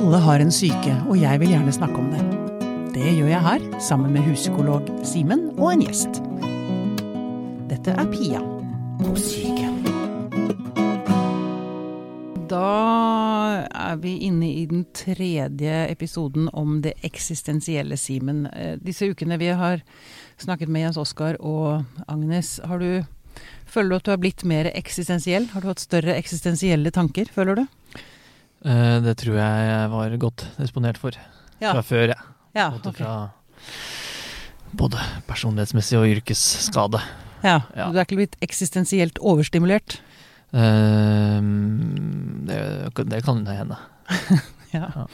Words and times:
Alle 0.00 0.16
har 0.16 0.40
en 0.40 0.48
syke, 0.48 0.94
og 1.12 1.18
jeg 1.20 1.40
vil 1.42 1.50
gjerne 1.52 1.72
snakke 1.76 1.98
om 2.00 2.06
det. 2.08 2.22
Det 2.94 3.10
gjør 3.18 3.26
jeg 3.28 3.44
her, 3.44 3.64
sammen 3.84 4.14
med 4.14 4.24
huspsykolog 4.24 4.86
Simen 5.04 5.42
og 5.58 5.74
en 5.74 5.82
gjest. 5.84 6.22
Dette 7.68 7.92
er 7.92 8.08
Pia 8.08 8.40
på 9.02 9.12
syke. 9.20 9.68
Da 12.48 12.64
er 13.68 14.00
vi 14.00 14.14
inne 14.24 14.48
i 14.48 14.64
den 14.70 14.86
tredje 14.96 15.84
episoden 15.92 16.48
om 16.56 16.80
det 16.80 16.96
eksistensielle, 17.04 18.00
Simen. 18.00 18.46
Eh, 18.56 18.78
Disse 18.80 19.10
ukene 19.12 19.36
vi 19.36 19.52
har 19.52 19.84
snakket 20.40 20.72
med 20.72 20.86
Jens 20.86 21.02
Oskar 21.04 21.36
og 21.44 21.84
Agnes, 22.08 22.56
har 22.64 22.80
du 22.80 23.04
Føler 23.70 23.90
du 23.90 23.96
at 24.00 24.06
du 24.08 24.10
har 24.10 24.18
blitt 24.24 24.42
mer 24.48 24.66
eksistensiell? 24.74 25.44
Har 25.52 25.60
du 25.60 25.68
hatt 25.70 25.80
større 25.80 26.16
eksistensielle 26.16 26.90
tanker, 26.90 27.28
føler 27.30 27.60
du? 27.60 27.66
Eh, 28.64 29.00
Det 29.04 29.16
tror 29.22 29.36
jeg 29.40 29.90
var 29.90 30.16
godt 30.20 30.46
disponert 30.58 30.98
for 31.00 31.12
Ja. 31.60 31.72
fra 31.72 31.82
før, 31.82 32.06
jeg. 32.14 32.18
Ja, 32.54 32.70
Både 32.70 32.88
okay. 32.88 33.04
fra 33.04 33.30
både 34.76 34.98
personlighetsmessig 35.26 35.98
og 35.98 36.06
yrkesskade. 36.06 37.00
ja. 37.42 37.60
Ja. 37.76 37.90
Du 37.90 37.98
er 37.98 38.04
ikke 38.04 38.16
blitt 38.20 38.36
eksistensielt 38.40 39.18
overstimulert? 39.20 40.00
Uh, 40.52 41.40
det, 42.46 42.58
det 43.10 43.22
kan 43.24 43.44
hende. 43.46 43.76
Ja. 44.72 44.86
Ja. 44.94 45.04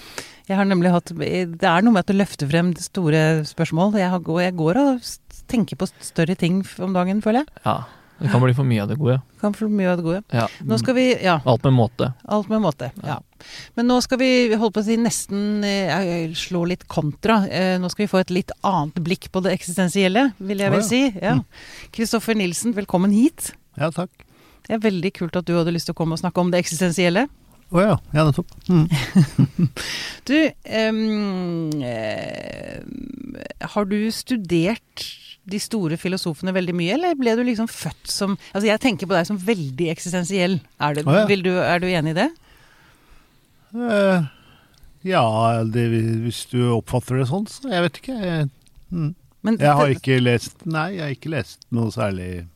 Jeg 0.51 0.57
har 0.59 0.67
nemlig 0.69 0.91
hatt 0.93 1.09
Det 1.17 1.65
er 1.65 1.81
noe 1.83 1.93
med 1.95 2.03
at 2.05 2.11
du 2.11 2.13
løfter 2.13 2.47
frem 2.51 2.75
store 2.77 3.43
spørsmål. 3.49 3.95
Jeg, 3.97 4.11
har, 4.13 4.21
går- 4.21 4.43
jeg 4.45 4.55
går 4.59 4.77
og 4.77 5.07
tenker 5.49 5.77
på 5.81 5.89
større 6.05 6.37
ting 6.37 6.59
om 6.85 6.93
dagen, 6.93 7.23
føler 7.25 7.41
jeg. 7.47 7.49
Ja. 7.65 7.79
Det 8.19 8.31
kan 8.33 8.41
bli 8.41 8.55
for 8.57 8.65
mye 8.65 8.81
av 8.81 8.89
det 8.89 8.97
gode. 8.97 9.19
Kan 9.43 9.53
bli 9.53 9.59
for 9.59 9.73
mye 9.77 9.91
av 9.91 9.99
det 9.99 10.05
gode. 10.07 10.21
Ja. 10.33 10.47
Nå 10.65 10.79
skal 10.81 10.97
vi 10.97 11.07
Ja, 11.23 11.41
Alt 11.45 11.65
med 11.65 11.73
måte. 11.77 12.13
alt 12.25 12.49
med 12.49 12.63
måte. 12.65 12.91
Ja. 13.05 13.19
Men 13.77 13.89
nå 13.89 14.01
skal 14.01 14.19
vi 14.19 14.31
holde 14.55 14.73
på 14.73 14.81
å 14.81 14.87
si 14.87 14.97
nesten 14.97 15.65
eh, 15.65 16.33
slå 16.33 16.65
litt 16.65 16.87
kontra. 16.89 17.43
Eh, 17.49 17.77
nå 17.79 17.91
skal 17.93 18.07
vi 18.07 18.13
få 18.15 18.23
et 18.23 18.33
litt 18.33 18.53
annet 18.65 18.97
blikk 19.05 19.29
på 19.33 19.43
det 19.45 19.53
eksistensielle, 19.53 20.31
vil 20.39 20.65
jeg 20.65 20.73
vel 20.73 20.81
ja. 20.81 20.89
si. 20.89 21.03
Ja. 21.21 21.37
Kristoffer 21.93 22.35
Nilsen, 22.39 22.73
velkommen 22.77 23.13
hit. 23.13 23.53
Ja, 23.77 23.91
takk. 23.93 24.11
Det 24.67 24.79
er 24.79 24.83
veldig 24.83 25.13
kult 25.15 25.37
at 25.37 25.47
du 25.47 25.53
hadde 25.59 25.75
lyst 25.77 25.91
til 25.91 25.95
å 25.95 26.01
komme 26.01 26.17
og 26.17 26.23
snakke 26.25 26.41
om 26.41 26.51
det 26.51 26.65
eksistensielle. 26.65 27.29
Å 27.75 27.83
ja. 27.83 27.95
Ja, 28.15 28.25
nettopp. 28.25 28.53
Mm. 28.71 28.89
Du, 30.27 30.35
um, 30.89 31.71
eh, 31.87 32.81
har 33.75 33.85
du 33.87 33.99
studert 34.11 35.05
de 35.47 35.61
store 35.63 35.99
filosofene 36.01 36.55
veldig 36.57 36.75
mye, 36.77 36.95
eller 36.97 37.19
ble 37.19 37.37
du 37.39 37.45
liksom 37.47 37.69
født 37.71 38.11
som 38.11 38.35
Altså, 38.53 38.67
jeg 38.69 38.83
tenker 38.83 39.09
på 39.09 39.15
deg 39.15 39.29
som 39.29 39.39
veldig 39.39 39.91
eksistensiell. 39.93 40.59
Er, 40.83 40.97
det, 40.97 41.07
oh, 41.07 41.21
ja. 41.21 41.27
vil 41.31 41.45
du, 41.47 41.53
er 41.63 41.83
du 41.83 41.87
enig 41.91 42.17
i 42.17 42.19
det? 42.19 42.31
Uh, 43.77 44.27
ja, 45.07 45.23
det, 45.71 45.87
hvis 46.25 46.45
du 46.51 46.59
oppfatter 46.75 47.21
det 47.21 47.29
sånn, 47.31 47.47
så 47.51 47.71
jeg 47.71 47.87
vet 47.87 48.03
ikke. 48.03 48.19
Jeg, 48.19 48.51
mm. 48.91 49.15
Men, 49.47 49.59
jeg 49.63 49.79
har 49.79 49.93
ikke 49.95 50.19
lest 50.19 50.65
Nei, 50.67 50.89
jeg 50.97 51.05
har 51.05 51.13
ikke 51.15 51.31
lest 51.37 51.61
noe 51.75 51.93
særlig 51.95 52.47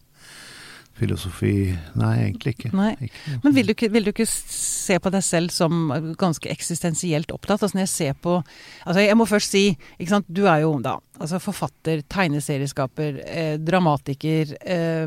filosofi. 1.01 1.53
Nei, 1.99 2.13
egentlig 2.29 2.53
ikke. 2.57 2.71
Nei. 2.77 2.93
ikke. 3.09 3.39
Men 3.45 3.55
vil 3.57 3.67
du, 3.71 3.73
ikke, 3.75 3.89
vil 3.95 4.05
du 4.07 4.11
ikke 4.13 4.27
se 4.31 4.99
på 5.03 5.13
deg 5.15 5.25
selv 5.27 5.51
som 5.55 5.89
ganske 6.21 6.51
eksistensielt 6.53 7.33
opptatt? 7.35 7.63
Altså 7.65 7.77
når 7.79 7.87
jeg 7.87 7.93
ser 7.95 8.19
på 8.21 8.37
Altså 8.87 9.01
jeg 9.07 9.17
må 9.19 9.27
først 9.29 9.51
si, 9.57 9.65
ikke 9.99 10.13
sant, 10.15 10.29
du 10.29 10.45
er 10.51 10.63
jo 10.67 10.75
da 10.85 10.99
altså 11.21 11.41
forfatter, 11.43 12.01
tegneserieskaper, 12.09 13.19
eh, 13.29 13.57
dramatiker, 13.61 14.55
eh, 14.65 15.07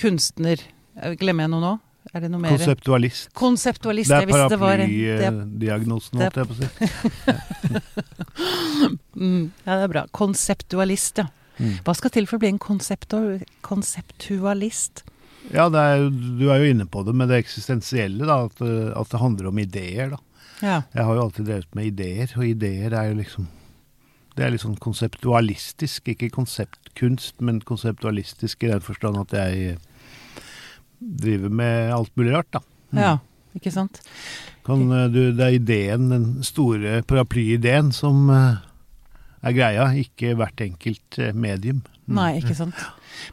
kunstner. 0.00 0.62
Eh, 1.00 1.16
Glemmer 1.20 1.44
jeg 1.48 1.52
noe 1.56 1.60
nå? 1.66 1.74
Er 2.14 2.20
det 2.20 2.28
noe 2.32 2.40
mer? 2.40 2.52
Konseptualist. 2.56 3.30
Konseptualist. 3.36 4.10
Det 4.12 4.22
er 4.22 4.26
visste 4.28 4.48
det 4.52 4.58
var 4.60 4.78
en- 4.84 4.90
det 4.92 5.20
paraplydiagnosen, 5.24 6.20
holdt 6.20 6.36
jeg 6.36 6.46
på 6.48 6.54
å 6.54 6.58
si. 6.60 6.68
Mm, 9.14 9.52
ja, 9.64 9.76
det 9.78 9.82
er 9.84 9.88
bra. 9.92 10.00
Konseptualist, 10.10 11.20
ja. 11.22 11.28
Mm. 11.62 11.76
Hva 11.86 11.92
skal 11.94 12.10
til 12.10 12.26
for 12.26 12.36
å 12.36 12.42
bli 12.42 12.48
en 12.50 12.58
konseptu 12.58 13.18
konseptualist? 13.62 15.04
Ja, 15.52 15.66
er, 15.68 16.06
du 16.08 16.46
er 16.50 16.62
jo 16.62 16.70
inne 16.72 16.86
på 16.88 17.02
det 17.04 17.12
med 17.14 17.28
det 17.28 17.42
eksistensielle, 17.44 18.24
da. 18.26 18.44
At, 18.46 18.54
det- 18.62 18.92
at 18.96 19.10
det 19.12 19.20
handler 19.20 19.50
om 19.50 19.58
ideer, 19.60 20.14
da. 20.14 20.20
Ja. 20.62 20.78
Jeg 20.94 21.04
har 21.04 21.14
jo 21.18 21.22
alltid 21.26 21.46
drevet 21.50 21.74
med 21.76 21.86
ideer, 21.90 22.30
og 22.38 22.46
ideer 22.46 22.94
er 22.94 23.10
jo 23.10 23.18
liksom 23.20 23.48
Det 24.34 24.42
er 24.42 24.50
litt 24.50 24.64
sånn 24.64 24.78
konseptualistisk, 24.82 26.08
ikke 26.10 26.26
konseptkunst, 26.34 27.36
men 27.40 27.60
konseptualistisk 27.62 28.64
i 28.66 28.70
den 28.72 28.80
forstand 28.82 29.16
at 29.20 29.30
jeg 29.36 29.76
driver 30.98 31.52
med 31.54 31.92
alt 31.94 32.10
mulig 32.18 32.32
rart, 32.34 32.48
da. 32.56 32.60
Mm. 32.90 32.98
ja, 32.98 33.12
ikke 33.54 33.70
sant? 33.70 34.00
Kan, 34.66 34.82
eh, 34.90 35.06
du, 35.12 35.20
det 35.38 35.44
er 35.46 35.54
ideen, 35.60 36.08
den 36.10 36.26
store 36.46 37.02
paraplyideen, 37.06 37.92
som 37.94 38.26
eh, 38.34 38.56
er 39.46 39.54
greia, 39.54 39.86
ikke 40.02 40.34
hvert 40.40 40.64
enkelt 40.66 41.18
eh, 41.22 41.30
medium. 41.36 41.84
Mm. 42.04 42.16
Nei, 42.18 42.30
ikke 42.42 42.56
sant. 42.58 42.80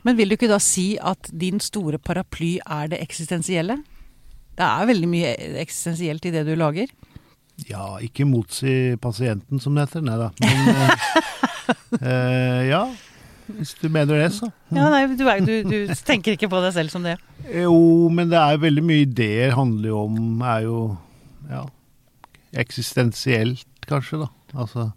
Men 0.08 0.18
vil 0.20 0.32
du 0.32 0.38
ikke 0.38 0.52
da 0.52 0.60
si 0.64 0.94
at 0.98 1.30
din 1.36 1.60
store 1.64 2.00
paraply 2.00 2.58
er 2.64 2.92
det 2.94 3.02
eksistensielle? 3.04 3.82
Det 4.56 4.68
er 4.68 4.90
veldig 4.90 5.10
mye 5.12 5.32
eksistensielt 5.62 6.26
i 6.28 6.34
det 6.34 6.46
du 6.48 6.54
lager. 6.60 6.92
Ja, 7.70 7.98
ikke 8.02 8.26
motsi 8.26 8.96
pasienten, 9.02 9.60
som 9.62 9.76
det 9.76 9.88
heter. 9.88 10.04
Nei 10.06 10.18
da. 10.20 10.30
Men 10.42 10.72
eh, 10.72 11.08
eh, 12.02 12.62
ja, 12.72 12.86
hvis 13.58 13.76
du 13.82 13.88
mener 13.92 14.22
det, 14.24 14.32
så. 14.38 14.50
Ja, 14.74 14.88
nei, 14.94 15.04
du, 15.18 15.26
er, 15.30 15.44
du, 15.46 15.54
du 15.68 15.94
tenker 16.08 16.38
ikke 16.38 16.50
på 16.52 16.62
deg 16.64 16.74
selv 16.78 16.94
som 16.94 17.06
det. 17.06 17.18
Jo, 17.52 17.76
men 18.14 18.32
det 18.32 18.40
er 18.40 18.62
veldig 18.62 18.84
mye 18.86 19.06
ideer 19.06 19.56
handler 19.58 19.90
jo 19.90 20.02
om 20.06 20.44
Er 20.46 20.66
jo 20.68 20.80
ja, 21.50 21.64
eksistensielt, 22.64 23.68
kanskje, 23.90 24.24
da. 24.24 24.30
Altså 24.54 24.92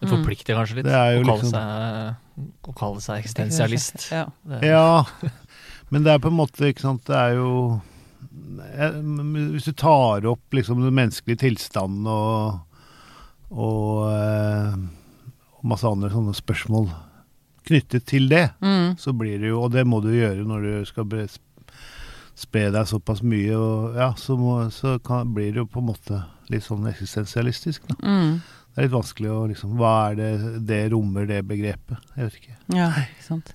Det 0.00 0.08
forplikter 0.10 0.56
kanskje 0.58 0.80
litt. 0.80 0.88
Det 0.88 0.96
er 0.96 1.16
jo 1.16 1.22
å, 1.22 1.26
kalle 1.28 1.42
liksom- 1.42 1.54
seg, 1.54 2.22
å 2.36 2.74
kalle 2.76 3.00
seg 3.00 3.22
eksistensialist. 3.22 4.08
Ja. 4.12 4.26
Ja, 4.62 5.04
men 5.90 6.04
det 6.04 6.12
er 6.12 6.18
på 6.22 6.28
en 6.32 6.36
måte, 6.40 6.68
ikke 6.68 6.84
sant, 6.84 7.04
det 7.08 7.16
er 7.16 7.36
jo 7.38 7.50
eh, 8.76 8.96
Hvis 9.54 9.68
du 9.68 9.72
tar 9.78 10.26
opp 10.28 10.52
liksom 10.56 10.82
den 10.84 10.94
menneskelige 10.96 11.44
tilstanden 11.46 12.06
og 12.10 12.62
og, 13.46 14.08
eh, 14.10 14.72
og 15.60 15.66
masse 15.70 15.86
andre 15.86 16.08
sånne 16.10 16.32
spørsmål 16.34 16.88
knyttet 17.66 18.02
til 18.10 18.26
det, 18.28 18.48
Mm. 18.60 18.96
så 18.98 19.12
blir 19.14 19.38
det 19.38 19.48
jo 19.52 19.60
Og 19.62 19.70
det 19.72 19.84
må 19.86 20.00
du 20.02 20.08
gjøre 20.10 20.42
når 20.44 20.62
du 20.66 20.84
skal 20.90 21.06
spre 22.34 22.70
deg 22.70 22.86
såpass 22.90 23.22
mye, 23.22 23.54
og 23.56 23.94
ja, 23.96 24.10
så, 24.18 24.36
må, 24.36 24.68
så 24.74 24.98
kan, 24.98 25.30
blir 25.32 25.52
det 25.54 25.62
jo 25.62 25.66
på 25.70 25.78
en 25.80 25.86
måte 25.86 26.18
litt 26.50 26.66
sånn 26.66 26.84
eksistensialistisk, 26.90 27.86
da. 27.88 27.94
Mm. 28.02 28.42
Det 28.76 28.82
er 28.82 28.90
litt 28.90 28.92
vanskelig 28.92 29.28
å 29.32 29.36
liksom 29.48 29.78
Hva 29.80 29.90
er 30.10 30.16
det 30.18 30.30
det 30.68 30.78
rommer, 30.92 31.24
det 31.24 31.38
begrepet? 31.48 31.96
Jeg 32.12 32.26
vet 32.26 32.34
ikke. 32.42 32.56
Ja, 32.76 32.90
ikke 33.06 33.24
sant. 33.24 33.52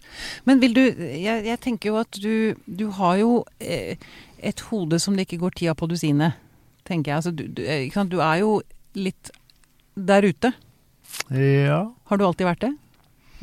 Men 0.50 0.64
vil 0.64 0.74
du 0.74 0.82
Jeg, 0.82 1.44
jeg 1.46 1.60
tenker 1.62 1.92
jo 1.92 2.00
at 2.02 2.18
du, 2.24 2.58
du 2.66 2.88
har 2.98 3.20
jo 3.22 3.44
eh, 3.62 4.02
et 4.42 4.64
hode 4.72 4.98
som 4.98 5.14
det 5.14 5.28
ikke 5.28 5.44
går 5.44 5.54
tida 5.60 5.78
på 5.78 5.86
dusinet, 5.92 6.42
tenker 6.90 7.12
jeg. 7.12 7.20
Altså, 7.20 7.36
du, 7.38 7.46
du, 7.46 7.62
eh, 7.62 7.84
ikke 7.86 8.00
sant? 8.00 8.10
du 8.10 8.18
er 8.26 8.42
jo 8.42 8.58
litt 8.98 9.30
der 9.94 10.26
ute. 10.26 10.56
Ja. 11.30 11.84
Har 12.10 12.18
du 12.18 12.26
alltid 12.26 12.50
vært 12.50 12.66
det? 12.66 12.74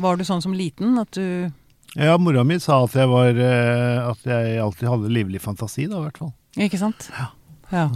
Var 0.02 0.18
du 0.18 0.26
sånn 0.26 0.42
som 0.42 0.58
liten 0.58 0.98
at 0.98 1.14
du 1.14 1.52
Ja, 1.94 2.18
mora 2.18 2.42
mi 2.42 2.58
sa 2.58 2.82
at 2.88 2.94
jeg 2.98 3.06
var 3.10 3.38
eh, 3.38 4.02
At 4.02 4.26
jeg 4.26 4.58
alltid 4.62 4.90
hadde 4.90 5.14
livlig 5.14 5.46
fantasi, 5.46 5.86
da, 5.86 6.02
i 6.02 6.08
hvert 6.08 6.18
fall. 6.26 6.34
Ikke 6.58 6.82
sant? 6.82 7.12
Ja. 7.14 7.30
Ja. 7.70 7.90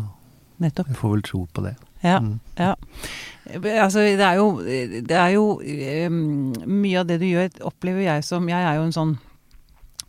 Nettopp. 0.63 0.95
Jeg 0.95 1.03
får 1.03 1.17
vel 1.17 1.27
tro 1.27 1.49
på 1.51 1.67
det. 1.67 1.75
Ja. 2.03 2.19
Mm. 2.19 2.39
ja. 2.59 2.75
Altså, 3.53 4.05
det 4.07 4.25
er 4.25 4.39
jo, 4.39 4.47
det 4.63 5.17
er 5.19 5.33
jo 5.35 5.59
um, 5.59 6.53
Mye 6.67 7.01
av 7.01 7.09
det 7.09 7.19
du 7.21 7.27
gjør, 7.27 7.51
opplever 7.67 8.05
jeg 8.07 8.25
som 8.25 8.47
Jeg 8.49 8.65
er 8.65 8.79
jo 8.79 8.85
en 8.87 8.95
sånn 8.95 9.11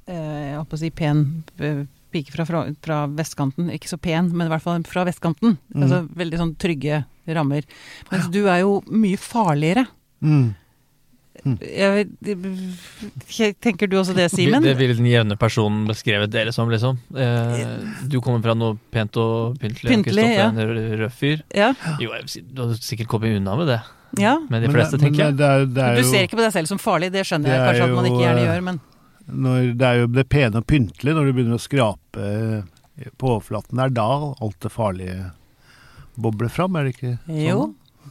uh, 0.08 0.54
Jeg 0.54 0.80
si 0.80 0.92
pen 0.94 1.24
eh, 1.58 1.84
pike 2.14 2.34
fra, 2.36 2.46
fra, 2.46 2.62
fra 2.86 3.00
vestkanten. 3.09 3.72
Ikke 3.74 3.90
så 3.90 3.98
pen, 3.98 4.30
men 4.34 4.46
i 4.46 4.52
hvert 4.54 4.64
fall 4.64 4.84
fra 4.86 5.02
vestkanten. 5.08 5.57
Mm. 5.74 5.81
Altså 5.81 6.04
veldig 6.13 6.40
sånn 6.40 6.51
trygge 6.62 7.00
rammer. 7.34 7.66
Mens 8.12 8.28
du 8.30 8.44
er 8.44 8.62
jo 8.62 8.75
mye 8.94 9.18
farligere. 9.18 9.88
Mm. 10.22 10.51
Jeg, 11.44 12.06
jeg, 13.33 13.56
tenker 13.59 13.89
du 13.89 13.97
også 14.00 14.13
det, 14.15 14.27
Simen? 14.31 14.63
Det 14.63 14.75
ville 14.80 14.95
den 14.95 15.07
jevne 15.09 15.35
personen 15.39 15.88
beskrevet 15.89 16.31
dere 16.31 16.53
som, 16.56 16.69
liksom. 16.71 17.00
Eh, 17.18 17.63
du 18.07 18.19
kommer 18.24 18.44
fra 18.45 18.53
noe 18.56 18.77
pent 18.94 19.18
og 19.19 19.57
pyntelig. 19.59 19.89
og 19.89 19.95
Pyntelig, 19.97 20.27
ja. 20.38 20.45
en 20.51 20.62
rød- 20.62 20.94
rød 21.01 21.12
fyr. 21.18 21.41
Ja. 21.57 21.74
Jo, 22.00 22.13
jeg 22.13 22.45
du 22.53 22.62
hadde 22.63 22.77
sikkert 22.85 23.09
kommet 23.12 23.35
unna 23.39 23.57
med 23.59 23.68
det. 23.74 23.81
ja. 24.21 24.38
Men 24.50 24.63
de 24.63 24.71
fleste, 24.71 25.00
men 25.01 25.07
tenker 25.07 25.25
jeg. 25.25 25.38
Det, 25.41 25.50
er, 25.50 25.65
det 25.65 25.83
er 25.89 26.00
Du 26.00 26.03
ser 26.07 26.27
ikke 26.30 26.38
på 26.38 26.45
deg 26.45 26.53
selv 26.56 26.69
som 26.69 26.80
farlig, 26.81 27.12
det 27.12 27.25
skjønner 27.27 27.50
Det 27.50 27.57
jeg 27.57 27.65
kanskje 27.65 27.81
kanskje 27.81 27.91
at 27.91 27.97
man 27.97 28.12
ikke 28.12 28.24
gjerne 28.24 28.44
eh, 28.44 28.50
gjør, 28.51 28.65
men 28.69 28.81
når, 29.44 29.68
det 29.80 29.88
er 29.88 30.00
jo 30.01 30.07
det 30.12 30.25
pene 30.30 30.59
og 30.59 30.65
pyntelige 30.68 31.15
når 31.15 31.25
du 31.30 31.33
begynner 31.33 31.56
å 31.59 31.63
skrape 31.63 32.30
eh, 32.30 33.07
på 33.18 33.30
overflaten. 33.33 33.80
Det 33.80 33.85
er 33.89 33.94
da 33.95 34.07
alt 34.38 34.59
det 34.62 34.71
farlige 34.71 35.31
bobler 36.19 36.51
fram, 36.53 36.75
er 36.77 36.85
det 36.88 36.94
ikke 36.97 37.15
sånn? 37.25 37.39
Jo, 37.41 37.62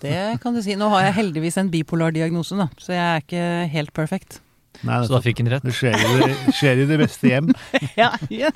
det 0.01 0.41
kan 0.43 0.55
du 0.55 0.63
si. 0.63 0.75
Nå 0.77 0.89
har 0.91 1.03
jeg 1.09 1.15
heldigvis 1.21 1.57
en 1.61 1.69
bipolar 1.71 2.13
diagnose, 2.15 2.57
da, 2.57 2.69
så 2.81 2.93
jeg 2.95 3.03
er 3.03 3.21
ikke 3.23 3.45
helt 3.73 3.93
perfekt. 3.93 4.41
Nei, 4.83 4.97
Så 5.07 5.13
da 5.13 5.21
fikk 5.23 5.39
han 5.39 5.51
rett. 5.53 5.63
det 5.63 5.75
skjer, 5.77 5.95
i 5.95 6.15
det 6.25 6.55
skjer 6.57 6.81
i 6.83 6.87
det 6.89 6.97
beste 6.99 7.29
hjem. 7.29 7.51
Ja, 8.01 8.09
ja, 8.33 8.49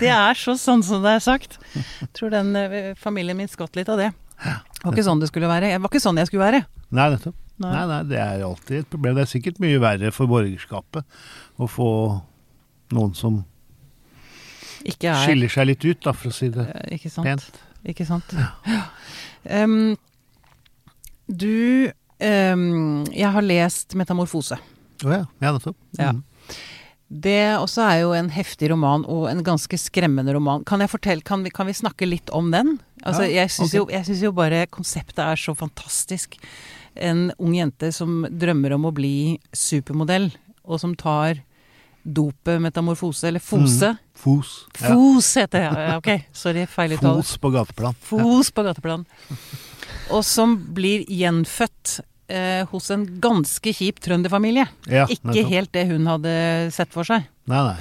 det 0.00 0.08
er 0.14 0.34
så 0.38 0.54
sånn 0.56 0.82
som 0.86 1.02
det 1.04 1.16
er 1.18 1.24
sagt. 1.24 1.58
Jeg 1.74 2.08
tror 2.16 2.30
den 2.32 2.54
eh, 2.56 2.94
familien 2.96 3.36
min 3.36 3.48
skvatt 3.50 3.74
litt 3.76 3.88
av 3.92 3.98
det. 4.00 4.12
Det 4.44 4.84
var 4.84 4.94
ikke 4.94 5.04
sånn 5.06 5.20
det 5.20 5.28
skulle 5.28 5.50
være. 5.50 5.72
Det 5.74 5.80
var 5.82 5.90
ikke 5.92 6.00
sånn 6.04 6.20
jeg 6.22 6.30
skulle 6.30 6.44
være. 6.46 6.62
Nei, 6.94 7.08
nettopp. 7.16 7.36
Nei. 7.60 7.70
Nei, 7.74 7.82
nei, 7.90 7.98
det 8.10 8.18
er 8.18 8.42
alltid 8.46 8.78
et 8.80 8.88
problem. 8.90 9.14
Det 9.18 9.22
er 9.26 9.30
sikkert 9.30 9.60
mye 9.62 9.82
verre 9.82 10.10
for 10.14 10.26
borgerskapet 10.30 11.04
å 11.62 11.68
få 11.70 11.90
noen 12.94 13.12
som 13.18 13.42
Ikke 14.84 15.12
er 15.12 15.22
skiller 15.26 15.52
seg 15.52 15.68
litt 15.70 15.84
ut, 15.86 16.00
da, 16.06 16.12
for 16.16 16.32
å 16.32 16.34
si 16.34 16.48
det 16.54 16.64
Eh, 16.70 16.96
Ikke 16.96 17.10
sant. 17.12 17.28
pent. 17.28 17.60
Ikke 17.92 18.06
sant. 18.08 18.34
Em, 19.44 19.96
du 21.28 21.90
um, 22.20 23.04
Jeg 23.12 23.30
har 23.32 23.42
lest 23.42 23.94
'Metamorfose'. 23.94 24.60
Å 25.04 25.10
ja. 25.10 25.24
Ja, 25.40 25.52
nettopp. 25.52 25.76
Ja. 25.98 26.12
Mm. 26.12 26.22
Det 27.14 27.40
også 27.60 27.84
er 27.84 27.98
jo 28.02 28.12
en 28.16 28.30
heftig 28.32 28.70
roman, 28.72 29.04
og 29.06 29.28
en 29.30 29.42
ganske 29.44 29.78
skremmende 29.78 30.34
roman. 30.34 30.64
Kan 30.66 30.82
jeg 30.82 30.90
fortelle, 30.90 31.22
kan 31.22 31.44
vi, 31.44 31.52
kan 31.54 31.68
vi 31.68 31.76
snakke 31.76 32.08
litt 32.08 32.30
om 32.34 32.50
den? 32.50 32.78
Altså, 33.04 33.26
Ja, 33.28 33.44
jeg 33.44 33.52
syns 33.54 33.74
okay. 33.74 34.02
jo, 34.02 34.16
jo 34.24 34.32
bare 34.34 34.66
konseptet 34.66 35.20
er 35.22 35.38
så 35.38 35.54
fantastisk. 35.54 36.38
En 36.96 37.28
ung 37.38 37.54
jente 37.54 37.92
som 37.94 38.24
drømmer 38.30 38.74
om 38.74 38.88
å 38.88 38.94
bli 38.94 39.38
supermodell, 39.52 40.32
og 40.64 40.80
som 40.80 40.94
tar 40.96 41.42
dopet 42.04 42.60
metamorfose, 42.60 43.28
eller 43.28 43.40
fose. 43.40 43.94
Fos. 44.18 44.56
Ja. 44.80 44.90
Fos 44.90 45.30
heter 45.40 45.60
det, 45.60 45.84
ja. 45.84 45.96
Ok, 46.00 46.10
sorry, 46.36 46.66
feiluttale. 46.66 47.22
Fos 47.22 47.36
på 47.40 47.52
gateplan. 47.54 47.96
Fos 48.00 48.50
på 48.50 48.64
gateplan. 48.66 49.06
Og 50.12 50.24
som 50.26 50.56
blir 50.76 51.04
gjenfødt 51.08 52.00
eh, 52.28 52.64
hos 52.70 52.90
en 52.92 53.06
ganske 53.24 53.72
kjip 53.76 54.00
trønderfamilie. 54.04 54.66
Ja, 54.90 55.06
Ikke 55.08 55.44
helt 55.48 55.72
det 55.72 55.86
hun 55.90 56.06
hadde 56.10 56.34
sett 56.74 56.92
for 56.94 57.06
seg. 57.08 57.28
Nei, 57.50 57.62
nei. 57.72 57.78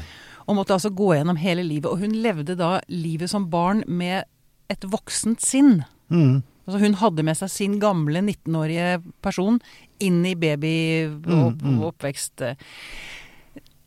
Og 0.47 0.57
måtte 0.57 0.75
altså 0.75 0.91
gå 0.91 1.13
gjennom 1.15 1.39
hele 1.39 1.63
livet. 1.63 1.89
Og 1.91 1.99
hun 2.03 2.15
levde 2.23 2.55
da 2.59 2.77
livet 2.91 3.31
som 3.31 3.49
barn 3.51 3.83
med 3.87 4.23
et 4.71 4.87
voksent 4.91 5.43
sinn. 5.43 5.83
Mm. 6.11 6.41
Altså 6.63 6.79
hun 6.79 6.95
hadde 6.99 7.25
med 7.27 7.35
seg 7.35 7.51
sin 7.51 7.73
gamle 7.81 8.21
19-årige 8.23 9.01
person 9.23 9.59
inn 10.03 10.21
i 10.27 10.35
baby- 10.35 11.09
og 11.27 11.59
Mm, 11.59 11.59
mm. 11.59 11.81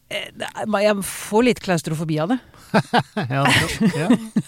Jeg 0.06 0.94
får 1.02 1.42
litt 1.44 1.60
klaustrofobi 1.64 2.18
av 2.22 2.30
det. 2.30 2.38
ja, 3.34 3.42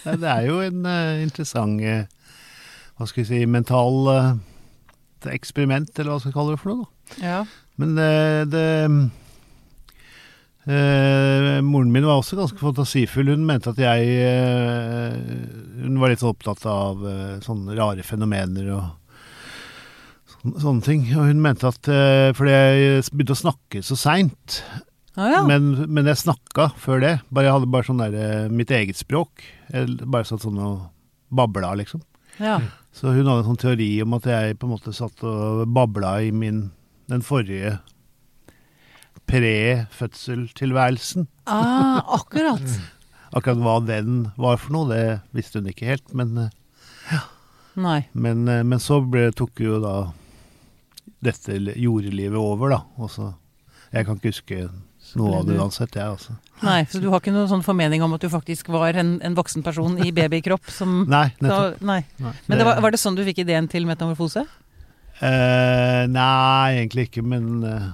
Det 0.04 0.28
er 0.30 0.44
jo 0.46 0.60
en 0.62 0.84
eh, 0.86 1.22
interessant 1.24 1.80
eh, 1.82 2.04
Hva 2.98 3.06
skal 3.06 3.22
vi 3.22 3.28
si 3.28 3.46
mental 3.46 4.08
uh, 4.10 4.34
eksperiment, 5.30 5.90
eller 5.94 6.10
hva 6.12 6.18
skal 6.20 6.32
vi 6.32 6.36
kalle 6.38 6.54
det 6.54 6.60
for 6.62 6.72
noe. 6.72 6.84
da. 6.84 6.88
Ja. 7.22 7.38
Men 7.78 7.94
uh, 7.94 8.42
det 8.50 8.66
uh, 10.68 11.60
Moren 11.64 11.92
min 11.94 12.04
var 12.04 12.18
også 12.20 12.36
ganske 12.36 12.60
fantasifull. 12.60 13.30
Hun 13.32 13.46
mente 13.48 13.70
at 13.72 13.78
jeg 13.80 14.00
Hun 15.78 15.96
var 16.02 16.12
litt 16.12 16.24
opptatt 16.26 16.66
av 16.68 17.00
sånne 17.40 17.76
rare 17.78 18.04
fenomener 18.04 18.68
og 18.74 18.82
sånne, 20.34 20.60
sånne 20.60 20.84
ting. 20.84 21.06
Og 21.16 21.30
hun 21.30 21.40
mente 21.40 21.70
at 21.70 21.88
fordi 22.36 22.52
jeg 22.52 23.06
begynte 23.14 23.38
å 23.38 23.40
snakke 23.46 23.80
så 23.86 23.96
seint 23.96 24.60
Ah, 25.18 25.32
ja. 25.32 25.40
men, 25.48 25.72
men 25.90 26.06
jeg 26.06 26.20
snakka 26.20 26.68
før 26.78 27.00
det. 27.02 27.14
Bare, 27.34 27.48
jeg 27.48 27.56
hadde 27.56 27.70
bare 27.74 27.86
sånn 27.88 28.04
der, 28.04 28.52
mitt 28.54 28.70
eget 28.70 29.00
språk. 29.00 29.42
Jeg 29.72 29.96
bare 30.04 30.28
satt 30.28 30.44
sånn 30.44 30.60
og 30.62 30.84
babla, 31.34 31.72
liksom. 31.80 32.04
ja. 32.38 32.60
Så 32.98 33.12
hun 33.14 33.28
hadde 33.30 33.44
en 33.44 33.50
sånn 33.52 33.62
teori 33.62 33.92
om 34.02 34.16
at 34.16 34.24
jeg 34.26 34.56
på 34.58 34.66
en 34.66 34.74
måte 34.74 34.90
satt 34.96 35.22
og 35.22 35.68
babla 35.70 36.16
i 36.26 36.32
min 36.34 36.72
den 37.08 37.22
forrige 37.22 37.76
pre-fødseltilværelsen. 39.28 41.28
Ah, 41.46 42.02
akkurat. 42.18 42.64
Akkurat 43.36 43.60
hva 43.60 43.76
den 43.84 44.30
var 44.40 44.56
for 44.56 44.72
noe, 44.74 44.88
det 44.90 45.20
visste 45.36 45.60
hun 45.60 45.70
ikke 45.70 45.90
helt. 45.92 46.14
Men, 46.16 46.48
ja. 47.12 47.22
Nei. 47.78 48.00
men, 48.12 48.48
eh, 48.48 48.64
men 48.66 48.80
så 48.82 48.98
ble, 49.04 49.28
tok 49.36 49.60
jo 49.62 49.78
da 49.84 49.94
dette 51.24 51.58
jordelivet 51.76 52.40
over, 52.40 52.72
da. 52.72 52.80
Og 52.98 53.12
så 53.12 53.30
Jeg 53.92 54.06
kan 54.06 54.18
ikke 54.18 54.32
huske 54.32 54.60
noe 55.16 55.38
av 55.38 55.46
det 55.48 55.56
uansett, 55.56 55.94
jeg, 55.96 56.04
altså. 56.04 56.34
Nei, 56.66 56.82
Så 56.90 57.00
du 57.00 57.06
har 57.12 57.22
ikke 57.22 57.32
noen 57.32 57.48
sånn 57.48 57.62
formening 57.64 58.02
om 58.04 58.16
at 58.16 58.24
du 58.24 58.28
faktisk 58.32 58.68
var 58.74 58.98
en, 58.98 59.14
en 59.24 59.36
voksen 59.38 59.64
person 59.64 59.94
i 60.04 60.10
babykropp 60.14 60.68
som 60.74 61.00
Nei, 61.16 61.28
nettopp. 61.40 61.78
så, 61.78 61.86
Nei. 61.88 62.00
Nei, 62.20 62.32
Men 62.48 62.60
det 62.60 62.66
var, 62.68 62.82
var 62.84 62.94
det 62.94 63.00
sånn 63.00 63.16
du 63.16 63.22
fikk 63.28 63.44
ideen 63.44 63.70
til 63.70 63.86
metamorfose? 63.88 64.44
Uh, 65.18 66.04
nei, 66.12 66.78
egentlig 66.78 67.08
ikke, 67.08 67.24
men, 67.26 67.48
uh, 67.64 67.88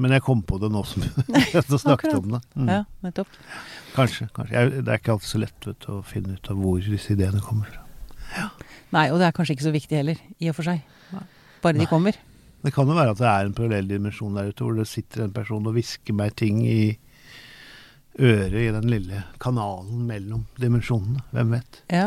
men 0.00 0.14
jeg 0.16 0.24
kom 0.24 0.44
på 0.46 0.60
det 0.62 0.70
nå 0.72 0.84
som 0.88 1.04
du 1.72 1.78
snakket 1.80 2.14
om 2.16 2.36
det. 2.36 2.42
Mm. 2.54 2.70
Ja, 2.70 2.82
nettopp. 3.04 3.40
Kanskje. 3.96 4.28
kanskje. 4.36 4.54
Jeg, 4.54 4.84
det 4.86 4.94
er 4.94 5.02
ikke 5.02 5.16
alltid 5.16 5.32
så 5.32 5.42
lett 5.42 5.68
vet, 5.68 5.88
å 5.92 5.98
finne 6.06 6.38
ut 6.38 6.52
av 6.52 6.60
hvor 6.60 6.80
disse 6.84 7.12
ideene 7.16 7.42
kommer 7.44 7.68
fra. 7.72 7.82
Nei, 8.94 9.08
og 9.10 9.18
det 9.20 9.28
er 9.28 9.34
kanskje 9.36 9.58
ikke 9.58 9.66
så 9.66 9.74
viktig 9.74 9.98
heller, 9.98 10.22
i 10.42 10.48
og 10.50 10.56
for 10.56 10.66
seg. 10.66 10.80
Bare 11.64 11.76
de 11.76 11.84
Nei. 11.84 11.90
kommer. 11.90 12.16
Det 12.64 12.72
kan 12.72 12.88
jo 12.88 12.94
være 12.96 13.12
at 13.12 13.20
det 13.20 13.28
er 13.28 13.44
en 13.48 13.54
parallell 13.56 13.88
dimensjon 13.90 14.36
der 14.38 14.48
ute, 14.50 14.64
hvor 14.64 14.76
det 14.78 14.86
sitter 14.88 15.26
en 15.26 15.34
person 15.36 15.66
og 15.68 15.74
hvisker 15.76 16.16
meg 16.16 16.32
ting 16.40 16.62
i 16.64 16.94
øret 18.20 18.54
i 18.62 18.70
den 18.72 18.86
lille 18.88 19.24
kanalen 19.42 20.04
mellom 20.08 20.44
dimensjonene. 20.62 21.20
Hvem 21.34 21.50
vet? 21.58 21.80
Ja. 21.92 22.06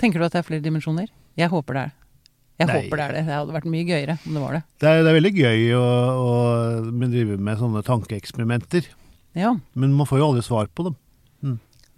Tenker 0.00 0.22
du 0.22 0.26
at 0.28 0.32
det 0.36 0.40
er 0.42 0.46
flere 0.48 0.64
dimensjoner? 0.64 1.10
Jeg 1.38 1.50
håper 1.52 1.76
det 1.78 1.82
er 1.88 1.92
Jeg 2.62 2.68
Nei. 2.68 2.74
håper 2.76 2.96
det 3.00 3.04
er 3.04 3.12
det. 3.16 3.22
Det 3.26 3.34
hadde 3.34 3.54
vært 3.56 3.68
mye 3.72 3.86
gøyere 3.88 4.16
om 4.26 4.36
det 4.36 4.42
var 4.42 4.52
det. 4.56 4.62
Det 4.78 4.88
er, 4.88 5.00
det 5.02 5.10
er 5.10 5.16
veldig 5.18 5.32
gøy 5.34 5.62
å, 5.74 5.84
å 6.22 7.06
drive 7.10 7.38
med 7.42 7.58
sånne 7.58 7.82
tankeeksperimenter, 7.86 8.86
Ja. 9.34 9.54
men 9.74 9.94
man 9.96 10.06
får 10.06 10.20
jo 10.20 10.26
aldri 10.30 10.42
svar 10.46 10.68
på 10.72 10.84
dem. 10.88 10.98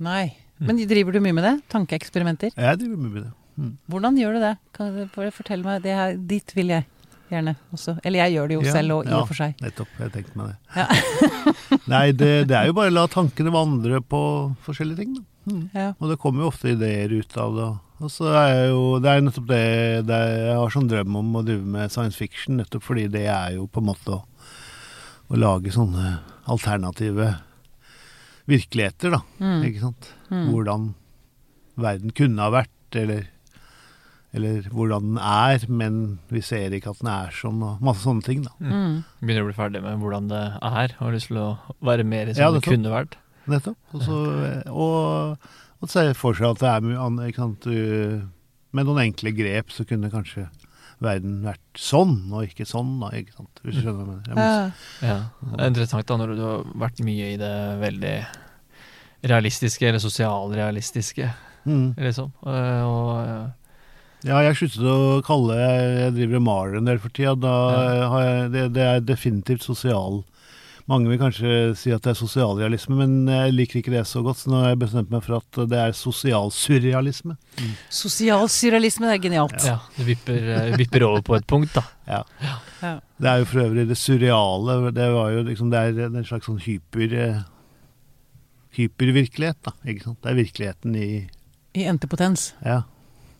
Nei. 0.02 0.32
Men 0.58 0.78
driver 0.88 1.12
du 1.14 1.20
mye 1.22 1.34
med 1.36 1.44
det? 1.44 1.52
Tankeeksperimenter? 1.74 2.54
Jeg 2.56 2.78
driver 2.80 2.96
mye 3.02 3.12
med 3.12 3.22
det. 3.26 3.32
Mm. 3.58 3.72
Hvordan 3.90 4.16
gjør 4.18 4.32
du 4.34 4.40
det? 4.42 4.52
Kan 4.74 4.94
du 4.96 5.04
bare 5.14 5.30
fortelle 5.34 5.62
meg? 5.66 5.82
Det 5.84 5.92
her, 5.94 6.16
dit 6.18 6.54
vil 6.56 6.72
jeg 6.72 6.86
gjerne 7.36 7.54
også. 7.74 7.96
Eller 8.02 8.24
jeg 8.24 8.34
gjør 8.36 8.50
det 8.50 8.56
jo 8.56 8.64
Ja, 8.64 8.74
selv 8.78 8.96
og 8.96 9.06
i 9.06 9.12
ja. 9.12 9.20
og 9.20 9.30
for 9.30 9.40
seg. 9.40 9.54
Nettopp, 9.64 9.94
jeg 10.00 10.12
tenkte 10.14 10.40
meg 10.40 10.52
det. 10.52 10.56
Ja. 10.78 10.86
Nei, 11.94 12.04
det, 12.16 12.32
det 12.50 12.58
er 12.58 12.68
jo 12.70 12.76
bare 12.76 12.92
å 12.92 12.96
la 12.96 13.06
tankene 13.12 13.54
vandre 13.54 14.00
på 14.00 14.20
forskjellige 14.66 15.02
ting, 15.02 15.16
da. 15.18 15.24
Mm. 15.44 15.64
Ja. 15.76 15.88
Og 16.00 16.08
det 16.08 16.18
kommer 16.22 16.44
jo 16.44 16.50
ofte 16.52 16.72
ideer 16.72 17.12
ut 17.12 17.34
av 17.40 17.56
det. 17.58 17.70
Og 18.04 18.10
så 18.10 18.28
er 18.32 18.48
jeg 18.50 18.68
jo, 18.72 18.84
det 19.02 19.10
er 19.10 19.24
nettopp 19.24 19.48
det, 19.48 19.64
det 20.08 20.16
er, 20.16 20.32
jeg 20.48 20.60
har 20.60 20.72
sånn 20.74 20.88
drøm 20.90 21.18
om 21.20 21.36
å 21.38 21.42
drive 21.46 21.74
med 21.76 21.92
science 21.92 22.18
fiction, 22.18 22.58
nettopp 22.58 22.86
fordi 22.86 23.06
det 23.12 23.26
er 23.30 23.58
jo 23.58 23.68
på 23.70 23.82
en 23.82 23.88
måte 23.90 24.16
å, 24.16 24.22
å 25.30 25.40
lage 25.40 25.72
sånne 25.74 26.16
alternative 26.50 27.30
virkeligheter, 28.50 29.14
da. 29.14 29.22
Mm. 29.40 29.62
Ikke 29.68 29.84
sant? 29.86 30.10
Mm. 30.28 30.48
Hvordan 30.50 30.88
verden 31.80 32.12
kunne 32.16 32.44
ha 32.44 32.52
vært, 32.52 32.98
eller, 32.98 33.28
eller 34.34 34.66
hvordan 34.74 35.12
den 35.12 35.18
er, 35.22 35.64
men 35.70 35.98
vi 36.34 36.40
ser 36.42 36.74
ikke 36.74 36.90
at 36.90 36.98
den 37.02 37.10
er 37.12 37.34
sånn, 37.36 37.60
og 37.62 37.82
masse 37.86 38.02
sånne 38.02 38.24
ting, 38.26 38.40
da. 38.46 38.52
Mm. 38.60 38.96
Begynner 39.22 39.44
å 39.44 39.50
bli 39.50 39.56
ferdig 39.58 39.82
med 39.84 40.00
hvordan 40.02 40.26
det 40.32 40.40
er, 40.58 40.94
og 40.98 41.04
har 41.06 41.14
lyst 41.14 41.30
til 41.30 41.38
å 41.42 41.48
være 41.86 42.06
mer 42.08 42.32
som 42.32 42.42
Ja, 42.42 42.50
det 42.54 42.64
kunne 42.66 42.90
vært. 42.92 43.14
Nettopp. 43.46 43.76
Og 43.94 44.02
så 44.02 44.18
og, 44.72 45.48
og 45.84 45.90
se 45.92 46.06
for 46.18 46.34
seg 46.38 46.48
at 46.54 46.62
det 46.64 46.70
er 46.72 46.84
mye 46.88 47.00
annet, 47.06 47.30
ikke 47.30 47.44
sant. 47.44 47.66
Med 48.74 48.88
noen 48.88 49.02
enkle 49.04 49.30
grep 49.36 49.70
så 49.70 49.84
kunne 49.86 50.10
kanskje 50.10 50.48
verden 51.04 51.40
vært 51.44 51.78
sånn, 51.78 52.16
og 52.32 52.46
ikke 52.48 52.64
sånn, 52.66 52.94
da. 53.02 53.10
Ikke 53.18 53.34
sant. 53.36 53.60
Hvis 53.62 53.76
du 53.78 53.82
skjønner 53.84 54.06
hva 54.08 54.14
jeg 54.24 54.34
mener. 54.38 54.72
Ja. 55.02 55.08
Ja. 55.10 55.16
Det 55.52 55.60
er 55.60 55.70
interessant 55.74 56.08
da, 56.10 56.16
når 56.22 56.34
du 56.38 56.42
har 56.46 56.64
vært 56.86 57.02
mye 57.06 57.32
i 57.34 57.38
det 57.38 57.54
veldig 57.82 58.14
realistiske, 59.30 59.86
eller 59.88 60.02
sosialrealistiske, 60.02 61.30
Mm. 61.64 61.94
liksom. 61.96 62.32
Og, 62.42 62.52
Og 62.54 63.26
eh, 63.26 63.46
Ja, 64.24 64.38
jeg 64.40 64.56
sluttet 64.56 64.84
å 64.88 65.20
kalle 65.26 65.56
Jeg 65.60 66.12
driver 66.16 66.38
og 66.38 66.42
maler 66.46 66.78
en 66.78 66.86
del 66.88 66.98
for 67.02 67.12
tida. 67.12 67.34
Da 67.36 67.50
Ja. 67.94 68.08
har 68.08 68.22
jeg 68.24 68.52
det, 68.54 68.62
det 68.72 68.82
er 68.88 69.00
definitivt 69.04 69.62
sosial 69.66 70.22
Mange 70.86 71.08
vil 71.08 71.16
kanskje 71.20 71.74
si 71.80 71.92
at 71.96 72.02
det 72.04 72.10
er 72.12 72.18
sosialrealisme, 72.18 72.92
men 72.98 73.12
jeg 73.26 73.52
liker 73.54 73.78
ikke 73.80 73.92
det 73.94 74.02
så 74.04 74.20
godt, 74.22 74.36
så 74.42 74.50
nå 74.52 74.58
har 74.60 74.68
jeg 74.74 74.80
bestemt 74.82 75.08
meg 75.14 75.22
for 75.24 75.38
at 75.38 75.60
det 75.70 75.78
er 75.80 75.94
sosialsurrealisme. 75.96 77.38
Mm. 77.56 77.70
Sosialsurrealisme, 77.88 79.08
det 79.08 79.14
er 79.16 79.22
genialt. 79.24 79.64
ja, 79.64 79.78
det 79.96 80.04
vipper, 80.10 80.36
eh, 80.58 80.76
vipper 80.76 81.06
over 81.08 81.22
på 81.24 81.38
et 81.38 81.46
punkt, 81.48 81.72
da. 81.72 81.86
Ja. 82.06 82.20
Ja. 82.82 82.92
Det 83.16 83.30
er 83.32 83.38
jo 83.40 83.48
for 83.48 83.62
øvrig 83.64 83.86
det 83.88 83.96
surreale. 83.96 84.92
Det 84.92 85.08
var 85.16 85.30
jo 85.32 85.42
liksom 85.48 85.70
Det 85.72 85.80
er 85.80 86.04
en 86.04 86.24
slags 86.28 86.44
sånn 86.52 86.60
hyper 86.60 87.16
eh, 87.16 87.40
hypervirkelighet, 88.76 89.62
da. 89.64 89.72
Ikke 89.88 90.04
sant. 90.10 90.20
Det 90.20 90.30
er 90.34 90.40
virkeligheten 90.42 90.96
i 91.00 91.08
I 91.80 91.88
entepotens. 91.88 92.52
Ja. 92.64 92.82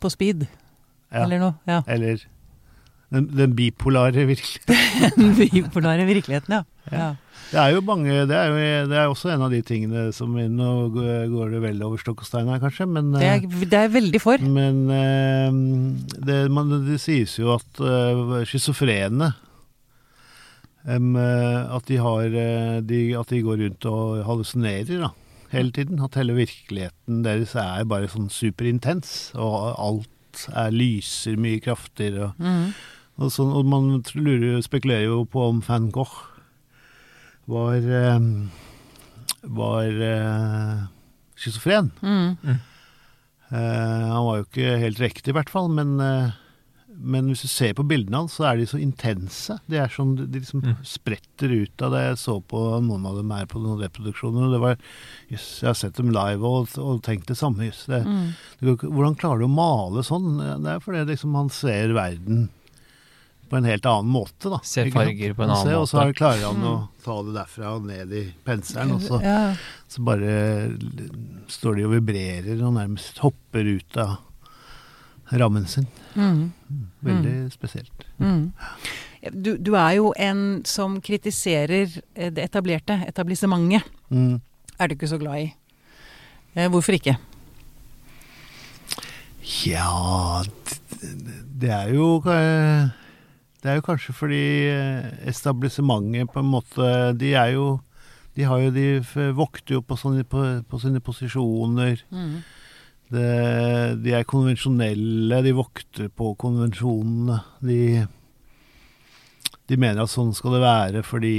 På 0.01 0.09
speed. 0.11 0.47
Ja. 1.15 1.25
Eller 1.25 1.43
noe. 1.43 1.55
Ja. 1.71 1.83
Eller 1.87 2.23
den, 3.15 3.29
den 3.37 3.55
bipolare 3.55 4.27
virkeligheten. 4.27 4.75
Den 5.19 5.35
bipolare 5.39 6.07
virkeligheten, 6.09 6.55
ja. 6.57 6.63
ja. 6.91 7.15
Det 7.53 7.61
er 7.61 7.75
jo 7.75 7.83
mange 7.87 8.11
Det 8.27 8.35
er 8.35 8.51
jo 8.51 8.89
det 8.91 8.97
er 8.99 9.11
også 9.11 9.31
en 9.35 9.45
av 9.47 9.53
de 9.53 9.61
tingene 9.67 10.09
som 10.17 10.33
Nå 10.35 10.71
går 11.31 11.53
det 11.55 11.61
vel 11.63 11.83
over 11.87 12.01
stokk 12.01 12.25
og 12.25 12.29
stein 12.29 12.51
her, 12.51 12.61
kanskje, 12.63 12.87
men 12.91 13.13
Det 13.15 13.29
er, 13.29 13.45
det 13.47 13.81
er 13.81 13.93
veldig 13.95 14.21
for. 14.23 14.43
Men 14.43 14.81
eh, 14.91 15.59
det, 16.27 16.39
man, 16.51 16.73
det 16.89 16.99
sies 17.03 17.37
jo 17.39 17.53
at 17.55 17.83
uh, 17.83 18.41
schizofrene 18.49 19.31
eh, 20.89 21.61
At 21.77 21.91
de 21.91 22.01
har 22.03 22.25
eh, 22.25 22.81
de, 22.83 23.05
At 23.21 23.31
de 23.31 23.45
går 23.45 23.63
rundt 23.67 23.91
og 23.91 24.25
hallusinerer, 24.27 25.07
da. 25.07 25.13
Hele 25.55 25.71
tiden. 25.71 26.03
At 26.03 26.19
hele 26.19 26.35
virkeligheten 26.35 27.23
deres 27.27 27.55
er 27.61 27.87
bare 27.87 28.11
sånn 28.11 28.33
superintens. 28.33 29.31
Og 29.39 29.55
alt 29.79 30.11
alt 30.35 30.57
er 30.57 30.71
lyser 30.75 31.37
mye 31.39 31.61
kraftigere. 31.63 32.33
Og, 32.33 32.39
Mm. 32.39 32.75
og, 33.19 33.31
sånn, 33.31 33.53
og 33.55 33.65
man 33.67 34.03
lurer, 34.15 34.61
spekulerer 34.63 35.05
jo 35.07 35.25
på 35.25 35.49
om 35.49 35.61
van 35.63 35.91
Gogh 35.91 36.31
var 37.47 37.77
eh, 37.77 38.19
var 39.45 39.85
eh, 39.85 40.87
schizofren. 41.37 41.93
Mm. 42.03 42.37
Eh, 42.45 44.09
han 44.11 44.25
var 44.25 44.39
jo 44.41 44.47
ikke 44.49 44.79
helt 44.81 44.99
riktig, 45.01 45.29
i 45.31 45.37
hvert 45.37 45.51
fall, 45.53 45.69
men, 45.69 46.01
eh, 46.01 46.31
men 46.97 47.27
hvis 47.29 47.43
du 47.43 47.49
ser 47.49 47.75
på 47.75 47.85
bildene 47.87 48.17
hans, 48.23 48.35
så 48.39 48.45
er 48.53 48.57
de 48.61 48.67
så 48.71 48.79
intense. 48.81 49.57
De 49.69 49.77
er 49.77 49.89
sånn, 49.89 50.15
de 50.31 50.41
liksom 50.41 50.63
Mm. 50.63 50.77
spretter 50.85 51.51
ut 51.51 51.83
av 51.83 51.91
det. 51.93 52.03
Jeg 52.09 52.17
så 52.23 52.43
på 52.43 52.61
noen 52.83 53.05
av 53.07 53.17
dem 53.17 53.31
her 53.31 53.47
på 53.47 53.61
noen 53.61 53.81
reproduksjoner, 53.83 54.47
og 54.47 54.53
det 54.53 54.61
var 54.61 54.77
Jøss, 55.31 55.61
jeg 55.61 55.69
har 55.69 55.75
sett 55.75 55.95
dem 55.97 56.11
live 56.15 56.43
og, 56.45 56.69
og 56.79 57.03
tenkt 57.03 57.27
det 57.27 57.37
samme. 57.37 57.67
Jøss, 57.71 57.87
det, 57.87 58.05
Mm. 58.07 58.35
det 58.61 58.79
hvordan 58.81 59.17
klarer 59.17 59.39
du 59.41 59.45
å 59.47 59.55
male 59.55 60.03
sånn? 60.05 60.39
Det 60.63 60.71
er 60.71 60.79
fordi 60.81 61.05
liksom 61.11 61.35
han 61.35 61.49
ser 61.51 61.89
verden 61.93 62.49
på 63.51 63.57
en 63.59 63.65
helt 63.69 63.85
annen 63.87 64.11
måte, 64.11 64.49
da. 64.51 64.59
Ser 64.65 64.91
farger 64.91 65.35
på 65.37 65.43
en 65.45 65.51
annen 65.51 65.67
ser, 65.67 65.77
Og 65.77 65.87
så 65.89 66.15
klarer 66.17 66.47
han 66.49 66.63
å 66.65 66.89
ta 67.05 67.23
det 67.23 67.35
derfra 67.35 67.75
og 67.77 67.85
ned 67.87 68.13
i 68.13 68.33
penselen, 68.45 68.93
og 68.97 69.01
så 69.03 69.21
Ja. 69.23 69.55
så 69.89 70.03
bare 70.03 70.77
står 71.49 71.77
de 71.77 71.85
og 71.85 71.93
vibrerer 71.93 72.63
og 72.65 72.73
nærmest 72.75 73.19
hopper 73.19 73.65
ut 73.77 73.97
av 74.01 74.19
rammen 75.33 75.67
sin. 75.67 75.87
Mm. 76.15 76.53
Veldig 77.01 77.53
spesielt. 77.53 78.07
Mm. 78.19 78.53
Du, 79.33 79.55
du 79.57 79.73
er 79.77 79.97
jo 79.97 80.13
en 80.21 80.63
som 80.69 80.99
kritiserer 81.01 81.89
eh, 82.15 82.33
det 82.33 82.45
etablerte, 82.45 82.99
etablissementet. 83.09 83.87
Mm. 84.11 84.41
Er 84.79 84.89
du 84.89 84.97
ikke 84.97 85.09
så 85.09 85.19
glad 85.19 85.47
i. 85.47 85.47
Eh, 86.55 86.69
hvorfor 86.71 86.97
ikke? 86.97 87.17
Ja 89.65 90.43
det, 91.61 91.71
er 91.71 91.91
jo 91.93 92.17
eh, 92.33 92.87
Det 93.61 93.71
er 93.71 93.75
jo 93.77 93.85
kanskje 93.85 94.15
fordi 94.17 94.45
etablissementet 95.29 96.31
på 96.33 96.41
en 96.41 96.49
måte 96.49 96.87
De 97.21 97.35
er 97.37 97.53
jo 97.53 97.81
De 98.37 98.47
har 98.49 98.63
jo 98.63 98.71
De 98.73 98.87
vokter 99.37 99.77
jo 99.77 99.83
på, 99.85 99.99
sånne, 100.01 100.25
på, 100.25 100.63
på 100.69 100.81
sine 100.81 101.01
posisjoner. 101.01 102.01
Mm. 102.11 102.41
Det, 103.13 104.01
de 104.01 104.15
er 104.17 104.27
konvensjonelle, 104.29 105.43
de 105.45 105.53
vokter 105.57 106.09
på 106.09 106.33
konvensjonene. 106.41 107.39
De, 107.65 107.79
de 109.69 109.79
mener 109.79 110.05
at 110.05 110.13
sånn 110.13 110.33
skal 110.37 110.57
det 110.57 110.65
være, 110.65 111.05
fordi 111.07 111.37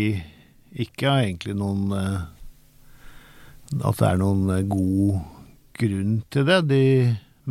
ikke 0.86 1.10
har 1.10 1.24
egentlig 1.24 1.56
noen 1.56 1.92
eh, 1.96 2.24
At 3.80 4.02
det 4.02 4.08
er 4.10 4.20
noen 4.20 4.50
eh, 4.52 4.66
god 4.68 5.22
grunn 5.80 6.18
til 6.32 6.48
det, 6.48 6.62
de, 6.70 6.84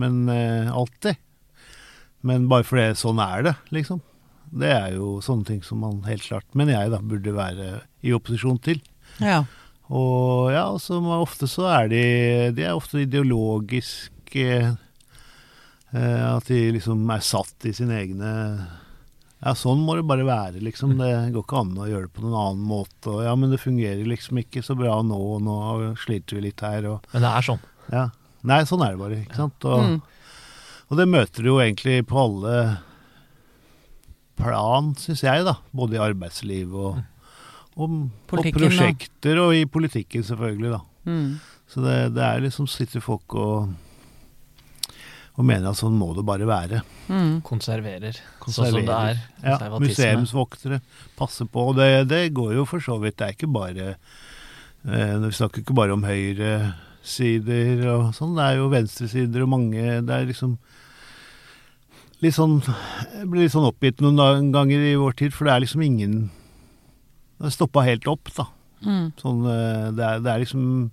men 0.00 0.24
eh, 0.32 0.70
alltid. 0.72 1.20
Men 2.24 2.48
bare 2.48 2.64
fordi 2.64 2.86
sånn 2.96 3.20
er 3.20 3.44
det, 3.48 3.54
liksom. 3.74 4.00
Det 4.54 4.70
er 4.70 4.94
jo 4.94 5.18
sånne 5.24 5.48
ting 5.48 5.60
som 5.66 5.82
man 5.82 6.04
helt 6.06 6.24
klart, 6.24 6.46
mener 6.56 6.76
jeg, 6.76 6.92
da, 6.94 7.02
burde 7.02 7.34
være 7.36 7.68
i 8.06 8.14
opposisjon 8.16 8.60
til. 8.64 8.80
Ja. 9.20 9.42
Og 9.92 10.48
ja, 10.54 10.64
som 10.80 11.04
så 11.04 11.18
ofte 11.20 11.46
så 11.50 11.66
er 11.68 11.88
de 11.92 12.02
De 12.56 12.62
er 12.64 12.72
ofte 12.72 13.02
ideologiske 13.04 14.46
eh, 15.92 16.22
At 16.30 16.48
de 16.48 16.60
liksom 16.78 17.02
er 17.12 17.20
satt 17.20 17.66
i 17.68 17.72
sine 17.76 17.98
egne 18.00 18.30
Ja, 19.44 19.52
sånn 19.52 19.82
må 19.84 19.98
det 19.98 20.06
bare 20.08 20.24
være, 20.24 20.62
liksom. 20.64 20.94
Det 20.96 21.10
går 21.34 21.44
ikke 21.44 21.60
an 21.60 21.74
å 21.76 21.88
gjøre 21.90 22.06
det 22.08 22.14
på 22.16 22.22
noen 22.24 22.38
annen 22.40 22.64
måte. 22.64 23.10
Og 23.12 23.18
ja, 23.26 23.34
men 23.36 23.50
det 23.52 23.58
fungerer 23.60 24.00
liksom 24.08 24.38
ikke 24.40 24.62
så 24.64 24.72
bra 24.78 24.94
nå, 25.04 25.18
og 25.34 25.42
nå 25.44 25.56
sliter 26.00 26.38
vi 26.38 26.46
litt 26.46 26.64
her, 26.64 26.86
og 26.88 27.04
Men 27.12 27.26
det 27.26 27.32
er 27.36 27.44
sånn. 27.50 27.60
ja. 27.92 28.06
Nei, 28.44 28.62
sånn 28.64 28.80
er 28.86 28.94
det 28.94 29.00
bare, 29.02 29.18
ikke 29.20 29.36
sant. 29.42 29.64
Og, 29.68 29.84
Mm. 29.84 30.00
og 30.88 30.96
det 30.96 31.06
møter 31.12 31.42
du 31.44 31.48
jo 31.50 31.58
egentlig 31.60 32.06
på 32.08 32.16
alle 32.24 32.56
plan, 34.40 34.94
syns 34.98 35.22
jeg, 35.24 35.44
da. 35.46 35.54
Både 35.76 35.96
i 35.98 36.02
arbeidsliv 36.02 36.72
og, 36.74 37.02
og, 37.74 37.96
da. 38.30 38.52
prosjekter, 38.54 39.40
og 39.42 39.54
i 39.56 39.64
politikken, 39.66 40.26
selvfølgelig, 40.26 40.76
da. 40.76 40.80
Mm. 41.10 41.32
Så 41.70 41.82
det, 41.84 41.96
det 42.14 42.22
er 42.22 42.44
liksom 42.44 42.68
sitter 42.70 43.02
folk 43.04 43.34
og 43.34 43.74
og 45.34 45.42
mener 45.42 45.72
at 45.72 45.78
sånn 45.80 45.96
må 45.98 46.12
det 46.14 46.22
bare 46.26 46.46
være. 46.46 46.80
Mm. 47.10 47.40
Konserverer. 47.46 48.20
Sånn 48.44 48.70
som 48.70 48.76
det 48.86 48.94
er. 48.94 49.22
Ja, 49.42 49.56
museumsvoktere 49.82 50.78
passer 51.18 51.48
på. 51.50 51.70
Og 51.72 51.78
det, 51.80 52.06
det 52.10 52.28
går 52.36 52.52
jo 52.60 52.66
for 52.70 52.84
så 52.84 53.00
vidt. 53.02 53.16
Det 53.18 53.26
er 53.26 53.34
ikke 53.34 53.50
bare 53.50 53.88
eh, 53.96 55.16
Vi 55.24 55.32
snakker 55.34 55.64
ikke 55.64 55.74
bare 55.74 55.96
om 55.96 56.06
høyresider 56.06 57.82
og 57.96 58.14
sånn. 58.14 58.38
Det 58.38 58.46
er 58.46 58.60
jo 58.60 58.70
venstresider 58.76 59.42
og 59.42 59.50
mange 59.56 59.82
Det 60.06 60.14
er 60.14 60.30
liksom 60.30 60.54
litt 62.22 62.38
sånn 62.38 62.60
Jeg 62.62 63.26
blir 63.26 63.42
litt 63.42 63.56
sånn 63.56 63.66
oppgitt 63.66 64.04
noen 64.04 64.52
ganger 64.54 64.86
i 64.86 64.94
vår 65.00 65.18
tid, 65.18 65.34
for 65.34 65.48
det 65.48 65.56
er 65.56 65.66
liksom 65.66 65.82
ingen 65.82 66.18
Det 67.40 67.50
stoppa 67.52 67.82
helt 67.84 68.06
opp, 68.08 68.30
da. 68.36 68.46
Mm. 68.84 69.12
Sånn, 69.20 69.40
eh, 69.48 69.90
det, 69.96 70.04
er, 70.04 70.20
det 70.20 70.30
er 70.34 70.42
liksom 70.44 70.90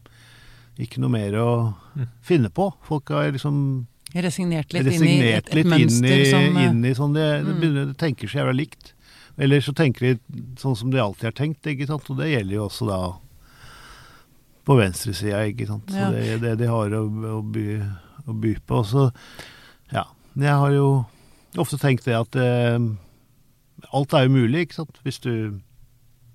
ikke 0.81 1.01
noe 1.03 1.09
mer 1.13 1.31
å 1.37 1.49
Mm. 1.91 2.07
finne 2.23 2.49
på. 2.49 2.69
Folk 2.87 3.09
har 3.11 3.31
liksom 3.35 3.85
Resignert 4.15 4.71
litt 4.73 4.87
inn 4.93 5.03
i 5.07 5.17
et, 5.31 5.47
et 5.47 5.53
litt 5.55 5.65
inn 5.65 5.71
mønster 5.71 6.21
i, 6.21 6.29
som 6.31 6.57
eh, 6.57 6.65
inn 6.69 6.85
i 6.87 6.93
sånn 6.95 7.13
de, 7.13 7.25
de, 7.43 7.51
Mm. 7.51 7.59
begynner, 7.59 7.85
de 7.91 7.93
tenker 7.99 8.27
så 8.31 8.39
jævla 8.39 8.53
likt. 8.55 8.93
Eller 9.37 9.59
så 9.63 9.73
tenker 9.75 10.13
de 10.15 10.19
sånn 10.59 10.75
som 10.75 10.89
de 10.91 10.99
alltid 10.99 11.23
har 11.29 11.35
tenkt, 11.35 11.67
ikke 11.67 11.87
sant. 11.87 12.09
Og 12.09 12.17
det 12.17 12.29
gjelder 12.31 12.55
jo 12.55 12.65
også 12.69 12.87
da 12.87 12.99
på 14.67 14.75
venstresida, 14.77 15.41
ikke 15.51 15.67
sant. 15.67 15.87
Så 15.89 15.97
Ja. 15.99 16.09
det 16.11 16.27
er 16.29 16.37
det 16.39 16.57
de 16.59 16.67
har 16.67 16.89
å, 16.95 17.03
å, 17.07 17.41
by, 17.51 17.81
å 18.27 18.33
by 18.39 18.55
på. 18.67 18.83
Så, 18.85 19.11
ja. 19.91 20.05
Jeg 20.37 20.53
har 20.55 20.71
jo 20.71 21.05
ofte 21.57 21.77
tenkt 21.81 22.05
det 22.05 22.15
at 22.15 22.35
eh, 22.35 22.79
alt 23.91 24.13
er 24.13 24.27
jo 24.27 24.35
mulig, 24.35 24.67
ikke 24.67 24.79
sant. 24.81 24.99
Hvis 25.03 25.19
du, 25.19 25.59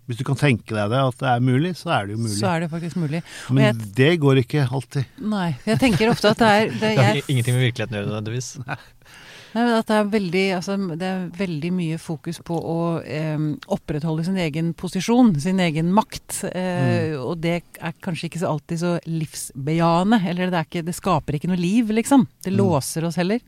hvis 0.07 0.19
du 0.19 0.25
kan 0.25 0.37
tenke 0.39 0.71
deg 0.75 0.91
det, 0.93 0.99
at 1.03 1.19
det 1.19 1.29
er 1.33 1.41
mulig, 1.43 1.73
så 1.77 1.91
er 1.97 2.07
det 2.07 2.15
jo 2.17 2.23
mulig. 2.25 2.37
Så 2.39 2.47
er 2.53 2.61
det 2.61 2.71
faktisk 2.71 2.97
mulig. 2.97 3.23
Men 3.51 3.65
jeg- 3.65 3.95
det 3.97 4.13
går 4.23 4.43
ikke 4.45 4.67
alltid. 4.71 5.05
Nei. 5.19 5.57
Jeg 5.67 5.79
tenker 5.83 6.11
ofte 6.13 6.31
at 6.31 6.39
det 6.39 6.47
er 6.53 6.69
det, 6.71 6.81
Det 6.81 6.97
har 6.99 7.15
jeg, 7.17 7.25
ingenting 7.29 7.55
med 7.59 7.65
virkeligheten 7.73 7.97
å 7.97 7.99
gjøre, 8.01 8.13
nødvendigvis. 8.15 8.51
nei, 8.67 9.63
men 9.65 9.73
at 9.79 9.87
det, 9.89 9.97
er 9.97 10.11
veldig, 10.13 10.45
altså, 10.59 10.77
det 11.01 11.07
er 11.09 11.27
veldig 11.39 11.73
mye 11.73 11.99
fokus 11.99 12.39
på 12.45 12.59
å 12.61 12.79
eh, 13.03 13.39
opprettholde 13.73 14.25
sin 14.27 14.37
egen 14.37 14.73
posisjon, 14.77 15.35
sin 15.41 15.59
egen 15.65 15.91
makt. 15.97 16.43
Eh, 16.53 17.17
Og 17.17 17.41
det 17.41 17.63
er 17.81 17.93
kanskje 18.05 18.29
ikke 18.31 18.43
så 18.45 18.51
alltid 18.53 18.79
så 18.83 18.95
livsbejaende. 19.09 20.21
Eller 20.29 20.51
det, 20.53 20.59
er 20.61 20.69
ikke, 20.69 20.85
det 20.87 20.95
skaper 20.99 21.35
ikke 21.41 21.49
noe 21.49 21.57
liv, 21.63 21.89
liksom. 21.91 22.27
Det 22.45 22.53
Mm. 22.53 22.59
låser 22.63 23.05
oss 23.09 23.17
heller. 23.17 23.41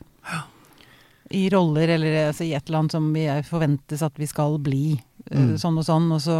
I 1.30 1.48
roller 1.52 1.88
eller 1.92 2.14
altså, 2.30 2.44
i 2.46 2.54
et 2.56 2.64
eller 2.70 2.78
annet 2.78 2.94
som 2.96 3.12
vi 3.12 3.26
forventes 3.44 4.00
at 4.02 4.16
vi 4.16 4.24
skal 4.30 4.56
bli. 4.64 4.96
Mm. 5.32 5.56
Sånn 5.60 5.78
og 5.80 5.84
sånn. 5.86 6.08
Og 6.14 6.22
så 6.24 6.38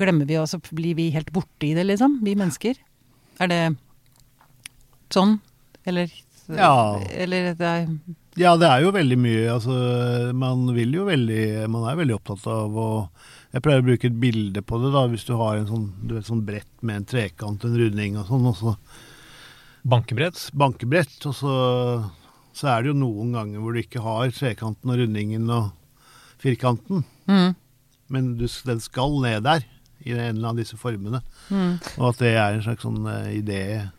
glemmer 0.00 0.26
vi, 0.28 0.36
og 0.40 0.48
så 0.50 0.58
blir 0.74 0.96
vi 0.98 1.10
helt 1.14 1.30
borte 1.32 1.68
i 1.68 1.74
det, 1.76 1.86
liksom. 1.86 2.18
Vi 2.26 2.34
mennesker. 2.38 2.78
Er 3.40 3.50
det 3.50 3.62
sånn? 5.14 5.38
Eller 5.86 6.10
Ja. 6.48 7.00
Eller 7.10 7.54
det 7.54 7.64
er 7.64 7.88
Ja, 8.36 8.56
det 8.56 8.66
er 8.66 8.82
jo 8.82 8.90
veldig 8.92 9.16
mye. 9.16 9.46
Altså, 9.54 10.32
man 10.34 10.66
vil 10.74 10.92
jo 10.92 11.04
veldig 11.06 11.68
Man 11.70 11.86
er 11.88 11.96
veldig 11.96 12.16
opptatt 12.18 12.46
av 12.50 12.74
å 12.76 12.88
Jeg 13.54 13.62
pleier 13.62 13.80
å 13.80 13.86
bruke 13.86 14.08
et 14.10 14.20
bilde 14.20 14.60
på 14.66 14.80
det, 14.82 14.90
da, 14.92 15.06
hvis 15.06 15.24
du 15.28 15.36
har 15.38 15.56
en 15.56 15.68
sånn, 15.68 15.86
du 16.02 16.16
vet, 16.16 16.26
sånn 16.26 16.44
brett 16.44 16.82
med 16.82 16.96
en 16.96 17.04
trekant, 17.06 17.64
en 17.64 17.76
runding 17.78 18.16
og 18.18 18.26
sånn, 18.26 18.46
og 18.50 18.56
så 18.58 18.72
Bankebrett. 19.86 20.50
bankebrett, 20.56 21.14
og 21.28 21.34
så, 21.38 21.54
så 22.56 22.66
er 22.72 22.82
det 22.82 22.88
jo 22.90 22.96
noen 22.98 23.30
ganger 23.36 23.60
hvor 23.62 23.76
du 23.76 23.78
ikke 23.82 24.02
har 24.02 24.32
trekanten 24.34 24.90
og 24.90 24.98
rundingen 24.98 25.46
og 25.54 25.70
firkanten, 26.42 27.04
mm, 27.30 27.54
men 28.08 28.34
du, 28.38 28.46
den 28.66 28.80
skal 28.80 29.20
ned 29.22 29.42
der, 29.46 29.64
i 30.04 30.10
en 30.12 30.18
eller 30.18 30.30
annen 30.32 30.44
av 30.52 30.56
disse 30.60 30.76
formene. 30.76 31.22
mm, 31.48 31.78
Og 31.98 32.08
at 32.10 32.18
det 32.20 32.34
er 32.36 32.52
en 32.58 32.62
slags 32.66 32.82
sånn 32.84 33.06
uh, 33.06 33.30
idé 33.32 33.90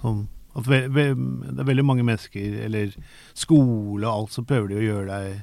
som 0.00 0.28
at 0.56 0.66
ve 0.68 0.82
ve 0.92 1.04
Det 1.14 1.60
er 1.60 1.68
veldig 1.68 1.84
mange 1.84 2.04
mennesker, 2.04 2.58
eller 2.66 2.90
skole 3.34 4.04
og 4.06 4.12
alt, 4.12 4.32
så 4.34 4.42
prøver 4.44 4.68
de 4.68 4.76
å 4.80 4.84
gjøre 4.84 5.06
deg 5.08 5.40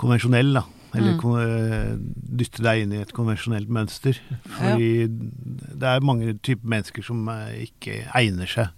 konvensjonell, 0.00 0.52
da. 0.54 0.64
Eller 0.94 1.12
Mm. 1.14 1.20
kon 1.20 1.38
eh, 1.38 1.96
dytte 2.40 2.62
deg 2.62 2.82
inn 2.82 2.92
i 2.92 3.00
et 3.00 3.12
konvensjonelt 3.14 3.68
mønster. 3.70 4.18
Fordi 4.56 5.06
det 5.06 5.86
er 5.86 6.00
mange 6.02 6.34
typer 6.42 6.66
mennesker 6.66 7.02
som 7.06 7.28
eh, 7.28 7.66
ikke 7.68 8.00
egner 8.18 8.46
seg 8.50 8.68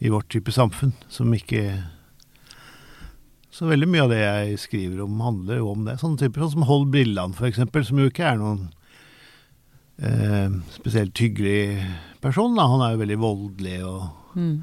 i 0.00 0.08
vårt 0.12 0.28
type 0.30 0.52
samfunn. 0.52 0.92
Som 1.08 1.32
ikke 1.34 1.82
Så 3.50 3.66
veldig 3.66 3.88
mye 3.90 4.04
av 4.04 4.12
det 4.12 4.20
jeg 4.20 4.58
skriver 4.62 5.02
om, 5.04 5.22
handler 5.24 5.58
jo 5.58 5.72
om 5.72 5.86
det. 5.88 5.96
Sånne 6.00 6.20
typer 6.20 6.44
sånn 6.44 6.60
som 6.60 6.68
Hold 6.68 6.90
brillene, 6.94 7.46
eksempel, 7.48 7.86
som 7.86 7.98
jo 7.98 8.10
ikke 8.10 8.28
er 8.28 8.38
noen 8.38 8.68
eh, 9.98 10.52
spesielt 10.76 11.18
hyggelig 11.18 11.80
person. 12.22 12.54
Da. 12.58 12.68
Han 12.70 12.84
er 12.84 12.94
jo 12.94 13.00
veldig 13.02 13.18
voldelig 13.24 13.80
og 13.88 14.38
mm. 14.38 14.54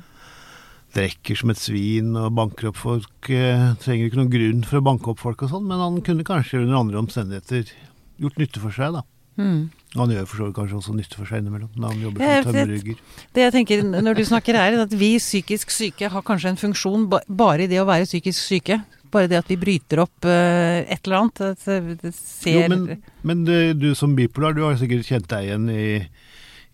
drikker 0.96 1.42
som 1.42 1.52
et 1.52 1.62
svin 1.62 2.16
og 2.16 2.32
banker 2.38 2.72
opp 2.72 2.80
folk. 2.80 3.28
Eh, 3.28 3.68
trenger 3.84 4.08
ikke 4.08 4.22
noen 4.22 4.34
grunn 4.38 4.64
for 4.68 4.80
å 4.80 4.88
banke 4.88 5.12
opp 5.12 5.24
folk 5.26 5.44
og 5.44 5.52
sånn, 5.52 5.68
men 5.68 5.84
han 5.84 6.00
kunne 6.06 6.28
kanskje 6.28 6.64
under 6.64 6.80
andre 6.80 7.04
omstendigheter 7.04 7.76
gjort 8.24 8.40
nytte 8.40 8.64
for 8.64 8.74
seg, 8.74 8.96
da. 8.98 9.04
Mm. 9.38 9.68
Han 9.96 10.10
gjør 10.12 10.26
for 10.28 10.38
så 10.38 10.46
vidt 10.50 10.56
kanskje 10.58 10.78
også 10.82 10.94
nytte 10.98 11.16
for 11.16 11.26
seg 11.30 11.40
innimellom 11.42 11.70
når 11.80 11.94
han 11.94 12.02
jobber 12.04 12.20
som 12.44 12.52
tømmerrygger. 12.52 12.98
Det 13.34 13.42
jeg 13.46 13.54
tenker 13.56 13.84
når 13.88 14.18
du 14.20 14.24
snakker 14.28 14.56
er 14.60 14.76
at 14.84 14.94
vi 15.00 15.14
psykisk 15.18 15.72
syke 15.72 16.10
har 16.12 16.22
kanskje 16.28 16.50
en 16.52 16.60
funksjon 16.60 17.08
bare 17.10 17.64
i 17.64 17.68
det 17.72 17.80
å 17.82 17.88
være 17.88 18.06
psykisk 18.10 18.42
syke. 18.44 18.82
Bare 19.10 19.30
det 19.32 19.38
at 19.40 19.48
vi 19.48 19.56
bryter 19.56 20.02
opp 20.04 20.26
uh, 20.28 20.84
et 20.84 21.00
eller 21.08 21.22
annet. 21.22 22.14
Ser 22.14 22.58
Jo, 22.58 22.64
men, 22.74 23.02
men 23.24 23.46
du, 23.48 23.54
du 23.80 23.94
som 23.96 24.16
bipolar, 24.18 24.54
du 24.58 24.66
har 24.68 24.76
sikkert 24.78 25.08
kjent 25.08 25.30
deg 25.32 25.48
igjen 25.48 25.70
i, 25.72 25.86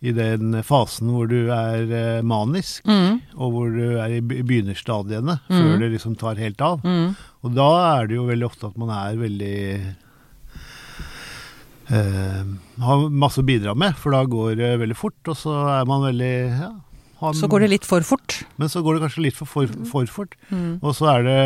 i 0.04 0.12
den 0.12 0.58
fasen 0.66 1.12
hvor 1.14 1.30
du 1.30 1.46
er 1.54 1.86
eh, 1.94 2.22
manisk, 2.26 2.82
mm, 2.90 3.20
og 3.38 3.54
hvor 3.54 3.70
du 3.72 3.84
er 4.02 4.16
i 4.18 4.20
be- 4.20 4.42
begynnerstadiene, 4.42 5.38
Mm. 5.46 5.54
før 5.62 5.78
det 5.84 5.92
liksom 5.94 6.18
tar 6.18 6.42
helt 6.42 6.60
av. 6.60 6.82
mm, 6.84 7.14
Og 7.46 7.54
da 7.54 7.70
er 8.00 8.10
det 8.10 8.18
jo 8.18 8.26
veldig 8.26 8.50
ofte 8.50 8.66
at 8.66 8.76
man 8.82 8.90
er 8.98 9.16
veldig 9.22 9.54
eh, 9.78 9.86
Har 11.88 13.06
masse 13.12 13.42
å 13.42 13.46
bidra 13.46 13.74
med, 13.76 13.96
for 14.00 14.14
da 14.14 14.22
går 14.24 14.56
det 14.60 14.70
veldig 14.80 14.96
fort, 14.96 15.18
og 15.28 15.36
så 15.36 15.52
er 15.74 15.88
man 15.88 16.06
veldig 16.06 16.34
ja, 16.48 16.70
har, 17.20 17.34
Så 17.38 17.48
går 17.50 17.64
det 17.64 17.70
litt 17.72 17.86
for 17.88 18.04
fort. 18.06 18.40
Men 18.60 18.70
så 18.72 18.82
går 18.84 18.96
det 18.96 19.04
kanskje 19.06 19.24
litt 19.26 19.38
for, 19.38 19.48
for, 19.50 19.70
for 19.88 20.10
fort. 20.10 20.36
Mm. 20.50 20.78
Og 20.82 20.94
så 20.96 21.10
er 21.14 21.26
det, 21.26 21.38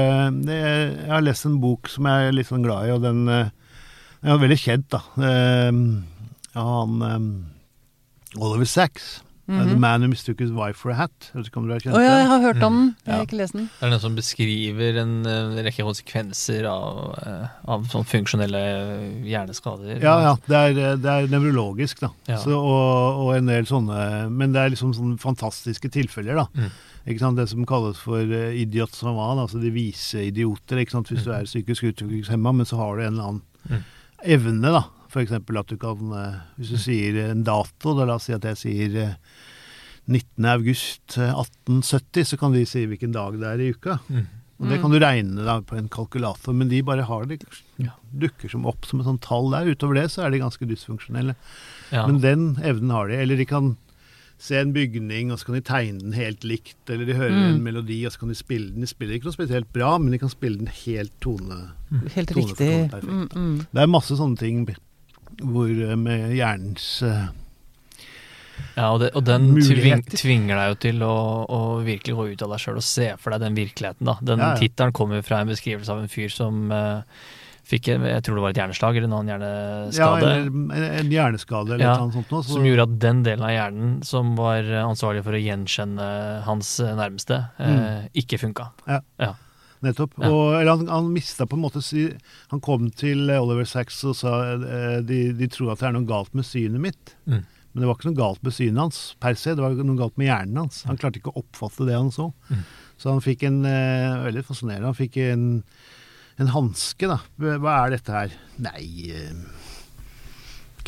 det 0.49 0.59
Jeg 0.59 1.13
har 1.13 1.25
lest 1.25 1.49
en 1.49 1.61
bok 1.63 1.91
som 1.93 2.09
jeg 2.09 2.29
er 2.29 2.37
litt 2.37 2.51
sånn 2.51 2.65
glad 2.67 2.89
i, 2.89 2.95
og 2.95 3.05
den, 3.05 3.25
eh, 3.33 3.51
den 4.23 4.35
er 4.35 4.43
veldig 4.43 4.61
kjent, 4.63 4.89
da. 4.95 5.03
Eh, 5.29 5.83
han 6.59 7.09
eh, 7.11 8.39
Oliver 8.39 8.69
Sacks. 8.69 9.19
Mhm. 9.49 9.69
The 9.71 9.77
Man 9.81 10.03
Who 10.03 10.09
Mistook 10.13 10.41
His 10.41 10.51
Wife 10.53 10.77
for 10.77 10.91
a 10.91 10.95
Hat. 10.95 11.31
Jeg 11.33 11.39
vet 11.41 11.47
ikke 11.49 11.57
om 11.57 11.67
du 11.69 11.73
har 11.73 11.81
kjent 11.81 11.95
oh, 11.97 12.03
ja, 12.05 12.19
jeg 12.21 12.27
har 12.29 12.41
hørt 12.43 12.63
om 12.63 12.75
den. 12.77 12.97
Jeg 13.07 13.13
har 13.15 13.21
Ja. 13.23 13.25
ikke 13.27 13.37
lest 13.39 13.55
den. 13.57 13.71
Det 13.81 13.87
er 13.87 13.91
den 13.95 14.01
som 14.01 14.15
beskriver 14.19 14.99
en 15.01 15.15
eh, 15.27 15.63
rekke 15.65 15.87
konsekvenser 15.87 16.67
av, 16.69 17.15
eh, 17.25 17.47
av 17.65 17.87
sånn 17.89 18.05
funksjonelle 18.05 18.61
hjerneskader. 19.25 20.03
Ja, 20.03 20.19
ja. 20.21 20.35
Det 20.47 20.57
er, 20.57 20.79
eh, 20.93 20.97
det 21.01 21.15
er 21.15 21.31
nevrologisk, 21.33 22.01
da. 22.05 22.11
Ja. 22.29 22.37
Så, 22.43 22.53
og, 22.59 23.23
og 23.25 23.33
en 23.37 23.47
del 23.47 23.65
sånne 23.65 24.29
Men 24.31 24.53
det 24.53 24.61
er 24.67 24.71
liksom 24.75 24.93
sånne 24.95 25.19
fantastiske 25.19 25.89
tilfeller, 25.91 26.35
da. 26.43 26.47
Mm. 26.55 26.71
Ikke 27.09 27.21
sant? 27.25 27.37
Det 27.41 27.49
som 27.49 27.65
kalles 27.65 27.97
for 28.05 28.21
uh, 28.21 28.53
idiot 28.53 28.93
savant, 28.93 29.41
altså 29.41 29.61
de 29.63 29.71
vise 29.73 30.27
idioter. 30.29 30.83
Ikke 30.83 30.93
sant? 30.93 31.09
Hvis 31.09 31.25
du 31.25 31.31
Mm. 31.33 31.41
er 31.41 31.49
psykisk 31.49 31.83
utviklingshemma, 31.89 32.53
men 32.53 32.67
så 32.67 32.77
har 32.77 32.97
du 32.97 33.03
en 33.07 33.13
eller 33.15 33.29
annen 33.31 33.43
Mm. 33.69 33.85
evne, 34.25 34.73
da. 34.73 34.83
Eksempel 35.25 35.59
at 35.61 35.67
du 35.71 35.77
kan 35.77 36.13
eh, 36.13 36.41
Hvis 36.59 36.71
du 36.75 36.79
sier 36.79 37.31
en 37.31 37.45
dato, 37.45 37.95
da 37.99 38.05
la 38.09 38.15
oss 38.19 38.25
si 38.29 38.33
at 38.37 38.43
jeg 38.45 38.57
sier 38.57 38.97
eh, 39.03 39.15
19. 40.09 40.45
august 40.55 41.19
eh, 41.19 41.33
1870, 41.35 42.25
så 42.33 42.39
kan 42.41 42.53
de 42.57 42.65
si 42.69 42.87
hvilken 42.89 43.13
dag 43.13 43.37
det 43.41 43.49
er 43.51 43.61
i 43.67 43.73
uka. 43.75 43.99
Mm. 44.09 44.27
Og 44.59 44.67
det 44.67 44.79
Mm. 44.79 44.83
kan 44.83 44.91
du 44.91 44.99
regne 44.99 45.45
da 45.47 45.61
på 45.63 45.77
en 45.79 45.89
kalkulator, 45.89 46.53
men 46.53 46.69
de 46.69 46.81
bare 46.83 47.05
har 47.07 47.27
det 47.31 47.45
dukker 48.19 48.51
som 48.51 48.65
opp 48.67 48.85
som 48.89 48.99
et 48.99 49.07
sånt 49.07 49.21
tall 49.23 49.53
der. 49.53 49.69
Utover 49.71 49.95
det 49.95 50.09
så 50.11 50.25
er 50.27 50.31
de 50.35 50.41
ganske 50.43 50.67
dysfunksjonelle. 50.67 51.37
Ja. 51.93 52.07
Men 52.09 52.19
den 52.21 52.57
evnen 52.67 52.91
har 52.91 53.07
de. 53.07 53.15
Eller 53.23 53.37
de 53.39 53.45
kan 53.47 53.77
se 54.39 54.57
en 54.59 54.73
bygning, 54.73 55.31
og 55.31 55.39
så 55.39 55.47
kan 55.47 55.55
de 55.55 55.61
tegne 55.61 56.01
den 56.03 56.13
helt 56.13 56.43
likt. 56.43 56.75
Eller 56.91 57.07
de 57.07 57.15
hører 57.15 57.31
Mm. 57.31 57.55
en 57.55 57.63
melodi, 57.63 58.05
og 58.07 58.13
så 58.13 58.19
kan 58.19 58.29
de 58.31 58.35
spille 58.35 58.71
den. 58.73 58.81
De 58.81 58.87
spiller 58.91 59.15
ikke 59.15 59.27
noe 59.31 59.39
spesielt 59.39 59.73
bra, 59.73 59.97
men 59.99 60.11
de 60.11 60.19
kan 60.19 60.29
spille 60.29 60.59
den 60.59 60.67
helt 60.87 61.13
tone. 61.21 61.71
Helt 62.17 62.29
Tone 62.29 62.47
riktig. 62.47 62.91
perfekt, 62.91 63.05
Mm, 63.07 63.29
mm. 63.35 63.67
Det 63.73 63.83
er 63.83 63.87
masse 63.87 64.17
sånne 64.19 64.39
ting 64.39 64.65
hvor 65.43 65.69
eh, 65.71 65.97
med 65.97 66.33
hjernens 66.37 67.03
uh, 67.07 67.29
Ja, 68.79 68.89
og, 68.93 69.01
det, 69.03 69.11
og 69.19 69.25
den 69.27 69.51
tving, 69.63 70.03
tvinger 70.11 70.59
deg 70.59 70.71
jo 70.73 70.79
til 70.83 71.03
å, 71.07 71.15
å 71.51 71.59
virkelig 71.87 72.15
gå 72.19 72.25
ut 72.33 72.43
av 72.47 72.53
deg 72.55 72.63
sjøl 72.63 72.79
og 72.81 72.87
se 72.87 73.09
for 73.19 73.35
deg 73.35 73.41
den 73.47 73.55
virkeligheten. 73.59 74.07
da. 74.07 74.17
Den 74.23 74.39
Ja, 74.43 74.53
ja. 74.55 74.59
tittelen 74.63 74.95
kommer 74.95 75.23
fra 75.27 75.41
en 75.43 75.51
beskrivelse 75.51 75.91
av 75.95 76.03
en 76.03 76.11
fyr 76.11 76.31
som 76.35 76.71
uh, 76.75 77.03
fikk 77.69 77.91
en, 77.95 78.07
jeg 78.09 78.23
tror 78.25 78.39
det 78.39 78.45
var 78.47 78.55
et 78.55 78.61
hjerneslag 78.63 78.97
eller 78.99 79.09
en 79.11 79.17
annen 79.19 79.43
Ja, 79.43 79.49
hjerneskade. 79.91 80.29
eller 80.31 80.47
en- 80.47 80.95
en 81.03 81.11
hjerneskade 81.13 81.75
eller 81.75 81.85
Ja, 81.85 81.97
noe 82.01 82.15
sånt. 82.15 82.31
Også. 82.39 82.55
som 82.57 82.65
gjorde 82.65 82.87
at 82.89 82.95
den 83.03 83.23
delen 83.27 83.45
av 83.45 83.53
hjernen 83.55 83.91
som 84.09 84.31
var 84.39 84.63
ansvarlig 84.85 85.23
for 85.27 85.37
å 85.37 85.43
gjenkjenne 85.43 86.09
hans 86.47 86.71
nærmeste, 86.81 86.97
nærmeste, 87.03 87.41
eh, 87.61 88.09
ikke 88.25 88.39
funka. 88.41 88.71
Nettopp. 89.85 90.17
Ja. 90.19 90.31
Og, 90.31 90.57
eller 90.59 90.73
han, 90.75 90.89
han 90.91 91.13
mista 91.15 91.47
på 91.47 91.59
en 91.59 91.63
måte 91.63 91.83
Han 92.51 92.63
kom 92.65 92.89
til 92.91 93.29
eh, 93.31 93.43
Oliver 93.43 93.69
Sacks 93.69 94.01
og 94.09 94.17
sa 94.19 94.35
eh, 94.57 94.99
de, 95.07 95.21
de 95.39 95.49
tror 95.53 95.75
at 95.75 95.83
det 95.83 95.91
er 95.91 95.97
noe 95.99 96.09
galt 96.09 96.35
med 96.35 96.47
synet 96.49 96.83
mitt. 96.83 97.15
Mm. 97.31 97.45
Men 97.45 97.85
det 97.85 97.89
var 97.89 97.99
ikke 97.99 98.11
noe 98.11 98.19
galt 98.19 98.43
med 98.43 98.57
synet 98.57 98.83
hans 98.83 99.01
per 99.23 99.39
se, 99.39 99.55
det 99.55 99.63
var 99.63 99.77
noe 99.79 100.01
galt 100.01 100.19
med 100.19 100.31
hjernen 100.31 100.65
hans. 100.65 100.83
Han 100.89 100.99
klarte 100.99 101.21
ikke 101.21 101.35
å 101.35 101.45
oppfatte 101.45 101.87
det 101.87 101.99
han 101.99 102.11
så. 102.15 102.31
Mm. 102.51 102.67
Så 102.99 103.13
han 103.13 103.23
fikk 103.23 103.47
en 103.47 103.63
eh, 103.69 104.25
Veldig 104.29 104.45
fascinerende. 104.49 104.91
Han 104.91 104.99
fikk 104.99 105.21
en, 105.23 105.47
en 106.43 106.53
hanske, 106.57 107.11
da. 107.11 107.21
Hva 107.39 107.79
er 107.85 107.95
dette 107.95 108.19
her? 108.19 108.35
Nei 108.67 108.89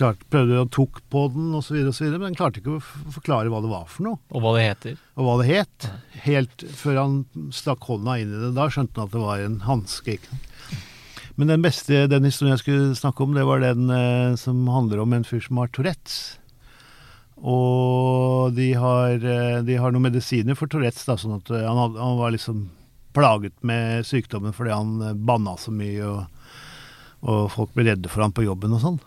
klart, 0.00 0.24
Prøvde 0.32 0.58
og 0.64 0.70
tok 0.74 1.00
på 1.12 1.26
den 1.34 1.52
osv., 1.58 1.78
men 2.16 2.26
han 2.30 2.38
klarte 2.38 2.60
ikke 2.62 2.78
å 2.78 2.82
forklare 3.14 3.52
hva 3.52 3.60
det 3.64 3.70
var 3.72 3.86
for 3.92 4.08
noe 4.08 4.18
Og 4.34 4.42
hva 4.44 4.54
det 4.56 4.66
heter. 4.66 5.00
og 5.16 5.26
hva 5.28 5.34
det 5.42 5.48
het. 5.52 5.90
Helt 6.26 6.64
før 6.80 6.98
han 7.00 7.18
stakk 7.54 7.86
hånda 7.88 8.18
inn 8.20 8.32
i 8.32 8.42
det. 8.46 8.54
Da 8.58 8.66
skjønte 8.72 8.98
han 9.00 9.10
at 9.10 9.14
det 9.14 9.22
var 9.22 9.44
en 9.44 9.60
hanske. 9.68 10.18
Men 11.40 11.48
den 11.54 11.62
beste, 11.64 12.02
den 12.10 12.26
historien 12.28 12.56
jeg 12.56 12.64
skulle 12.64 12.98
snakke 12.98 13.24
om, 13.24 13.32
det 13.36 13.46
var 13.48 13.62
den 13.62 13.88
eh, 13.94 14.34
som 14.40 14.66
handler 14.68 15.00
om 15.04 15.14
en 15.16 15.24
fyr 15.24 15.40
som 15.44 15.60
har 15.62 15.70
Tourettes. 15.72 16.18
Og 17.40 18.52
de 18.52 18.72
har, 18.76 19.14
eh, 19.16 19.62
de 19.64 19.78
har 19.80 19.92
noen 19.94 20.10
medisiner 20.10 20.58
for 20.58 20.68
Tourettes, 20.68 21.06
da, 21.08 21.16
sånn 21.16 21.38
at 21.38 21.48
eh, 21.54 21.64
han, 21.64 21.78
had, 21.80 21.96
han 21.96 22.18
var 22.20 22.34
liksom 22.34 22.66
plaget 23.16 23.56
med 23.66 24.04
sykdommen 24.06 24.52
fordi 24.54 24.74
han 24.74 24.90
eh, 25.02 25.14
banna 25.16 25.56
så 25.58 25.72
mye, 25.72 26.04
og, 26.04 26.50
og 27.24 27.46
folk 27.54 27.72
ble 27.74 27.88
redde 27.88 28.12
for 28.12 28.24
han 28.26 28.36
på 28.36 28.44
jobben 28.44 28.76
og 28.76 28.84
sånn. 28.84 29.00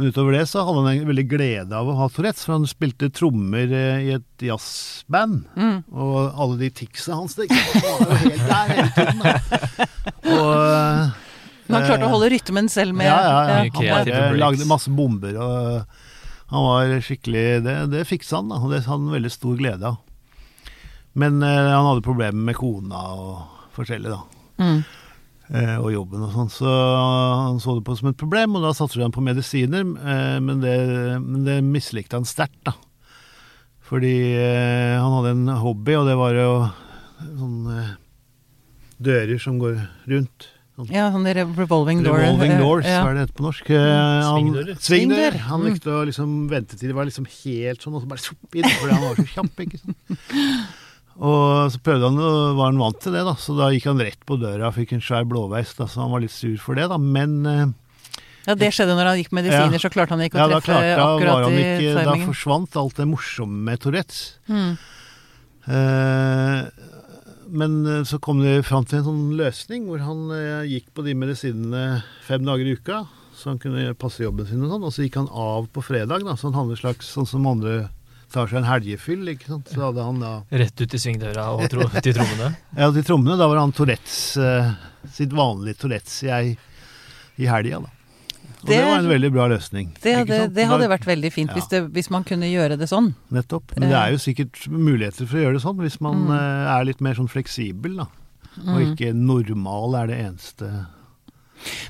Men 0.00 0.08
utover 0.08 0.32
det 0.32 0.46
så 0.48 0.62
hadde 0.64 0.80
han 0.80 0.86
en 0.96 1.08
veldig 1.10 1.26
glede 1.28 1.76
av 1.76 1.88
å 1.92 1.94
ha 1.98 2.06
Tourettes, 2.08 2.46
for 2.46 2.54
han 2.56 2.62
spilte 2.64 3.10
trommer 3.12 3.68
eh, 3.68 3.98
i 4.06 4.12
et 4.14 4.44
jazzband. 4.46 5.42
Mm. 5.60 5.82
Og 5.92 6.14
alle 6.40 6.56
de 6.62 6.70
ticsa 6.78 7.18
hans, 7.18 7.34
det 7.36 7.50
var 7.52 7.98
jo 8.00 8.16
helt 8.22 8.46
der 8.48 8.70
hele 8.70 8.86
tiden. 8.96 9.20
Da. 9.20 9.34
Og, 10.24 10.54
eh, 10.56 11.10
Men 11.66 11.76
han 11.76 11.84
klarte 11.84 12.08
å 12.08 12.14
holde 12.14 12.30
rytmen 12.32 12.72
selv 12.72 12.96
med 12.96 13.10
ja, 13.10 13.18
ja, 13.20 13.42
ja. 13.60 13.74
Han 13.76 13.90
bare 14.08 14.40
lagde 14.40 14.70
masse 14.72 14.88
bomber, 14.88 15.36
og 15.36 16.48
han 16.54 16.64
var 16.70 16.94
skikkelig 17.04 17.44
Det, 17.68 17.76
det 17.92 18.06
fiksa 18.08 18.40
han, 18.40 18.48
da. 18.54 18.62
Og 18.64 18.72
det 18.72 18.80
hadde 18.86 18.96
han 18.96 19.18
veldig 19.18 19.34
stor 19.36 19.60
glede 19.60 19.90
av. 19.92 20.00
Men 21.12 21.44
eh, 21.44 21.74
han 21.74 21.90
hadde 21.90 22.08
problemer 22.08 22.40
med 22.48 22.56
kona 22.56 23.04
og 23.20 23.68
forskjellig, 23.76 24.16
da. 24.16 24.24
Mm. 24.64 24.80
Eh, 25.50 25.76
og 25.82 25.90
jobben 25.90 26.22
og 26.22 26.30
sånn. 26.36 26.50
Så 26.54 26.70
han 26.70 27.58
så 27.62 27.74
det 27.78 27.84
på 27.88 27.96
som 27.98 28.10
et 28.12 28.18
problem, 28.20 28.54
og 28.54 28.62
da 28.62 28.70
satser 28.76 29.02
han 29.02 29.14
på 29.14 29.24
medisiner. 29.26 29.82
Eh, 29.82 30.36
men, 30.44 30.60
det, 30.62 30.76
men 31.24 31.42
det 31.48 31.56
mislikte 31.66 32.20
han 32.20 32.28
sterkt, 32.28 32.60
da. 32.68 32.76
Fordi 33.90 34.14
eh, 34.38 34.94
han 35.00 35.10
hadde 35.16 35.32
en 35.34 35.48
hobby, 35.64 35.96
og 35.98 36.06
det 36.06 36.14
var 36.20 36.36
jo 36.38 36.52
sånne 37.18 37.80
eh, 37.82 37.92
dører 39.02 39.42
som 39.42 39.58
går 39.58 39.80
rundt. 40.12 40.46
Ja, 40.88 41.10
sånn 41.12 41.26
revolving 41.28 41.98
door. 42.06 42.16
Revolving 42.22 42.54
doors, 42.56 42.86
ja. 42.88 43.02
hva 43.04 43.10
er 43.10 43.18
det 43.18 43.24
hette 43.26 43.34
på 43.36 43.44
norsk? 43.44 43.66
Eh, 43.74 43.82
han- 43.82 44.30
Svingdører. 44.46 44.78
Svingdør. 44.80 45.34
Han 45.50 45.60
Mm. 45.60 45.66
likte 45.74 45.90
å 45.92 46.04
liksom 46.08 46.30
vente 46.48 46.78
til 46.78 46.88
det 46.88 46.96
var 46.96 47.04
liksom 47.10 47.26
helt 47.26 47.82
sånn, 47.82 47.98
og 47.98 48.00
så 48.06 48.08
bare 48.08 48.22
sopp 48.22 48.54
inn, 48.56 48.64
fordi 48.78 48.94
han 48.94 49.02
var 49.04 49.18
så 49.18 49.26
kjapp, 49.34 49.60
ikke 49.66 49.80
sant. 49.82 49.98
Og 51.20 51.68
så 51.74 51.80
prøvde 51.84 52.08
han, 52.08 52.16
og 52.24 52.56
var 52.56 52.70
han 52.70 52.78
vant 52.80 52.96
til 53.04 53.12
det, 53.12 53.26
da, 53.28 53.34
så 53.36 53.52
da 53.58 53.66
gikk 53.74 53.90
han 53.90 54.00
rett 54.00 54.22
på 54.24 54.38
døra, 54.40 54.70
og 54.70 54.76
fikk 54.78 54.94
en 54.96 55.02
svær 55.04 55.26
blåveis, 55.28 55.74
da, 55.76 55.84
så 55.90 56.00
han 56.06 56.14
var 56.14 56.22
litt 56.24 56.32
sur 56.32 56.54
for 56.62 56.78
det, 56.80 56.86
da, 56.88 56.96
men 56.96 57.34
eh, 57.44 57.66
Ja, 58.46 58.54
det 58.56 58.70
skjedde 58.72 58.94
når 58.96 59.10
han 59.10 59.18
gikk 59.20 59.34
medisiner, 59.36 59.76
Ja. 59.76 59.82
så 59.82 59.90
klarte 59.92 60.16
han 60.16 60.24
ikke 60.24 60.40
å 60.40 60.48
da 60.48 60.62
treffe 60.64 60.94
klarte 60.96 61.04
akkurat 61.04 61.50
i 61.52 61.60
ikke, 61.60 62.06
da 62.08 62.16
forsvant 62.24 62.78
alt 62.80 62.96
det 63.02 63.08
morsomme 63.10 63.60
med 63.68 63.82
Tourettes. 63.84 64.22
Mm. 64.48 64.72
Eh, 65.68 66.62
men 67.50 67.76
eh, 67.86 68.02
så 68.08 68.18
kom 68.22 68.40
de 68.40 68.56
fram 68.64 68.86
til 68.88 69.00
en 69.02 69.08
sånn 69.10 69.24
løsning 69.38 69.86
hvor 69.90 70.00
han 70.06 70.24
eh, 70.34 70.64
gikk 70.72 70.88
på 70.96 71.04
de 71.04 71.14
medisinene 71.18 71.84
fem 72.26 72.48
dager 72.48 72.64
i 72.64 72.76
uka, 72.80 73.04
så 73.36 73.52
han 73.52 73.60
kunne 73.60 73.92
passe 73.98 74.24
jobben 74.24 74.48
sin 74.48 74.64
og 74.64 74.72
sånn, 74.72 74.88
og 74.88 74.94
så 74.96 75.04
gikk 75.04 75.20
han 75.20 75.28
av 75.30 75.68
på 75.74 75.84
fredag, 75.84 76.24
da, 76.24 76.36
så 76.38 76.48
han 76.48 76.56
hadde 76.62 76.78
en 76.78 76.84
slags 76.84 77.12
sånn 77.12 77.28
som 77.28 77.48
andre 77.50 77.90
tar 78.32 78.46
seg 78.50 78.58
en 78.62 78.68
helgefyll, 78.68 79.28
ikke 79.34 79.46
sant. 79.50 79.68
Så 79.74 79.80
hadde 79.88 80.02
han 80.06 80.20
da 80.22 80.32
Rett 80.50 80.80
ut 80.80 80.94
i 80.94 80.98
svingdøra 81.02 81.46
og 81.56 81.64
tro, 81.72 81.86
til 82.04 82.14
trommene. 82.16 82.52
Ja, 82.76 82.90
til 82.94 83.02
trommene, 83.06 83.36
da 83.40 83.48
var 83.50 83.58
han 83.62 83.72
Tourettes, 83.76 84.36
eh, 84.40 84.72
sitt 85.10 85.32
vanlige 85.36 85.78
Tourettes-jeg 85.82 86.56
i 87.40 87.46
helga, 87.50 87.80
da. 87.86 87.90
Og 88.60 88.66
det, 88.68 88.76
Det- 88.76 88.84
var 88.84 88.98
en 89.00 89.08
veldig 89.08 89.30
bra 89.32 89.46
løsning. 89.48 89.86
Det 90.02 90.10
ikke 90.12 90.16
hadde, 90.20 90.38
sant? 90.44 90.54
det 90.54 90.66
hadde 90.68 90.84
Da- 90.88 90.92
vært 90.96 91.06
veldig 91.08 91.32
fint 91.32 91.48
Ja. 91.48 91.54
hvis, 91.56 91.68
det, 91.70 91.78
hvis 91.94 92.10
man 92.10 92.24
kunne 92.24 92.44
gjøre 92.50 92.76
det 92.78 92.88
sånn. 92.90 93.14
Nettopp. 93.32 93.72
Men 93.78 93.88
det 93.88 93.96
er 93.96 94.10
jo 94.12 94.18
sikkert 94.20 94.68
muligheter 94.68 95.26
for 95.26 95.36
å 95.38 95.44
gjøre 95.46 95.54
det 95.56 95.62
sånn, 95.64 95.78
hvis 95.80 96.00
man 96.00 96.26
Mm. 96.26 96.30
eh, 96.36 96.78
er 96.80 96.84
litt 96.84 97.00
mer 97.00 97.14
sånn 97.14 97.28
fleksibel, 97.30 97.96
da. 97.96 98.06
Og 98.60 98.80
Mm. 98.82 98.92
ikke 98.96 99.14
normal 99.14 99.94
er 100.02 100.06
det 100.08 100.18
eneste 100.26 100.86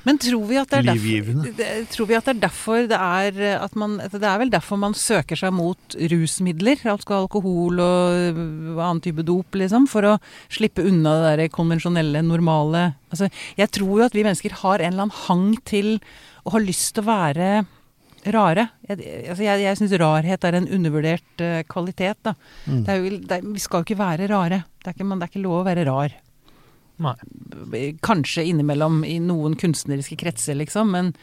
Men 0.07 0.19
tror 0.21 0.45
vi 0.49 0.57
er 0.59 0.67
derfor 0.67 1.87
Tror 1.91 2.09
vi 2.09 2.17
at 2.17 2.27
det 2.27 2.33
er 2.35 2.41
derfor 2.45 2.87
det 2.91 2.97
er 2.97 3.39
eh, 3.39 3.57
at 3.61 3.75
man 3.79 3.97
Det 4.01 4.21
er 4.21 4.39
vel 4.41 4.53
derfor 4.53 4.79
man 4.81 4.95
søker 4.97 5.39
seg 5.39 5.53
mot 5.55 5.97
rusmidler, 6.11 6.81
alkohol 6.85 7.81
og 7.83 8.17
øh, 8.31 8.41
annen 8.77 9.03
type 9.03 9.25
dop, 9.27 9.55
liksom, 9.57 9.87
for 9.91 10.13
å 10.13 10.17
slippe 10.51 10.85
unna 10.87 11.17
det 11.19 11.31
der 11.31 11.53
konvensjonelle, 11.53 12.23
normale 12.25 12.91
Altså, 13.11 13.27
jeg 13.59 13.67
tror 13.75 13.99
jo 13.99 14.05
at 14.05 14.15
vi 14.15 14.23
mennesker 14.23 14.53
har 14.61 14.79
en 14.79 14.93
eller 14.93 15.07
annen 15.07 15.21
hang 15.27 15.47
til 15.67 15.97
å 16.47 16.53
ha 16.55 16.61
lyst 16.63 16.93
til 16.95 17.03
å 17.03 17.09
være 17.09 17.49
rare. 18.31 18.67
Jeg, 18.87 18.99
altså 19.31 19.45
jeg, 19.45 19.63
jeg 19.65 19.79
syns 19.79 19.95
rarhet 20.01 20.45
er 20.47 20.57
en 20.57 20.69
undervurdert 20.77 21.43
eh, 21.43 21.61
kvalitet. 21.69 22.21
Da. 22.27 22.35
Mm. 22.67 22.83
Det 22.87 22.97
jo, 22.97 23.13
det 23.31 23.39
vi 23.47 23.63
skal 23.63 23.81
jo 23.81 23.89
ikke 23.89 24.01
være 24.01 24.29
rare. 24.31 24.63
Det 24.81 24.91
er 24.91 24.97
ikke, 24.97 25.07
man, 25.07 25.21
det 25.21 25.27
er 25.27 25.33
ikke 25.33 25.45
lov 25.45 25.61
å 25.61 25.65
være 25.67 25.85
rar. 25.89 26.15
Nei. 27.01 27.15
Kanskje 28.05 28.43
innimellom 28.51 29.01
i 29.07 29.15
noen 29.23 29.55
kunstneriske 29.59 30.17
kretser, 30.21 30.55
liksom, 30.59 30.91
men 30.93 31.13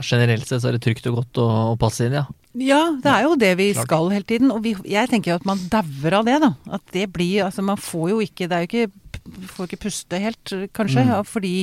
Generelt 0.00 0.46
sett 0.48 0.62
så 0.62 0.68
er 0.72 0.76
det 0.78 0.82
trygt 0.86 1.06
og 1.10 1.20
godt 1.20 1.38
å, 1.42 1.46
å 1.72 1.76
passe 1.78 2.06
inn, 2.08 2.16
ja. 2.18 2.24
ja, 2.58 2.80
det 3.02 3.10
er 3.12 3.22
jo 3.28 3.34
det 3.38 3.52
vi 3.60 3.68
Klart. 3.72 3.86
skal 3.86 4.08
hele 4.10 4.26
tiden. 4.26 4.50
Og 4.50 4.62
vi, 4.64 4.72
jeg 4.90 5.10
tenker 5.12 5.30
jo 5.32 5.36
at 5.38 5.46
man 5.46 5.60
dauer 5.70 6.16
av 6.18 6.24
det, 6.26 6.38
da. 6.42 6.50
At 6.78 6.82
det 6.94 7.04
blir 7.14 7.44
Altså, 7.46 7.62
man 7.62 7.78
får 7.78 8.08
jo 8.10 8.18
ikke 8.24 8.48
Det 8.50 8.56
er 8.56 8.64
jo 8.64 8.70
ikke 8.70 9.46
Får 9.54 9.68
ikke 9.70 9.82
puste 9.86 10.18
helt, 10.20 10.54
kanskje, 10.76 11.04
Mm. 11.04 11.12
ja, 11.14 11.20
fordi 11.24 11.54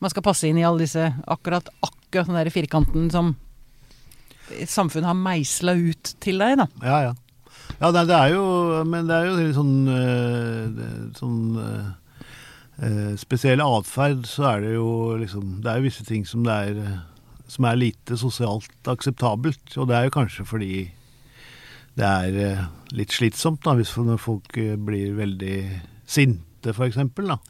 man 0.00 0.10
skal 0.10 0.24
passe 0.26 0.48
inn 0.48 0.58
i 0.58 0.64
alle 0.66 0.82
disse 0.84 1.04
akkurat 1.28 1.68
akkurat 1.84 2.26
den 2.26 2.34
der 2.40 2.50
firkanten 2.50 3.10
som 3.12 3.34
samfunnet 4.66 5.08
har 5.10 5.16
meisla 5.18 5.72
ut 5.76 6.14
til 6.22 6.38
deg, 6.42 6.56
da. 6.60 6.66
Ja, 6.82 6.98
ja. 7.10 7.14
Ja, 7.80 7.90
det, 7.92 8.06
det 8.08 8.16
er 8.16 8.30
jo 8.34 8.42
Men 8.88 9.08
det 9.08 9.16
er 9.16 9.24
jo 9.26 9.36
litt 9.40 9.56
sånn 9.56 9.88
øh, 9.90 10.66
det- 10.76 11.18
Sånn 11.18 11.38
øh, 11.58 11.78
øh, 11.80 11.86
spesiell 13.16 13.60
atferd, 13.64 14.26
så 14.28 14.44
er 14.50 14.60
det 14.60 14.74
jo 14.74 15.16
liksom 15.16 15.62
Det 15.62 15.70
er 15.72 15.76
jo 15.80 15.86
visse 15.86 16.04
ting 16.04 16.26
som 16.28 16.44
er 16.46 16.74
øh, 16.76 16.98
Som 17.48 17.64
er 17.64 17.74
lite 17.78 18.16
sosialt 18.18 18.88
akseptabelt. 18.90 19.76
Og 19.78 19.88
det 19.88 19.96
er 19.96 20.04
jo 20.04 20.10
kanskje 20.10 20.44
fordi 20.44 20.90
det 21.96 22.04
er 22.04 22.34
øh, 22.50 22.64
litt 22.92 23.12
slitsomt, 23.12 23.62
da, 23.64 23.72
hvis 23.74 23.94
når 23.96 24.18
folk 24.20 24.52
blir 24.84 25.14
veldig 25.16 25.80
sinte. 26.06 26.42
Og 26.66 26.74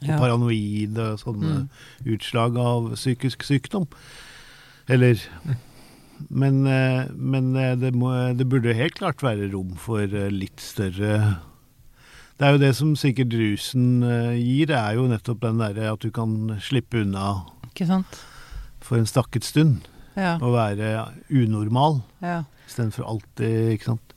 Ja. 0.05 0.17
paranoide 0.19 1.11
og 1.13 1.19
sånne 1.19 1.67
Mm. 2.05 2.13
utslag 2.13 2.55
av 2.57 2.93
psykisk 2.95 3.43
sykdom. 3.43 3.87
Eller 4.87 5.17
Men, 6.29 6.65
eh, 6.67 7.05
men 7.15 7.55
eh, 7.55 7.75
det, 7.75 7.93
må, 7.93 8.09
det 8.37 8.47
burde 8.49 8.73
helt 8.73 8.95
klart 8.95 9.21
være 9.21 9.51
rom 9.53 9.75
for 9.75 9.99
eh, 10.01 10.29
litt 10.31 10.59
større 10.59 11.37
Det 12.37 12.45
er 12.45 12.53
jo 12.53 12.61
det 12.61 12.73
som 12.77 12.91
sikkert 12.99 13.33
rusen 13.33 14.03
eh, 14.05 14.35
gir, 14.37 14.67
det 14.69 14.77
er 14.77 14.97
jo 14.99 15.07
nettopp 15.09 15.39
den 15.41 15.61
derre 15.61 15.93
at 15.95 16.03
du 16.03 16.11
kan 16.13 16.35
slippe 16.61 17.01
unna 17.01 17.31
Ikke 17.71 17.87
sant? 17.89 18.19
for 18.83 18.99
en 18.99 19.09
stakket 19.09 19.43
stund 19.47 19.87
Ja. 20.17 20.35
og 20.41 20.53
være 20.55 20.91
unormal 21.29 21.99
ja. 22.25 22.43
istedenfor 22.65 23.05
alltid, 23.09 23.73
ikke 23.75 23.91
sant. 23.91 24.13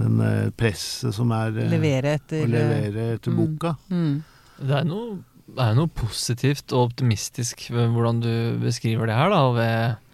Den 0.00 0.20
eh, 0.24 0.50
presset 0.56 1.14
som 1.14 1.30
er 1.36 1.54
eh, 1.54 1.68
Levere 1.70 2.14
etter 2.18 2.46
Å 2.46 2.50
levere 2.50 3.04
etter 3.16 3.34
mm. 3.34 3.38
boka. 3.42 3.74
Mm. 3.90 4.14
Det 4.60 4.76
er 4.78 4.86
noe, 4.88 5.18
det 5.50 5.66
er 5.66 5.76
noe 5.78 5.90
positivt 5.92 6.72
og 6.72 6.88
optimistisk 6.90 7.66
ved 7.74 7.90
hvordan 7.94 8.22
du 8.24 8.32
beskriver 8.62 9.10
det 9.10 9.18
her, 9.18 9.30
da. 9.34 9.42
Ved, 9.58 10.09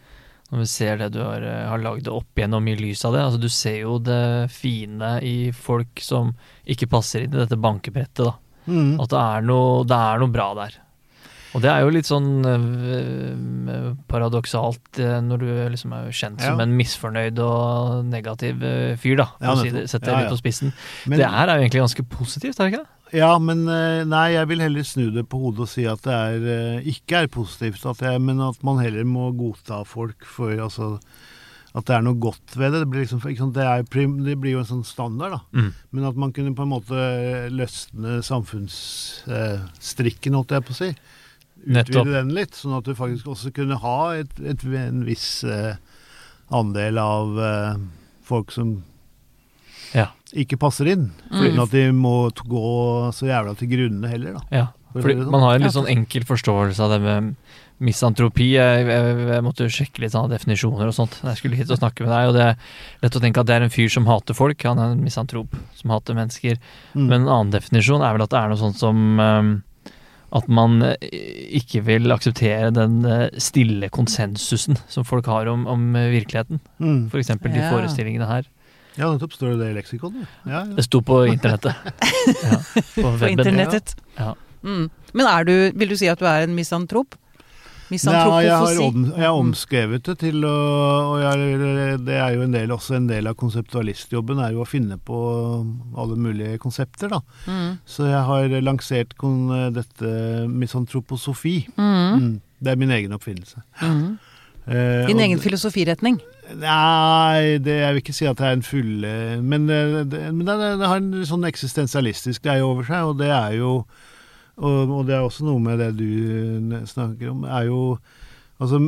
når 0.53 0.63
vi 0.63 0.67
ser 0.71 0.97
det 1.01 1.11
du 1.17 1.21
har, 1.25 1.43
eh, 1.43 1.67
har 1.69 1.79
lagd 1.83 2.09
opp 2.13 2.39
gjennom 2.39 2.69
i 2.71 2.77
lys 2.79 3.05
av 3.05 3.13
det. 3.17 3.23
Altså, 3.25 3.41
du 3.43 3.49
ser 3.51 3.81
jo 3.83 3.99
det 3.99 4.51
fine 4.55 5.17
i 5.27 5.51
folk 5.53 5.99
som 6.01 6.35
ikke 6.67 6.89
passer 6.93 7.25
inn 7.27 7.35
i 7.35 7.41
dette 7.43 7.59
bankebrettet, 7.59 8.25
da. 8.29 8.35
Mm. 8.67 8.97
At 9.03 9.11
det 9.11 9.19
er 9.23 9.47
noe, 9.47 9.85
det 9.87 9.97
er 9.99 10.19
noe 10.23 10.35
bra 10.35 10.49
der. 10.59 10.79
Og 11.55 11.63
det 11.65 11.71
er 11.73 11.81
jo 11.87 11.93
litt 11.95 12.05
sånn 12.09 12.45
øh, 12.45 13.93
paradoksalt 14.11 14.99
når 15.25 15.41
du 15.41 15.47
liksom 15.73 15.95
er 15.97 16.11
kjent 16.11 16.37
kjent 16.37 16.43
som 16.45 16.61
en 16.61 16.75
misfornøyd 16.77 17.39
og 17.41 18.05
negativ 18.11 18.61
fyr, 19.01 19.17
da. 19.23 19.29
For 19.39 19.47
Ja, 19.47 19.55
å 19.55 19.63
si 19.63 19.71
det, 19.73 19.87
sette 19.89 20.05
det 20.11 20.13
Ja, 20.13 20.21
litt 20.25 20.35
på 20.35 20.41
spissen. 20.43 20.73
Men- 21.07 21.19
det 21.19 21.31
her 21.31 21.49
er 21.49 21.57
jo 21.57 21.65
egentlig 21.65 21.85
ganske 21.87 22.05
positivt, 22.11 22.61
er 22.61 22.69
det 22.69 22.73
ikke 22.75 22.85
det? 22.85 22.96
Ja, 23.14 23.38
men 23.38 23.69
eh, 23.71 24.03
nei, 24.09 24.35
jeg 24.35 24.49
vil 24.51 24.62
heller 24.64 24.83
snu 24.87 25.11
det 25.14 25.29
på 25.31 25.38
hodet 25.38 25.61
og 25.66 25.71
si 25.71 25.85
at 25.87 26.03
det 26.07 26.14
er, 26.14 26.47
eh, 26.51 26.88
ikke 26.90 27.23
er 27.23 27.33
positivt, 27.33 27.85
at 27.87 28.03
jeg, 28.03 28.21
men 28.23 28.40
at 28.42 28.62
man 28.66 28.83
heller 28.83 29.05
må 29.07 29.31
godta 29.38 29.85
folk 29.87 30.27
for 30.27 30.51
altså, 30.51 30.99
at 31.77 31.87
det 31.87 31.95
er 31.95 32.03
noe 32.03 32.19
godt 32.19 32.57
ved 32.57 32.73
det. 32.73 32.81
Det 32.83 32.90
blir, 32.90 33.05
liksom, 33.05 33.21
sant, 33.23 33.55
det, 33.55 33.62
er 33.62 33.85
det 34.27 34.37
blir 34.40 34.57
jo 34.57 34.62
en 34.64 34.73
sånn 34.73 34.88
standard, 34.88 35.37
da. 35.37 35.40
Men 35.92 36.09
at 36.09 36.16
man 36.19 36.33
kunne 36.35 36.57
på 36.57 36.64
en 36.64 36.73
måte 36.73 36.97
løsne 37.53 38.23
samfunnsstrikken, 38.27 40.35
holdt 40.38 40.57
jeg 40.57 40.66
på 40.66 40.75
å 40.75 40.81
si. 40.81 40.90
Nettopp. 41.66 42.07
Utvide 42.07 42.21
den 42.21 42.35
litt, 42.37 42.57
sånn 42.57 42.77
at 42.79 42.87
du 42.87 42.95
faktisk 42.97 43.29
også 43.33 43.51
kunne 43.55 43.79
ha 43.83 43.99
et, 44.16 44.33
et, 44.40 44.62
en 44.81 45.03
viss 45.07 45.42
eh, 45.45 45.77
andel 46.55 47.01
av 47.03 47.40
eh, 47.42 47.81
folk 48.27 48.55
som 48.55 48.79
Ja. 49.94 50.09
ikke 50.35 50.59
passer 50.59 50.88
inn. 50.92 51.11
Mm. 51.31 51.42
Uten 51.44 51.62
at 51.66 51.70
de 51.77 51.85
må 51.92 52.16
gå 52.49 53.12
så 53.14 53.29
jævla 53.29 53.55
til 53.59 53.68
grunne 53.75 54.09
heller, 54.11 54.40
da. 54.40 54.44
ja. 54.51 54.66
For 54.96 55.03
Fordi 55.05 55.18
sånn. 55.18 55.31
man 55.35 55.42
har 55.44 55.55
en 55.59 55.64
litt 55.66 55.75
sånn 55.75 55.88
enkel 55.92 56.25
forståelse 56.25 56.81
av 56.81 56.92
det 56.94 56.99
med 57.05 57.35
misantropi. 57.85 58.46
Jeg, 58.55 58.87
jeg, 58.88 59.16
jeg 59.29 59.44
måtte 59.44 59.66
jo 59.66 59.72
sjekke 59.75 60.01
litt 60.01 60.14
sånne 60.14 60.33
definisjoner 60.33 60.88
og 60.88 60.94
sånt 60.96 61.18
da 61.20 61.35
jeg 61.35 61.40
skulle 61.42 61.59
hit 61.59 61.68
og 61.75 61.77
snakke 61.83 62.07
med 62.07 62.14
deg. 62.14 62.31
Og 62.31 62.37
det 62.38 62.44
er 62.46 62.57
lett 63.05 63.18
å 63.18 63.20
tenke 63.20 63.42
at 63.42 63.51
det 63.51 63.59
er 63.59 63.66
en 63.66 63.75
fyr 63.75 63.90
som 63.92 64.09
hater 64.09 64.38
folk. 64.38 64.64
Han 64.64 64.81
er 64.81 64.94
en 64.94 65.03
misantrop 65.05 65.53
som 65.77 65.92
hater 65.92 66.16
mennesker. 66.16 66.57
Mm. 66.94 67.05
Men 67.11 67.18
en 67.20 67.29
annen 67.29 67.53
definisjon 67.53 68.01
er 68.07 68.16
vel 68.16 68.25
at 68.25 68.33
det 68.33 68.40
er 68.40 68.55
noe 68.55 68.62
sånt 68.62 68.81
som 68.81 69.20
um, 69.20 69.53
at 70.37 70.49
man 70.49 70.81
eh, 70.88 70.96
ikke 71.61 71.85
vil 71.87 72.11
akseptere 72.16 72.72
den 72.75 72.96
eh, 73.05 73.29
stille 73.42 73.92
konsensusen 73.94 74.81
som 74.90 75.05
folk 75.07 75.29
har 75.31 75.53
om, 75.53 75.68
om 75.70 75.85
eh, 75.96 76.09
virkeligheten. 76.16 76.59
Mm. 76.81 77.03
F.eks. 77.12 77.35
de 77.44 77.53
Ja. 77.61 77.68
forestillingene 77.75 78.27
her. 78.33 78.49
Ja, 78.97 79.11
nettopp 79.13 79.37
står 79.37 79.55
det 79.55 79.59
det 79.61 79.71
i 79.71 79.77
leksikonet. 79.77 80.25
Ja, 80.47 80.63
ja. 80.63 80.65
Det 80.79 80.87
sto 80.87 81.03
på 81.05 81.23
internettet. 81.29 81.77
ja, 82.49 82.59
på 82.97 83.13
På 83.21 83.31
internettet. 83.31 83.95
Ja. 84.17 84.33
Mm. 84.67 84.89
Men 85.13 85.31
er 85.31 85.47
du, 85.47 85.55
vil 85.77 85.93
du 85.93 85.97
si 86.01 86.09
at 86.11 86.21
du 86.21 86.27
er 86.29 86.47
en 86.47 86.57
misantrop? 86.57 87.17
Nei, 87.87 88.01
jeg 88.43 88.51
har, 88.51 88.79
om, 88.83 89.03
jeg 89.15 89.23
har 89.23 89.37
omskrevet 89.39 90.03
det 90.09 90.17
til 90.19 90.43
å 90.43 90.55
og 91.07 91.21
jeg, 91.23 91.99
Det 92.03 92.17
er 92.19 92.33
jo 92.35 92.43
en 92.43 92.55
del, 92.57 92.73
også 92.75 92.97
en 92.99 93.07
del 93.07 93.31
av 93.31 93.37
konseptualistjobben 93.39 94.41
er 94.43 94.57
jo 94.57 94.65
å 94.65 94.67
finne 94.67 94.99
på 94.99 95.19
alle 95.95 96.17
mulige 96.19 96.59
konsepter, 96.59 97.13
da. 97.15 97.21
Mm. 97.47 97.77
Så 97.87 98.09
jeg 98.11 98.25
har 98.27 98.57
lansert 98.67 99.15
kon, 99.21 99.53
dette 99.77 100.11
misantroposofi. 100.51 101.61
Mm. 101.77 101.95
Mm. 102.25 102.33
Det 102.59 102.73
er 102.73 102.81
min 102.81 102.97
egen 102.97 103.15
oppfinnelse. 103.15 103.63
Mm. 103.79 104.17
Eh, 104.67 105.07
Din 105.07 105.21
og 105.21 105.27
egen 105.29 105.43
filosofiretning? 105.43 106.19
Nei, 106.55 107.57
det, 107.59 107.75
jeg 107.83 107.95
vil 107.97 108.03
ikke 108.05 108.15
si 108.15 108.27
at 108.31 108.39
det 108.39 108.47
er 108.47 108.55
en 108.57 108.63
fulle 108.63 109.13
Men, 109.43 109.65
det, 109.67 109.79
det, 110.13 110.21
men 110.35 110.47
det, 110.47 110.57
det 110.79 110.87
har 110.91 111.01
en 111.03 111.25
sånn 111.27 111.47
eksistensialistisk 111.49 112.45
greie 112.47 112.63
over 112.63 112.87
seg, 112.87 113.03
og 113.11 113.17
det 113.19 113.33
er 113.35 113.57
jo 113.59 113.73
og, 114.57 114.89
og 114.89 115.03
det 115.09 115.17
er 115.19 115.25
også 115.27 115.45
noe 115.45 115.61
med 115.61 115.83
det 115.83 115.91
du 115.99 116.77
snakker 116.89 117.33
om, 117.35 117.43
er 117.45 117.67
jo 117.69 117.81
Altså 118.57 118.79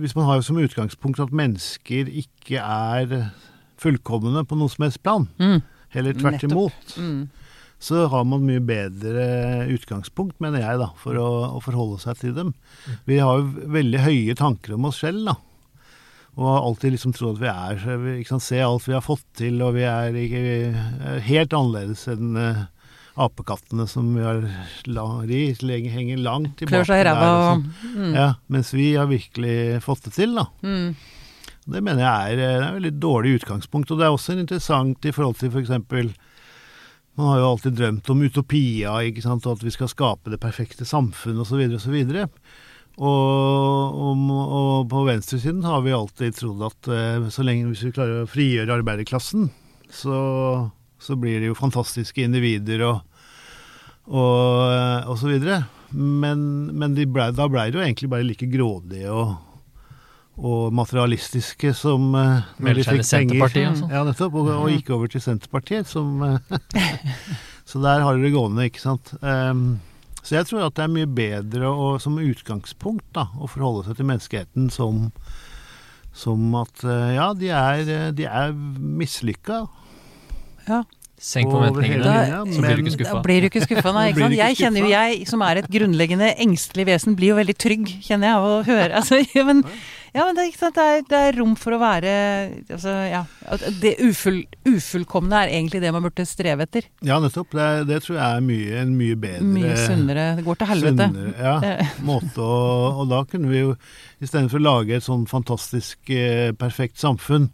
Hvis 0.00 0.14
man 0.16 0.24
har 0.30 0.40
som 0.46 0.56
utgangspunkt 0.62 1.20
at 1.20 1.34
mennesker 1.36 2.08
ikke 2.22 2.62
er 2.62 3.26
fullkomne 3.78 4.40
på 4.48 4.56
noe 4.58 4.72
som 4.72 4.86
helst 4.86 5.02
plan, 5.04 5.26
Mm. 5.38 5.60
heller 5.94 6.16
tvert 6.16 6.40
Nettopp. 6.42 6.50
imot, 6.50 6.94
Mm. 6.98 7.28
så 7.78 8.06
har 8.10 8.24
man 8.24 8.42
mye 8.48 8.60
bedre 8.64 9.68
utgangspunkt, 9.70 10.40
mener 10.40 10.64
jeg, 10.64 10.78
da, 10.80 10.88
for 10.98 11.14
å, 11.14 11.28
å 11.54 11.60
forholde 11.62 12.00
seg 12.02 12.16
til 12.18 12.32
dem. 12.34 12.54
Vi 13.06 13.20
har 13.22 13.38
jo 13.38 13.68
veldig 13.70 14.00
høye 14.02 14.34
tanker 14.34 14.74
om 14.74 14.88
oss 14.90 14.98
selv, 15.04 15.22
da. 15.28 15.36
Og 16.38 16.46
har 16.46 16.64
alltid 16.64 16.94
liksom 16.94 17.12
trodd 17.16 17.40
at 17.40 17.42
vi 17.42 17.50
er 17.50 17.80
så 17.82 17.98
vi 17.98 18.16
sant, 18.26 18.44
Se 18.46 18.60
alt 18.62 18.86
vi 18.86 18.94
har 18.94 19.02
fått 19.02 19.26
til, 19.40 19.58
og 19.66 19.74
vi 19.74 19.82
er, 19.90 20.14
ikke, 20.14 20.42
vi 20.44 20.56
er 20.70 21.22
helt 21.26 21.56
annerledes 21.56 22.04
enn 22.12 22.38
uh, 22.38 22.60
apekattene 23.18 23.88
som 23.90 24.12
vi 24.14 24.22
har 24.22 24.44
lang, 24.86 25.24
de 25.26 25.40
henger 25.90 26.22
langt 26.22 26.54
tilbake 26.60 26.84
Klør 26.84 26.90
seg 26.92 27.02
i 27.02 27.06
ræva 27.08 27.28
og 27.32 27.46
sånn. 27.48 27.64
mm. 27.96 28.12
Ja, 28.14 28.28
mens 28.54 28.70
vi 28.76 28.92
har 28.94 29.10
virkelig 29.10 29.56
fått 29.82 30.06
det 30.06 30.14
til, 30.14 30.38
da. 30.38 30.46
Mm. 30.62 30.94
Det 31.68 31.82
mener 31.84 32.04
jeg 32.04 32.32
er, 32.32 32.32
eh, 32.32 32.38
det 32.38 32.48
er 32.48 32.68
et 32.68 32.78
veldig 32.78 32.94
dårlig 33.02 33.34
utgangspunkt. 33.40 33.90
Og 33.92 33.98
det 34.00 34.06
er 34.06 34.14
også 34.14 34.38
interessant 34.38 35.04
i 35.04 35.12
forhold 35.12 35.36
til 35.40 35.52
f.eks. 35.52 35.74
Man 37.18 37.32
har 37.32 37.40
jo 37.42 37.50
alltid 37.50 37.76
drømt 37.76 38.08
om 38.14 38.22
utopia, 38.22 38.94
ikke 39.04 39.24
sant, 39.26 39.46
og 39.46 39.58
at 39.58 39.66
vi 39.66 39.74
skal 39.74 39.90
skape 39.90 40.30
det 40.32 40.40
perfekte 40.40 40.86
samfunn 40.88 41.42
osv. 41.42 41.66
osv. 41.76 41.98
Og, 42.98 43.94
og, 43.94 44.30
og 44.34 44.88
på 44.90 45.04
venstresiden 45.06 45.62
har 45.66 45.84
vi 45.84 45.94
alltid 45.94 46.34
trodd 46.34 46.64
at 46.66 46.90
eh, 46.90 47.28
så 47.30 47.44
lenge 47.46 47.70
hvis 47.70 47.84
vi 47.86 47.94
klarer 47.94 48.24
å 48.24 48.30
frigjøre 48.30 48.80
arbeiderklassen, 48.80 49.48
så, 49.94 50.18
så 50.98 51.18
blir 51.18 51.38
det 51.38 51.52
jo 51.52 51.58
fantastiske 51.58 52.24
individer 52.26 52.82
og, 52.88 53.26
og, 54.10 54.64
eh, 54.74 55.06
og 55.06 55.18
så 55.20 55.30
videre. 55.30 55.60
Men, 55.94 56.40
men 56.74 56.96
de 56.98 57.06
ble, 57.08 57.30
da 57.36 57.46
blei 57.48 57.68
det 57.70 57.78
jo 57.78 57.84
egentlig 57.86 58.10
bare 58.12 58.26
like 58.26 58.50
grådige 58.50 59.14
og, 59.14 59.36
og 60.38 60.74
materialistiske 60.74 61.70
som 61.78 62.10
eh, 62.18 62.50
når 62.58 62.82
de 62.82 62.88
fikk 62.90 63.06
penger. 63.14 63.84
Ja, 63.94 64.02
nettopp. 64.10 64.42
Og, 64.42 64.50
og 64.58 64.72
gikk 64.74 64.90
over 64.98 65.14
til 65.14 65.22
Senterpartiet, 65.22 65.86
som 65.86 66.18
Så 67.68 67.82
der 67.84 68.00
har 68.00 68.16
dere 68.16 68.24
det 68.24 68.32
gående, 68.32 68.64
ikke 68.64 68.80
sant. 68.80 69.10
Ehm, 69.20 69.76
så 70.28 70.36
jeg 70.36 70.44
tror 70.44 70.66
at 70.66 70.74
det 70.76 70.82
er 70.84 70.92
mye 70.92 71.08
bedre 71.08 71.68
å, 71.72 71.84
som 72.02 72.18
utgangspunkt 72.20 73.06
da, 73.16 73.30
å 73.40 73.48
forholde 73.48 73.86
seg 73.86 73.96
til 73.96 74.08
menneskeheten 74.10 74.66
som, 74.68 75.06
som 76.12 76.42
at 76.60 76.84
eh, 76.84 77.14
ja, 77.16 77.30
de 77.32 77.48
er, 77.48 77.80
eh, 77.88 78.10
de 78.12 78.26
er 78.28 78.52
mislykka. 78.52 79.62
Ja. 80.66 80.82
Senk 81.18 81.50
forventningene, 81.50 82.06
hele 82.06 82.54
så 82.54 82.62
blir 82.62 82.78
du 82.78 82.88
ikke 82.92 83.04
Da 83.08 83.20
blir 83.24 83.42
du 83.42 83.48
ikke 83.48 83.64
skuffa, 83.64 83.92
nei. 83.96 84.08
Ikke 84.12 84.22
sant? 84.22 84.38
Jeg 84.38 84.58
kjenner 84.60 84.84
jo 84.84 84.90
jeg, 84.92 85.20
som 85.26 85.42
er 85.42 85.60
et 85.62 85.70
grunnleggende 85.74 86.28
engstelig 86.44 86.86
vesen, 86.92 87.16
blir 87.18 87.32
jo 87.32 87.38
veldig 87.40 87.56
trygg, 87.58 87.94
kjenner 88.06 88.30
jeg, 88.30 88.36
av 88.38 88.46
å 88.46 88.58
høre. 88.68 88.90
Altså, 88.98 89.18
ja, 89.34 89.42
men, 89.46 89.62
ja, 90.14 90.24
men 90.26 90.36
det, 90.36 90.44
er, 90.44 90.48
ikke 90.52 90.60
sant? 90.60 90.78
Det, 90.78 90.84
er, 90.84 91.04
det 91.10 91.20
er 91.26 91.38
rom 91.38 91.52
for 91.58 91.74
å 91.74 91.78
være 91.80 92.12
altså, 92.74 92.94
ja. 93.08 93.20
Det 93.82 93.94
ufull, 94.04 94.40
ufullkomne 94.68 95.42
er 95.42 95.52
egentlig 95.54 95.82
det 95.82 95.92
man 95.94 96.04
burde 96.06 96.26
streve 96.28 96.66
etter. 96.66 96.86
Ja, 97.06 97.18
nettopp. 97.22 97.54
Det, 97.58 97.68
det 97.90 98.00
tror 98.04 98.18
jeg 98.18 98.26
er 98.26 98.44
mye, 98.44 98.82
en 98.82 98.94
mye 98.98 99.18
bedre 99.18 99.46
Mye 99.46 99.76
sunnere. 99.80 100.28
Det 100.38 100.46
går 100.46 100.60
til 100.60 100.70
helvete. 100.72 101.08
sunnere, 101.14 101.34
ja, 101.50 101.88
måte 102.10 102.44
å 102.44 102.58
Og 103.02 103.10
da 103.10 103.24
kunne 103.30 103.50
vi 103.50 103.64
jo 103.64 103.74
istedenfor 104.22 104.62
å 104.62 104.66
lage 104.68 104.98
et 104.98 105.06
sånn 105.06 105.26
fantastisk 105.30 106.14
eh, 106.14 106.50
perfekt 106.58 107.02
samfunn 107.02 107.50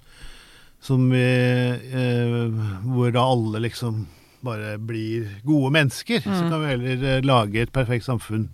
som 0.85 1.07
vi 1.11 1.23
eh, 1.23 2.51
Hvor 2.85 3.13
da 3.15 3.23
alle 3.25 3.63
liksom 3.65 4.05
bare 4.45 4.75
blir 4.79 5.31
gode 5.47 5.71
mennesker, 5.73 6.21
så 6.21 6.29
Mm. 6.45 6.51
kan 6.51 6.61
vi 6.61 6.67
heller 6.75 7.05
eh, 7.17 7.21
lage 7.25 7.63
et 7.63 7.73
perfekt 7.73 8.05
samfunn 8.05 8.51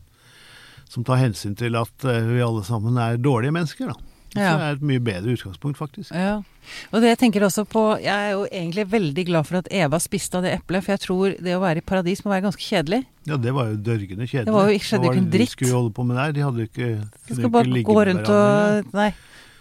som 0.88 1.03
tar 1.05 1.19
hensyn 1.19 1.57
til 1.59 1.75
at 1.79 2.05
eh, 2.05 2.21
vi 2.31 2.40
alle 2.43 2.62
sammen 2.66 2.97
er 2.99 3.16
dårlige 3.19 3.51
mennesker, 3.55 3.90
da. 3.90 3.95
Så 4.31 4.38
det 4.38 4.62
er 4.62 4.77
et 4.77 4.83
mye 4.87 5.01
bedre 5.03 5.33
utgangspunkt, 5.35 5.75
faktisk. 5.77 6.12
Ja. 6.14 6.37
Og 6.95 7.01
det 7.03 7.09
jeg 7.11 7.19
tenker 7.19 7.43
også 7.43 7.64
på 7.66 7.83
Jeg 7.99 8.14
er 8.14 8.31
jo 8.37 8.45
egentlig 8.47 8.85
veldig 8.87 9.25
glad 9.27 9.47
for 9.49 9.59
at 9.59 9.66
Eva 9.75 9.99
spiste 9.99 10.38
av 10.38 10.45
det 10.47 10.53
eplet, 10.55 10.85
for 10.87 10.93
jeg 10.95 11.01
tror 11.03 11.35
det 11.43 11.57
å 11.57 11.61
være 11.64 11.79
i 11.83 11.87
paradis 11.90 12.23
må 12.23 12.31
være 12.31 12.45
ganske 12.47 12.62
kjedelig. 12.62 13.01
Ja, 13.27 13.37
det 13.37 13.51
var 13.57 13.73
jo 13.73 13.81
dørgende 13.83 14.29
kjedelig. 14.31 14.47
Det 14.47 14.55
var 14.55 14.71
jo- 14.71 14.79
skjedde 14.79 15.03
jo 15.03 15.11
Hva 15.11 15.11
var 15.11 15.14
ikke 15.14 15.19
en 15.19 15.25
det 15.25 15.33
de 15.33 15.38
dritt. 15.38 15.51
skulle 15.57 15.73
holde 15.75 15.90
på 15.99 16.07
med 16.07 16.16
der? 16.16 16.33
De 16.38 16.40
hadde 16.47 16.59
jo 16.62 16.69
ikke 16.71 16.90
kunne 17.27 17.40
skal 17.40 17.51
bare 17.51 17.64
ikke 17.66 17.75
ligge 17.75 17.90
gå 17.90 18.07
rundt 18.07 18.29
og 18.31 18.95
Nei. 18.95 19.11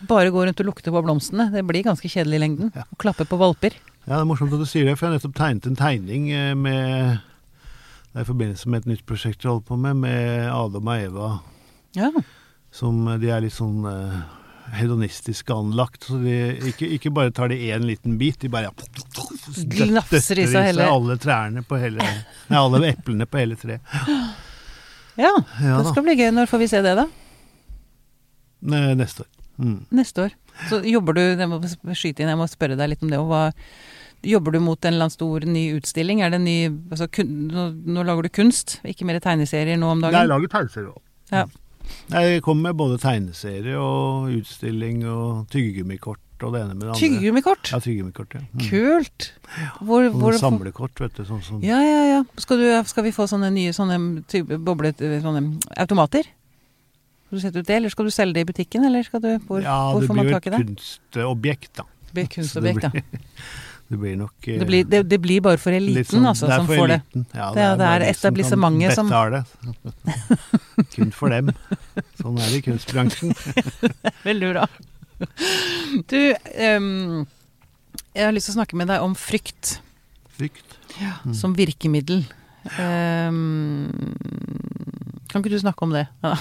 Bare 0.07 0.31
gå 0.31 0.45
rundt 0.45 0.59
og 0.63 0.65
lukte 0.69 0.91
på 0.95 1.01
blomstene. 1.03 1.49
Det 1.51 1.65
blir 1.67 1.83
ganske 1.83 2.07
kjedelig 2.07 2.37
i 2.39 2.43
lengden. 2.45 2.71
Ja. 2.75 2.85
Og 2.91 2.97
klappe 3.01 3.25
på 3.27 3.37
valper. 3.41 3.73
Ja, 4.07 4.15
det 4.15 4.21
er 4.23 4.29
morsomt 4.29 4.53
at 4.55 4.61
du 4.63 4.65
sier 4.69 4.85
det, 4.87 4.95
for 4.97 5.05
jeg 5.07 5.11
har 5.11 5.19
nettopp 5.19 5.35
tegnet 5.37 5.67
en 5.67 5.75
tegning 5.77 6.29
eh, 6.31 6.53
med 6.55 7.19
Det 8.09 8.17
er 8.17 8.23
i 8.23 8.29
forbindelse 8.29 8.69
med 8.71 8.79
et 8.85 8.87
nytt 8.93 9.03
prosjekt 9.05 9.43
jeg 9.43 9.51
holder 9.51 9.67
på 9.67 9.77
med, 9.77 9.99
med 10.01 10.47
Adam 10.49 10.87
og 10.87 11.03
Eva. 11.03 11.27
Ja. 11.99 12.09
Som 12.71 13.03
eh, 13.11 13.19
de 13.21 13.29
er 13.35 13.43
litt 13.43 13.53
sånn 13.53 13.83
eh, 13.85 14.15
hedonistisk 14.79 15.51
anlagt. 15.53 16.07
Så 16.09 16.17
de 16.23 16.37
ikke, 16.71 16.87
ikke 16.97 17.11
bare 17.13 17.31
tar 17.35 17.51
de 17.51 17.59
én 17.69 17.85
liten 17.85 18.17
bit, 18.21 18.39
de 18.41 18.49
bare 18.49 18.71
Glafser 19.75 20.39
i 20.41 20.47
seg 20.49 20.71
hele- 20.71 20.85
alle 20.89 21.17
trærne 21.21 21.61
på 21.65 21.77
hele 21.81 21.99
Nei, 22.05 22.57
alle 22.57 22.81
eplene 22.93 23.25
på 23.29 23.37
hele 23.41 23.57
treet. 23.59 23.81
ja. 25.19 25.33
Ja 25.59 25.81
Det 25.83 25.89
skal 25.91 26.05
bli 26.05 26.15
gøy. 26.15 26.29
Når 26.33 26.47
får 26.49 26.61
vi 26.63 26.67
se 26.71 26.81
det, 26.85 26.95
da? 26.95 27.05
Neste 28.95 29.25
år. 29.25 29.29
Mm. 29.59 29.79
Neste 29.99 30.27
år. 30.27 30.35
Så 30.69 30.81
jobber 30.87 31.15
du 31.15 31.21
Jeg 31.21 31.47
må 31.51 31.59
skyte 31.95 32.23
inn, 32.23 32.31
jeg 32.31 32.39
må 32.39 32.47
spørre 32.49 32.77
deg 32.79 32.93
litt 32.93 33.03
om 33.03 33.11
det. 33.11 33.19
òg. 33.19 33.53
jobber 34.23 34.51
du 34.51 34.59
mot 34.59 34.85
en 34.85 34.93
eller 34.93 35.07
annen 35.07 35.15
stor 35.15 35.45
ny 35.47 35.69
utstilling? 35.77 36.21
Er 36.21 36.33
det 36.33 36.41
ny 36.43 36.57
altså, 36.91 37.07
kun, 37.07 37.47
nå, 37.47 37.69
nå 37.87 38.03
lager 38.03 38.27
du 38.27 38.29
kunst, 38.29 38.79
ikke 38.83 39.07
mer 39.07 39.19
tegneserier 39.23 39.79
nå 39.79 39.91
om 39.95 40.01
dagen? 40.03 40.19
jeg 40.19 40.31
lager 40.31 40.55
tegneserier 40.55 40.91
òg. 40.91 41.03
Ja. 41.31 41.45
Jeg 42.09 42.41
kommer 42.45 42.69
med 42.69 42.77
både 42.77 42.97
tegneserie 43.01 43.77
og 43.77 44.33
utstilling 44.33 45.05
og 45.09 45.47
tyggegummikort 45.53 46.43
og 46.43 46.53
det 46.55 46.61
ene 46.63 46.73
med 46.75 46.85
det 46.85 46.89
andre. 46.93 46.99
Tyggegummikort? 46.99 47.71
Ja, 47.71 47.79
tyggegummikort, 47.83 48.33
ja. 48.33 48.41
Mm. 48.53 48.65
Kult! 48.69 49.29
Hvor, 49.81 50.05
Sånne 50.05 50.21
hvor, 50.21 50.37
samlekort, 50.39 51.01
vet 51.03 51.17
du. 51.17 51.23
Sånn 51.27 51.41
som 51.43 51.63
ja, 51.65 51.79
ja, 51.83 52.01
ja. 52.07 52.19
Skal, 52.39 52.61
du, 52.61 52.67
skal 52.87 53.05
vi 53.07 53.13
få 53.15 53.27
sånne 53.29 53.51
nye 53.53 53.73
sånne 53.75 53.99
boblet... 54.63 55.01
Sånne 55.23 55.43
automater? 55.75 56.29
Skal 57.29 57.37
du 57.37 57.41
sette 57.45 57.61
ut 57.61 57.67
det, 57.69 57.75
eller 57.77 57.89
skal 57.93 58.07
du 58.09 58.11
selge 58.11 58.33
det 58.39 58.41
i 58.41 58.49
butikken, 58.49 58.85
eller 58.89 59.03
skal 59.05 59.21
du 59.21 59.27
Hvor, 59.45 59.61
Ja, 59.61 59.75
hvor 59.93 60.01
det 60.01 60.07
får 60.09 60.15
man 60.17 60.25
blir 60.25 60.33
jo 60.33 60.37
tak 60.39 60.45
i 60.47 60.49
et 60.49 60.55
det? 60.57 60.61
kunstobjekt, 60.65 61.71
da. 61.77 61.83
Det 62.09 62.13
blir 62.17 62.29
kunstobjekt, 62.35 62.83
ja. 62.89 62.91
Det 63.89 63.97
blir, 63.97 64.15
nok 64.19 64.47
eh, 64.47 64.59
Det 64.61 64.65
blir, 64.69 64.83
det, 64.85 64.99
det 65.09 65.17
blir 65.21 65.41
bare 65.41 65.57
for 65.57 65.73
eliten, 65.73 66.03
sånn- 66.19 66.27
altså, 66.29 66.45
er 66.45 66.59
som 66.59 66.67
for 66.69 66.85
eliten. 66.85 67.23
det. 67.25 67.37
Ja, 67.39 67.47
Det 67.53 67.61
er- 67.63 67.71
det 67.71 67.79
bare 67.85 68.05
er 68.05 68.11
etablissementet 68.13 68.93
som 68.93 69.07
betaler 69.09 69.31
det. 69.39 69.45
Kun 70.95 71.11
for 71.11 71.29
dem. 71.33 71.49
Sånn 72.21 72.37
er 72.37 72.51
det 72.51 72.59
i 72.59 72.61
kunstbransjen. 72.67 73.33
Veldig 74.27 74.51
bra. 74.53 74.67
Du, 76.05 76.19
um, 76.77 77.25
jeg 78.13 78.25
har 78.27 78.31
lyst 78.37 78.45
til 78.51 78.53
å 78.55 78.59
snakke 78.59 78.77
med 78.77 78.87
deg 78.93 79.01
om 79.01 79.15
frykt 79.17 79.79
Frykt. 80.37 80.77
Mm. 81.25 81.33
som 81.33 81.53
virkemiddel. 81.57 82.25
Ehm, 82.77 83.89
kan 85.29 85.43
ikke 85.43 85.53
du 85.53 85.59
snakke 85.61 85.85
om 85.85 85.91
det? 85.93 86.07
Ja. 86.25 86.33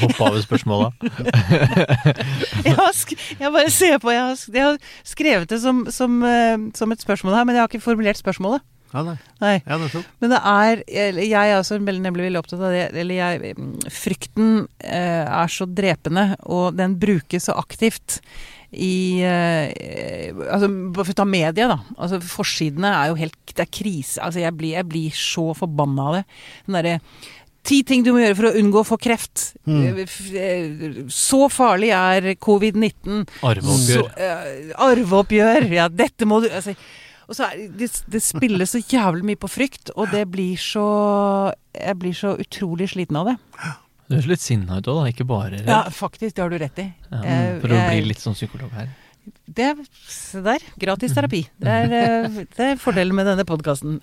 Hoppe 0.00 0.26
over 0.26 0.40
spørsmåla. 0.44 0.90
Jeg, 2.66 2.74
har 2.76 2.92
sk 2.96 3.14
jeg 3.40 3.52
bare 3.52 3.70
ser 3.72 3.98
på, 4.02 4.10
jeg 4.12 4.20
har, 4.20 4.34
sk 4.36 4.54
jeg 4.54 4.66
har 4.66 4.76
skrevet 5.06 5.50
det 5.50 5.60
som, 5.62 5.86
som, 5.92 6.22
eh, 6.26 6.58
som 6.76 6.92
et 6.92 7.02
spørsmål 7.02 7.34
her, 7.38 7.44
men 7.48 7.56
jeg 7.56 7.64
har 7.64 7.72
ikke 7.72 7.84
formulert 7.84 8.20
spørsmålet. 8.20 8.60
Ja, 8.90 9.04
nei. 9.06 9.16
Nei. 9.38 9.56
Ja, 9.62 9.76
nettopp. 9.78 10.06
Men 10.20 10.32
det 10.32 10.40
er 10.50 10.80
Jeg 11.22 11.38
er 11.38 11.58
også 11.60 11.78
veldig, 11.78 12.02
nemlig 12.02 12.24
veldig 12.26 12.40
opptatt 12.40 12.64
av 12.66 12.72
det. 12.74 12.88
Eller 12.98 13.14
jeg 13.20 13.52
mm, 13.54 13.76
Frykten 13.94 14.48
eh, 14.82 15.24
er 15.24 15.48
så 15.52 15.64
drepende, 15.68 16.32
og 16.42 16.74
den 16.78 16.98
brukes 17.00 17.46
så 17.46 17.52
aktivt 17.60 18.18
i 18.72 19.20
eh, 19.26 20.30
Altså, 20.46 20.68
bare 20.94 21.04
for 21.08 21.14
å 21.14 21.18
ta 21.22 21.26
media, 21.26 21.66
da. 21.72 21.78
Altså, 21.98 22.20
forsidene 22.22 22.92
er 22.94 23.10
jo 23.10 23.18
helt 23.18 23.36
Det 23.50 23.64
er 23.66 23.70
krise. 23.74 24.20
Altså, 24.22 24.40
jeg 24.44 24.54
blir, 24.56 24.76
jeg 24.78 24.86
blir 24.88 25.10
så 25.16 25.50
forbanna 25.58 26.08
av 26.10 26.18
det. 26.20 26.24
Den 26.68 26.78
derre 26.78 26.96
Ti 27.60 27.82
ting 27.84 28.00
du 28.00 28.14
må 28.14 28.22
gjøre 28.22 28.36
for 28.38 28.48
å 28.48 28.54
unngå 28.56 28.80
å 28.80 28.86
få 28.88 28.96
kreft. 28.96 29.50
Mm. 29.68 29.82
Eh, 30.00 30.14
eh, 30.40 31.02
Så 31.12 31.42
farlig 31.52 31.90
er 31.92 32.30
covid-19. 32.40 33.26
Så, 33.28 33.50
Arveoppgjør. 33.50 34.06
eh, 34.16 34.72
arveoppgjør. 34.86 35.68
Ja, 35.76 35.88
dette 35.92 36.24
må 36.24 36.40
du 36.40 36.48
altså, 36.48 36.72
Og 37.28 37.36
så 37.36 37.50
er 37.50 37.68
det, 37.68 37.90
det 38.10 38.22
spilles 38.24 38.72
så 38.72 38.80
jævlig 38.80 39.28
mye 39.28 39.38
på 39.38 39.50
frykt, 39.52 39.92
og 39.94 40.08
det 40.10 40.24
blir 40.32 40.56
så 40.56 41.52
Jeg 41.76 41.98
blir 42.00 42.16
så 42.16 42.32
utrolig 42.40 42.88
sliten 42.94 43.20
av 43.20 43.28
det. 43.28 43.36
Du 44.10 44.16
høres 44.16 44.26
litt 44.26 44.42
sinna 44.42 44.80
ut 44.80 44.88
òg, 44.90 44.96
da. 45.04 45.10
Ikke 45.12 45.26
bare 45.30 45.52
redd. 45.54 45.68
Ja, 45.70 45.84
faktisk. 45.94 46.34
Det 46.34 46.42
har 46.42 46.50
du 46.50 46.58
rett 46.58 46.78
i. 46.82 46.88
Ja, 47.12 47.20
Eh, 47.22 47.60
for 47.62 47.68
å 47.70 47.78
jeg- 47.78 47.90
bli 48.02 48.08
litt 48.10 48.18
sånn 48.18 48.34
psykolog 48.34 48.72
her. 48.74 48.88
Det 49.46 49.64
er 49.64 49.76
Se 50.08 50.40
der. 50.42 50.58
Gratis 50.80 51.12
terapi. 51.14 51.42
Det 51.60 51.68
er, 51.68 51.92
eh, 51.92 52.28
det 52.56 52.58
er 52.58 52.76
fordelen 52.76 53.14
med 53.14 53.26
denne 53.26 53.44
podkasten. 53.46 54.00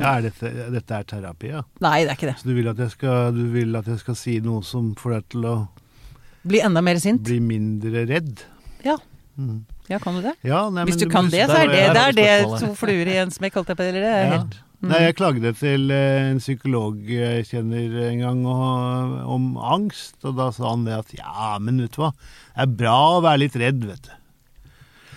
Ja, 0.00 0.16
er 0.18 0.22
dette, 0.22 0.50
dette 0.72 0.90
er 0.98 1.04
terapi, 1.04 1.50
ja. 1.52 1.62
Nei, 1.80 2.04
det 2.04 2.10
er 2.10 2.16
ikke 2.16 2.30
det. 2.32 2.36
Så 2.40 2.44
du 2.48 2.54
vil, 2.54 2.68
at 2.68 2.76
jeg 2.78 2.90
skal, 2.90 3.32
du 3.32 3.44
vil 3.52 3.76
at 3.76 3.84
jeg 3.86 3.98
skal 4.00 4.14
si 4.16 4.40
noe 4.40 4.62
som 4.64 4.94
får 4.96 5.10
deg 5.14 5.28
til 5.28 5.42
å 5.44 5.68
Bli 6.46 6.60
enda 6.64 6.80
mer 6.82 6.96
sint. 6.98 7.22
bli 7.22 7.38
mindre 7.38 8.06
redd? 8.08 8.42
Ja. 8.84 8.96
Mm. 9.38 9.64
Ja, 9.88 9.98
kan 9.98 10.14
du 10.14 10.22
det? 10.22 10.34
Ja, 10.42 10.68
nei, 10.70 10.84
Hvis 10.86 10.98
men 10.98 11.08
du 11.08 11.12
kan 11.14 11.28
det, 11.30 11.46
så 11.48 11.54
er 11.60 11.66
det, 11.68 11.94
det, 11.94 11.96
er 11.96 12.12
det 12.12 12.46
spørsmålet. 12.46 12.60
to 12.60 12.74
fluer 12.74 13.06
i 13.06 13.16
en 13.20 13.30
smekk, 13.30 13.52
holdt 13.54 13.68
jeg 13.68 13.76
på 13.76 13.80
eller 13.88 14.00
det 14.00 14.10
er 14.10 14.24
Ja. 14.24 14.38
helt 14.38 14.56
mm. 14.80 14.88
Nei, 14.90 15.02
jeg 15.06 15.16
klagde 15.18 15.52
til 15.60 15.90
eh, 15.94 16.30
en 16.30 16.40
psykolog 16.42 17.02
jeg 17.08 17.46
kjenner 17.50 17.98
en 18.08 18.24
gang 18.24 18.40
og, 18.48 19.18
om 19.36 19.50
angst, 19.60 20.16
og 20.24 20.38
da 20.40 20.50
sa 20.56 20.72
han 20.72 20.86
det 20.88 20.96
at 20.98 21.14
ja, 21.18 21.52
men 21.62 21.82
vet 21.84 21.96
du 21.96 22.02
hva, 22.04 22.14
det 22.14 22.66
er 22.66 22.74
bra 22.82 22.96
å 23.18 23.22
være 23.24 23.44
litt 23.44 23.60
redd, 23.60 23.86
vet 23.88 24.08
du. 24.08 24.16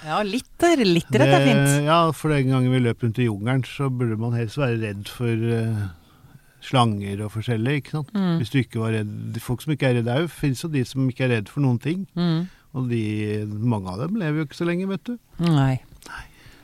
Ja, 0.03 0.19
litt 0.27 0.63
er 0.67 0.81
litt 0.83 1.11
det, 1.15 1.23
er 1.23 1.45
fint. 1.45 1.85
Ja, 1.87 1.99
for 2.15 2.33
den 2.33 2.49
gangen 2.51 2.73
vi 2.73 2.81
løp 2.83 3.03
rundt 3.05 3.19
i 3.23 3.27
jungelen, 3.29 3.63
så 3.67 3.87
burde 3.87 4.17
man 4.19 4.35
helst 4.35 4.59
være 4.59 4.81
redd 4.81 5.07
for 5.07 5.31
uh, 5.31 5.85
slanger 6.63 7.23
og 7.23 7.31
forskjellig, 7.37 7.77
ikke 7.79 7.95
sant. 7.97 8.11
Mm. 8.15 8.33
Hvis 8.41 8.51
du 8.51 8.59
ikke 8.59 8.81
var 8.83 8.97
redd 8.97 9.13
de 9.35 9.43
Folk 9.43 9.63
som 9.63 9.75
ikke 9.75 9.93
er 9.93 10.01
redd 10.01 10.11
au, 10.11 10.27
fins 10.27 10.65
jo 10.65 10.71
de 10.73 10.83
som 10.87 11.07
ikke 11.07 11.27
er 11.29 11.37
redd 11.37 11.51
for 11.51 11.63
noen 11.63 11.79
ting. 11.83 12.03
Mm. 12.19 12.43
Og 12.73 12.89
de, 12.91 13.03
mange 13.47 13.93
av 13.93 14.03
dem 14.03 14.19
lever 14.19 14.41
jo 14.41 14.47
ikke 14.49 14.59
så 14.59 14.67
lenge, 14.67 14.89
vet 14.91 15.07
du. 15.07 15.15
Nei. 15.45 15.77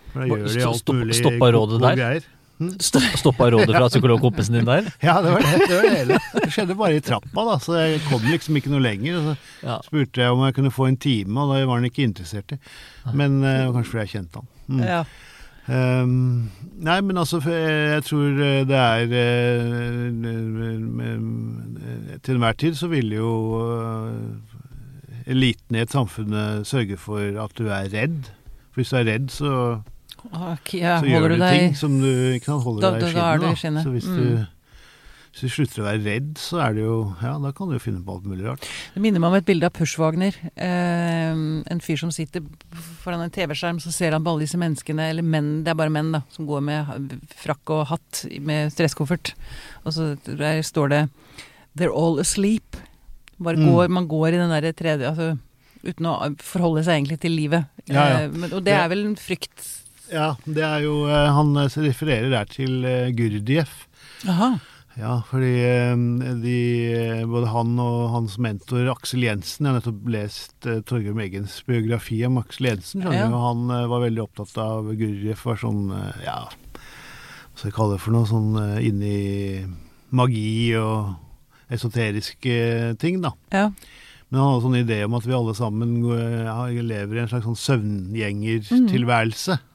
For 0.10 0.26
da 0.26 0.28
gjør 0.28 0.46
de 0.50 0.68
alt 0.74 0.94
mulig 0.98 1.18
stoppa 1.20 1.52
rådet 1.56 1.82
der? 1.86 2.00
greier. 2.00 2.30
Stopp- 2.60 3.16
Stoppa 3.18 3.48
rådet 3.54 3.72
fra 3.72 3.88
psykologkompisen 3.88 4.58
din 4.58 4.66
der? 4.68 4.90
Ja, 5.06 5.22
det 5.24 5.32
var 5.32 5.40
det. 5.46 5.68
Det 5.70 5.76
var 5.78 5.86
det 5.88 5.96
hele. 5.96 6.18
Det 6.34 6.50
skjedde 6.52 6.76
bare 6.76 6.98
i 6.98 7.04
trappa, 7.04 7.46
da, 7.48 7.56
så 7.64 7.78
jeg 7.80 8.02
kom 8.10 8.26
liksom 8.28 8.58
ikke 8.60 8.74
noe 8.74 8.84
lenger. 8.84 9.14
Så 9.62 9.78
spurte 9.88 10.26
jeg 10.26 10.36
om 10.36 10.44
jeg 10.44 10.58
kunne 10.58 10.74
få 10.76 10.90
en 10.90 10.98
time, 11.00 11.40
og 11.40 11.54
da 11.54 11.62
var 11.64 11.80
han 11.80 11.88
ikke 11.88 12.04
interessert 12.04 12.52
i. 12.52 12.60
Men 13.16 13.40
uh, 13.46 13.70
kanskje 13.72 13.94
fordi 13.94 14.04
jeg 14.04 14.14
kjente 14.18 14.42
han. 14.42 14.50
Mm. 14.68 14.82
Ja. 14.84 15.04
Um, 15.70 16.50
nei, 16.82 16.98
men 17.06 17.18
altså, 17.22 17.38
jeg, 17.46 18.04
tror 18.08 18.40
eh, 18.42 18.64
det 18.66 18.78
er 18.80 19.12
eh, 19.14 20.08
Til 22.26 22.40
enhver 22.40 22.58
tid 22.58 22.74
så 22.80 22.90
vil 22.90 23.14
jo 23.14 23.30
eliten 25.30 25.78
i 25.78 25.84
et 25.84 25.94
samfunn 25.94 26.34
sørge 26.66 26.98
for 26.98 27.22
at 27.44 27.54
du 27.60 27.70
er 27.70 27.86
redd. 27.94 28.32
For 28.74 28.82
hvis 28.82 28.90
du 28.92 28.98
er 28.98 29.08
redd, 29.12 29.30
så, 29.30 29.54
Ok, 30.34 30.74
ja, 30.82 31.00
så 31.02 31.06
gjør 31.10 31.30
du 31.30 31.38
deg 31.40 31.60
ting 31.60 31.76
som 31.76 32.00
du 32.02 32.08
ikke 32.36 32.46
kan 32.46 32.60
holde 32.62 32.82
Da- 32.82 32.92
deg 32.92 33.04
i 33.04 33.12
skinnet. 33.14 33.42
da 33.42 33.52
i 33.52 33.56
skinnet. 33.56 33.84
Så 33.84 33.92
hvis, 33.94 34.06
Mm. 34.08 34.18
du, 34.18 34.48
hvis 35.32 35.42
du 35.42 35.48
slutter 35.50 35.82
å 35.82 35.86
være 35.88 36.04
redd, 36.04 36.34
så 36.38 36.60
er 36.66 36.74
det 36.74 36.84
jo 36.84 37.16
Ja, 37.22 37.38
da 37.40 37.52
kan 37.52 37.68
du 37.70 37.74
jo 37.78 37.80
finne 37.80 38.04
på 38.04 38.16
alt 38.18 38.26
mulig 38.26 38.46
rart. 38.46 38.60
Det 38.94 39.02
minner 39.02 39.20
meg 39.20 39.28
om 39.30 39.36
et 39.36 39.46
bilde 39.46 39.64
av 39.66 39.72
Pushwagner. 39.74 40.34
Eh, 40.58 41.32
en 41.72 41.80
fyr 41.80 41.98
som 41.98 42.12
sitter 42.12 42.42
foran 43.02 43.22
en 43.22 43.30
TV-skjerm, 43.32 43.80
så 43.80 43.92
ser 43.94 44.12
han 44.12 44.24
på 44.24 44.32
alle 44.34 44.46
disse 44.46 44.58
menneskene, 44.58 45.10
eller 45.10 45.24
menn, 45.24 45.64
det 45.64 45.72
er 45.72 45.76
bare 45.76 45.90
menn, 45.90 46.12
da, 46.12 46.22
som 46.32 46.46
går 46.48 46.62
med 46.62 47.20
frakk 47.36 47.70
og 47.70 47.88
hatt 47.88 48.26
med 48.42 48.72
stresskoffert. 48.74 49.34
Og 49.86 49.94
så 49.94 50.18
der 50.26 50.62
står 50.62 50.90
det 50.90 51.10
'They're 51.78 51.96
all 51.96 52.18
asleep'. 52.20 52.76
Bare 53.40 53.56
Mm. 53.56 53.90
man 53.92 54.08
går 54.08 54.28
i 54.30 54.32
den 54.32 54.50
derre 54.50 54.74
tredje 54.74 55.08
Altså 55.08 55.40
uten 55.86 56.06
å 56.06 56.36
forholde 56.40 56.84
seg 56.84 57.00
egentlig 57.06 57.20
til 57.22 57.32
livet. 57.32 57.66
Ja, 57.88 57.94
ja. 58.10 58.18
Eh, 58.26 58.28
Men, 58.28 58.52
og 58.52 58.66
det 58.66 58.74
er 58.74 58.90
vel 58.90 59.06
en 59.06 59.16
frykt 59.16 59.80
Ja, 60.12 60.34
det 60.46 60.64
er 60.66 60.82
jo 60.86 61.04
eh, 61.10 61.30
Han 61.36 61.54
eh, 61.62 61.70
refererer 61.86 62.30
der 62.34 62.50
til 62.50 62.84
eh, 62.88 63.12
Gurdjieff. 63.16 63.86
Ja, 65.00 65.20
fordi 65.30 65.54
de, 66.44 66.56
både 67.30 67.48
han 67.54 67.78
og 67.80 68.10
hans 68.12 68.34
mentor 68.42 68.90
Aksel 68.92 69.22
Jensen 69.24 69.64
Jeg 69.64 69.72
har 69.72 69.78
nettopp 69.78 70.10
lest 70.12 70.68
uh, 70.68 70.82
Torgrim 70.84 71.22
Eggens 71.24 71.54
biografi 71.64 72.18
om 72.28 72.42
Aksel 72.42 72.68
Jensen. 72.68 73.06
skjønner 73.06 73.22
Ja. 73.22 73.30
du, 73.32 73.38
og 73.38 73.46
Han 73.46 73.92
var 73.94 74.04
veldig 74.04 74.24
opptatt 74.26 74.58
av 74.60 74.90
Gurdjieff. 75.00 75.46
Var 75.48 75.62
sånn, 75.62 75.86
ja 76.26 76.42
Hva 76.50 77.56
skal 77.56 77.70
jeg 77.70 77.78
kalle 77.78 77.96
det 77.96 78.04
for 78.04 78.18
noe? 78.18 78.28
Sånn 78.28 78.52
uh, 78.60 78.76
inni 78.84 79.64
magi 80.12 80.76
og 80.82 81.16
esoteriske 81.72 82.60
ting, 83.00 83.22
da. 83.24 83.32
Ja. 83.56 83.70
Men 84.30 84.42
han 84.42 84.50
hadde 84.52 84.66
sånn 84.68 84.80
idé 84.82 85.00
om 85.06 85.16
at 85.18 85.26
vi 85.30 85.34
alle 85.38 85.56
sammen 85.58 85.96
lever 86.04 87.16
i 87.16 87.22
en 87.24 87.30
slags 87.32 87.46
sånn 87.48 87.64
søvngjengertilværelse. 87.64 89.60
Mm. 89.62 89.69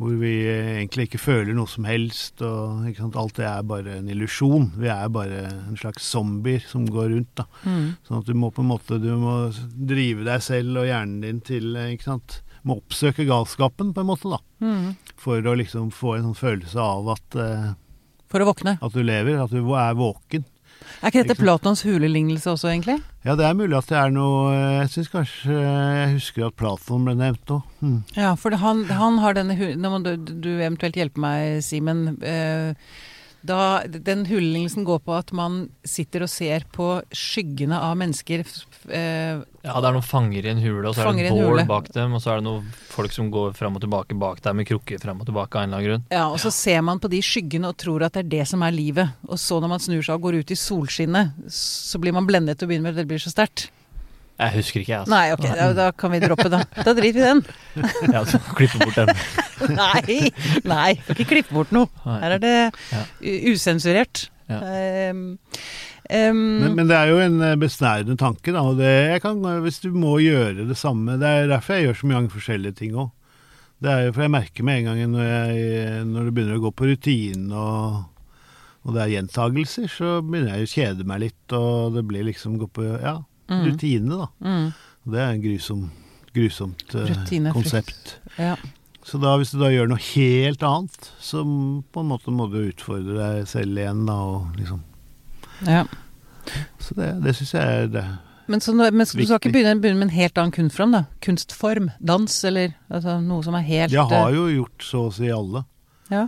Hvor 0.00 0.14
vi 0.16 0.32
eh, 0.48 0.78
egentlig 0.78 1.10
ikke 1.10 1.20
føler 1.20 1.52
noe 1.52 1.68
som 1.68 1.84
helst, 1.84 2.40
og 2.40 2.86
sant? 2.96 3.18
alt 3.20 3.36
det 3.36 3.44
er 3.44 3.66
bare 3.68 3.98
en 3.98 4.08
illusjon. 4.08 4.70
Vi 4.80 4.88
er 4.88 5.10
bare 5.12 5.42
en 5.50 5.76
slags 5.76 6.06
zombier 6.08 6.62
som 6.64 6.86
går 6.88 7.10
rundt. 7.12 7.34
da. 7.36 7.44
Mm. 7.68 7.90
Sånn 8.08 8.22
at 8.22 8.30
du 8.30 8.32
må 8.40 8.48
på 8.54 8.64
en 8.64 8.70
måte 8.70 8.96
du 9.02 9.10
må 9.20 9.34
drive 9.76 10.24
deg 10.24 10.40
selv 10.46 10.80
og 10.80 10.88
hjernen 10.88 11.20
din 11.26 11.42
til 11.44 11.76
eh, 11.76 11.92
ikke 11.98 12.08
sant? 12.14 12.38
Må 12.64 12.78
oppsøke 12.80 13.24
galskapen, 13.28 13.92
på 13.96 14.00
en 14.02 14.08
måte, 14.08 14.28
da. 14.32 14.40
Mm. 14.64 14.96
For 15.20 15.44
å 15.44 15.56
liksom 15.56 15.92
få 15.92 16.16
en 16.16 16.30
sånn 16.30 16.40
følelse 16.40 16.80
av 16.80 17.12
at, 17.16 17.36
eh, 17.40 17.68
For 18.32 18.40
å 18.40 18.48
våkne. 18.54 18.78
at 18.80 18.96
du 18.96 19.02
lever, 19.04 19.36
at 19.40 19.52
du 19.52 19.60
er 19.76 19.94
våken. 20.00 20.44
Er 21.00 21.10
ikke 21.10 21.22
dette 21.22 21.34
Ikke? 21.36 21.44
Platons 21.44 21.82
hulelignelse 21.86 22.50
også, 22.52 22.70
egentlig? 22.72 22.98
Ja, 23.24 23.36
det 23.36 23.44
er 23.46 23.56
mulig 23.56 23.76
at 23.78 23.88
det 23.90 23.98
er 24.00 24.12
noe 24.14 24.50
eh, 24.54 24.78
Jeg 24.80 24.90
syns 24.94 25.12
kanskje 25.12 25.56
Jeg 25.56 26.10
husker 26.14 26.46
at 26.48 26.56
Platon 26.60 27.06
ble 27.08 27.14
nevnt 27.18 27.54
òg. 27.56 27.62
Hmm. 27.80 28.00
Ja, 28.16 28.34
for 28.40 28.56
han, 28.60 28.84
han 28.90 29.20
har 29.22 29.36
denne 29.38 29.56
Nå 29.56 29.92
må 29.92 30.02
du, 30.04 30.14
du 30.16 30.50
eventuelt 30.58 30.96
hjelpe 31.00 31.20
meg, 31.22 31.60
Simen. 31.64 32.06
Eh, 32.24 32.72
da, 33.46 33.82
den 33.88 34.26
hulelignelsen 34.28 34.84
går 34.84 34.98
på 35.06 35.14
at 35.16 35.30
man 35.32 35.62
sitter 35.86 36.24
og 36.26 36.30
ser 36.32 36.66
på 36.74 36.88
skyggene 37.16 37.78
av 37.80 37.96
mennesker. 38.00 38.44
Eh, 38.90 39.40
Ja, 39.60 39.74
det 39.76 39.90
er 39.90 39.92
noen 39.92 40.04
fanger 40.06 40.46
i 40.46 40.50
en 40.54 40.60
hule, 40.62 40.88
og 40.88 40.94
så 40.96 41.04
er 41.04 41.16
det 41.18 41.26
en 41.28 41.36
bål 41.36 41.62
bak 41.68 41.90
dem, 41.92 42.14
og 42.16 42.22
så 42.24 42.30
er 42.32 42.38
det 42.40 42.46
noen 42.46 42.68
folk 42.88 43.12
som 43.12 43.26
går 43.32 43.52
fram 43.58 43.74
og 43.76 43.82
tilbake 43.84 44.16
bak 44.16 44.40
deg 44.44 44.56
med 44.56 44.68
krukker 44.70 45.02
fram 45.02 45.20
og 45.20 45.28
tilbake 45.28 45.52
av 45.58 45.66
en 45.66 45.68
eller 45.68 45.76
annen 45.82 45.88
grunn. 45.90 46.06
ja, 46.16 46.22
og 46.32 46.38
så 46.40 46.52
ser 46.54 46.80
man 46.86 47.00
på 47.02 47.10
de 47.12 47.20
skyggene 47.20 47.68
og 47.68 47.76
tror 47.76 48.06
at 48.06 48.16
det 48.16 48.22
er 48.24 48.30
det 48.38 48.46
som 48.48 48.62
er 48.64 48.72
livet. 48.72 49.12
Og 49.28 49.36
så 49.40 49.60
når 49.60 49.68
man 49.74 49.84
snur 49.84 50.00
seg 50.02 50.14
og 50.16 50.22
går 50.28 50.40
ut 50.40 50.50
i 50.50 50.56
solskinnet, 50.56 51.36
så 51.52 52.00
blir 52.00 52.16
man 52.16 52.26
blendet 52.28 52.62
og 52.62 52.68
begynner 52.72 52.88
med 52.88 52.96
at 52.96 53.02
det 53.04 53.08
blir 53.12 53.20
så 53.20 53.32
sterkt. 53.34 53.68
Jeg 54.40 54.54
husker 54.56 54.80
ikke, 54.80 54.92
jeg. 54.94 55.00
Altså. 55.04 55.12
Nei, 55.12 55.24
ok, 55.36 55.44
da, 55.58 55.66
da 55.76 55.86
kan 56.00 56.12
vi 56.14 56.20
droppe 56.22 56.48
det. 56.52 56.60
Da 56.80 56.94
driter 56.96 57.18
vi 57.18 57.20
i 57.20 57.26
den. 57.26 57.42
Ja, 58.14 58.22
så 58.24 58.40
klippe 58.56 58.80
bort 58.80 58.96
den. 58.96 59.10
Nei, 59.76 60.30
nei, 60.64 60.94
ikke 61.12 61.26
klippe 61.28 61.52
bort 61.52 61.72
noe. 61.76 61.90
Her 62.06 62.38
er 62.38 62.40
det 62.40 62.54
Ja. 62.94 63.02
usensurert. 63.52 64.28
Ja. 64.48 64.58
Um, 65.12 65.20
um, 66.08 66.38
Men, 66.64 66.74
men 66.78 66.88
det 66.90 66.96
er 66.96 67.12
jo 67.12 67.18
en 67.22 67.36
eh, 67.44 67.56
besnærende 67.60 68.16
tanke, 68.18 68.50
da. 68.56 68.64
Og 68.66 68.80
det, 68.80 68.88
jeg 69.12 69.22
kan, 69.22 69.42
hvis 69.62 69.82
du 69.84 69.90
må 69.94 70.16
gjøre 70.24 70.64
det 70.66 70.78
samme 70.80 71.14
Det 71.20 71.28
er 71.28 71.50
derfor 71.52 71.76
jeg 71.76 71.84
gjør 71.90 71.98
så 72.00 72.08
mange 72.10 72.32
forskjellige 72.32 72.78
ting 72.80 72.96
òg. 72.98 73.10
Det 73.80 73.88
er 73.92 74.06
jo 74.08 74.14
for 74.16 74.24
jeg 74.26 74.32
merker 74.34 74.66
med 74.66 74.80
en 74.80 74.88
gang 74.90 75.12
når, 75.12 75.28
jeg, 75.28 76.00
når 76.10 76.26
det 76.26 76.32
begynner 76.36 76.58
å 76.58 76.64
gå 76.66 76.72
på 76.76 76.88
rutinen 76.90 77.52
og, 77.56 78.00
og 78.84 78.96
det 78.96 79.04
er 79.04 79.12
gjentagelser, 79.14 79.86
så 79.92 80.18
begynner 80.24 80.56
jeg 80.58 80.66
å 80.66 80.72
kjede 80.74 81.06
meg 81.08 81.22
litt, 81.28 81.54
og 81.56 81.94
det 81.94 82.02
blir 82.08 82.26
liksom 82.26 82.58
gå 82.60 82.68
på 82.76 82.84
ja, 83.00 83.14
mm, 83.50 83.64
rutine, 83.66 84.20
da. 84.22 84.28
mm, 84.40 84.68
det 85.12 85.22
er 85.22 85.32
en 85.34 85.42
grusom, 85.44 85.88
grusomt 86.36 86.94
Rutine, 86.94 87.54
konsept. 87.56 88.18
ja. 88.38 88.54
Så 89.00 89.16
da, 89.18 89.32
hvis 89.40 89.50
du 89.54 89.56
da 89.62 89.70
gjør 89.72 89.88
noe 89.90 90.02
helt 90.12 90.62
annet, 90.62 91.06
så 91.24 91.40
på 91.42 92.02
en 92.02 92.10
måte 92.10 92.32
må 92.36 92.46
du 92.52 92.58
utfordre 92.60 93.16
deg 93.16 93.48
selv 93.48 93.80
igjen, 93.80 94.04
da, 94.06 94.18
og 94.28 94.58
liksom 94.60 94.84
ja. 95.66 95.84
Så 96.80 96.96
det, 96.96 97.08
det 97.24 97.34
syns 97.36 97.54
jeg 97.56 97.80
er 97.84 97.88
det. 97.92 98.04
Men, 98.50 98.62
så, 98.64 98.72
men 98.74 99.04
du 99.04 99.06
skal 99.06 99.38
ikke 99.38 99.52
begynne, 99.54 99.76
begynne 99.78 100.00
med 100.00 100.08
en 100.08 100.16
helt 100.16 100.38
annen 100.40 100.54
kunstform, 100.54 100.94
da? 100.96 101.04
Kunstform? 101.22 101.90
Dans, 102.02 102.34
eller 102.48 102.72
altså, 102.88 103.18
noe 103.22 103.44
som 103.46 103.54
er 103.54 103.66
helt 103.68 103.94
Jeg 103.94 104.10
har 104.10 104.26
eh, 104.32 104.34
jo 104.34 104.46
gjort 104.50 104.86
så 104.86 105.02
å 105.06 105.12
si 105.14 105.30
alle, 105.30 105.62
ja. 106.10 106.24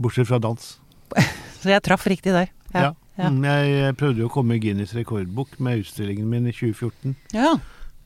bortsett 0.00 0.30
fra 0.30 0.40
dans. 0.42 0.70
Så 1.60 1.68
jeg 1.68 1.84
traff 1.84 2.06
riktig 2.08 2.32
der. 2.32 2.48
Ja. 2.72 2.80
Ja. 2.86 2.90
Mm, 3.28 3.42
Jeg 3.44 3.96
prøvde 4.00 4.22
jo 4.22 4.28
å 4.30 4.32
komme 4.32 4.56
i 4.56 4.62
Guinness 4.62 4.94
rekordbok 4.96 5.58
med 5.60 5.82
utstillingen 5.82 6.28
min 6.30 6.46
i 6.48 6.52
2014, 6.52 7.16
Ja. 7.36 7.56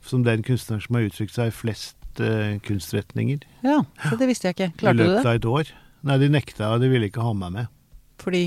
som 0.05 0.23
den 0.23 0.43
kunstneren 0.43 0.81
som 0.83 0.95
har 0.95 1.07
uttrykt 1.07 1.33
seg 1.37 1.47
i 1.47 1.55
flest 1.55 1.95
uh, 2.19 2.57
kunstretninger 2.65 3.39
ja. 3.63 3.79
Så 4.09 4.17
det 4.19 4.27
visste 4.27 4.47
jeg 4.49 4.55
ikke. 4.57 4.71
Klarte 4.83 4.97
du 4.97 5.03
løpet 5.03 5.23
det? 5.23 5.29
av 5.31 5.35
et 5.35 5.45
år. 5.45 5.71
Nei, 6.05 6.17
de 6.21 6.29
nekta, 6.29 6.77
de 6.79 6.89
ville 6.91 7.07
ikke 7.09 7.23
ha 7.25 7.33
meg 7.33 7.51
med. 7.55 7.67
Fordi 8.21 8.45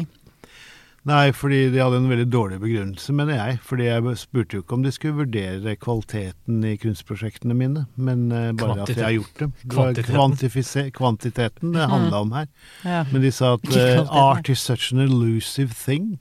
Nei, 1.09 1.31
fordi 1.33 1.71
de 1.73 1.79
hadde 1.81 1.97
en 2.03 2.09
veldig 2.11 2.27
dårlig 2.29 2.59
begrunnelse, 2.61 3.13
mener 3.17 3.39
jeg. 3.39 3.59
Fordi 3.65 3.87
jeg 3.87 4.17
spurte 4.21 4.59
jo 4.59 4.63
ikke 4.65 4.75
om 4.77 4.83
de 4.85 4.91
skulle 4.93 5.17
vurdere 5.23 5.77
kvaliteten 5.81 6.59
i 6.69 6.75
kunstprosjektene 6.83 7.55
mine, 7.57 7.87
men 7.97 8.27
uh, 8.35 8.51
bare 8.59 8.83
at 8.83 8.93
jeg 8.93 9.05
har 9.07 9.15
gjort 9.15 9.41
dem. 9.41 9.55
Kvantiteten. 9.73 10.91
kvantiteten 10.93 11.73
det 11.73 11.87
handla 11.89 12.21
om 12.27 12.35
her. 12.37 12.49
Ja. 12.85 13.05
Men 13.13 13.25
de 13.25 13.31
sa 13.33 13.55
at 13.57 13.71
eh, 13.73 14.03
art 14.11 14.51
is 14.53 14.61
such 14.61 14.93
an 14.93 15.01
elusive 15.01 15.73
thing. 15.73 16.19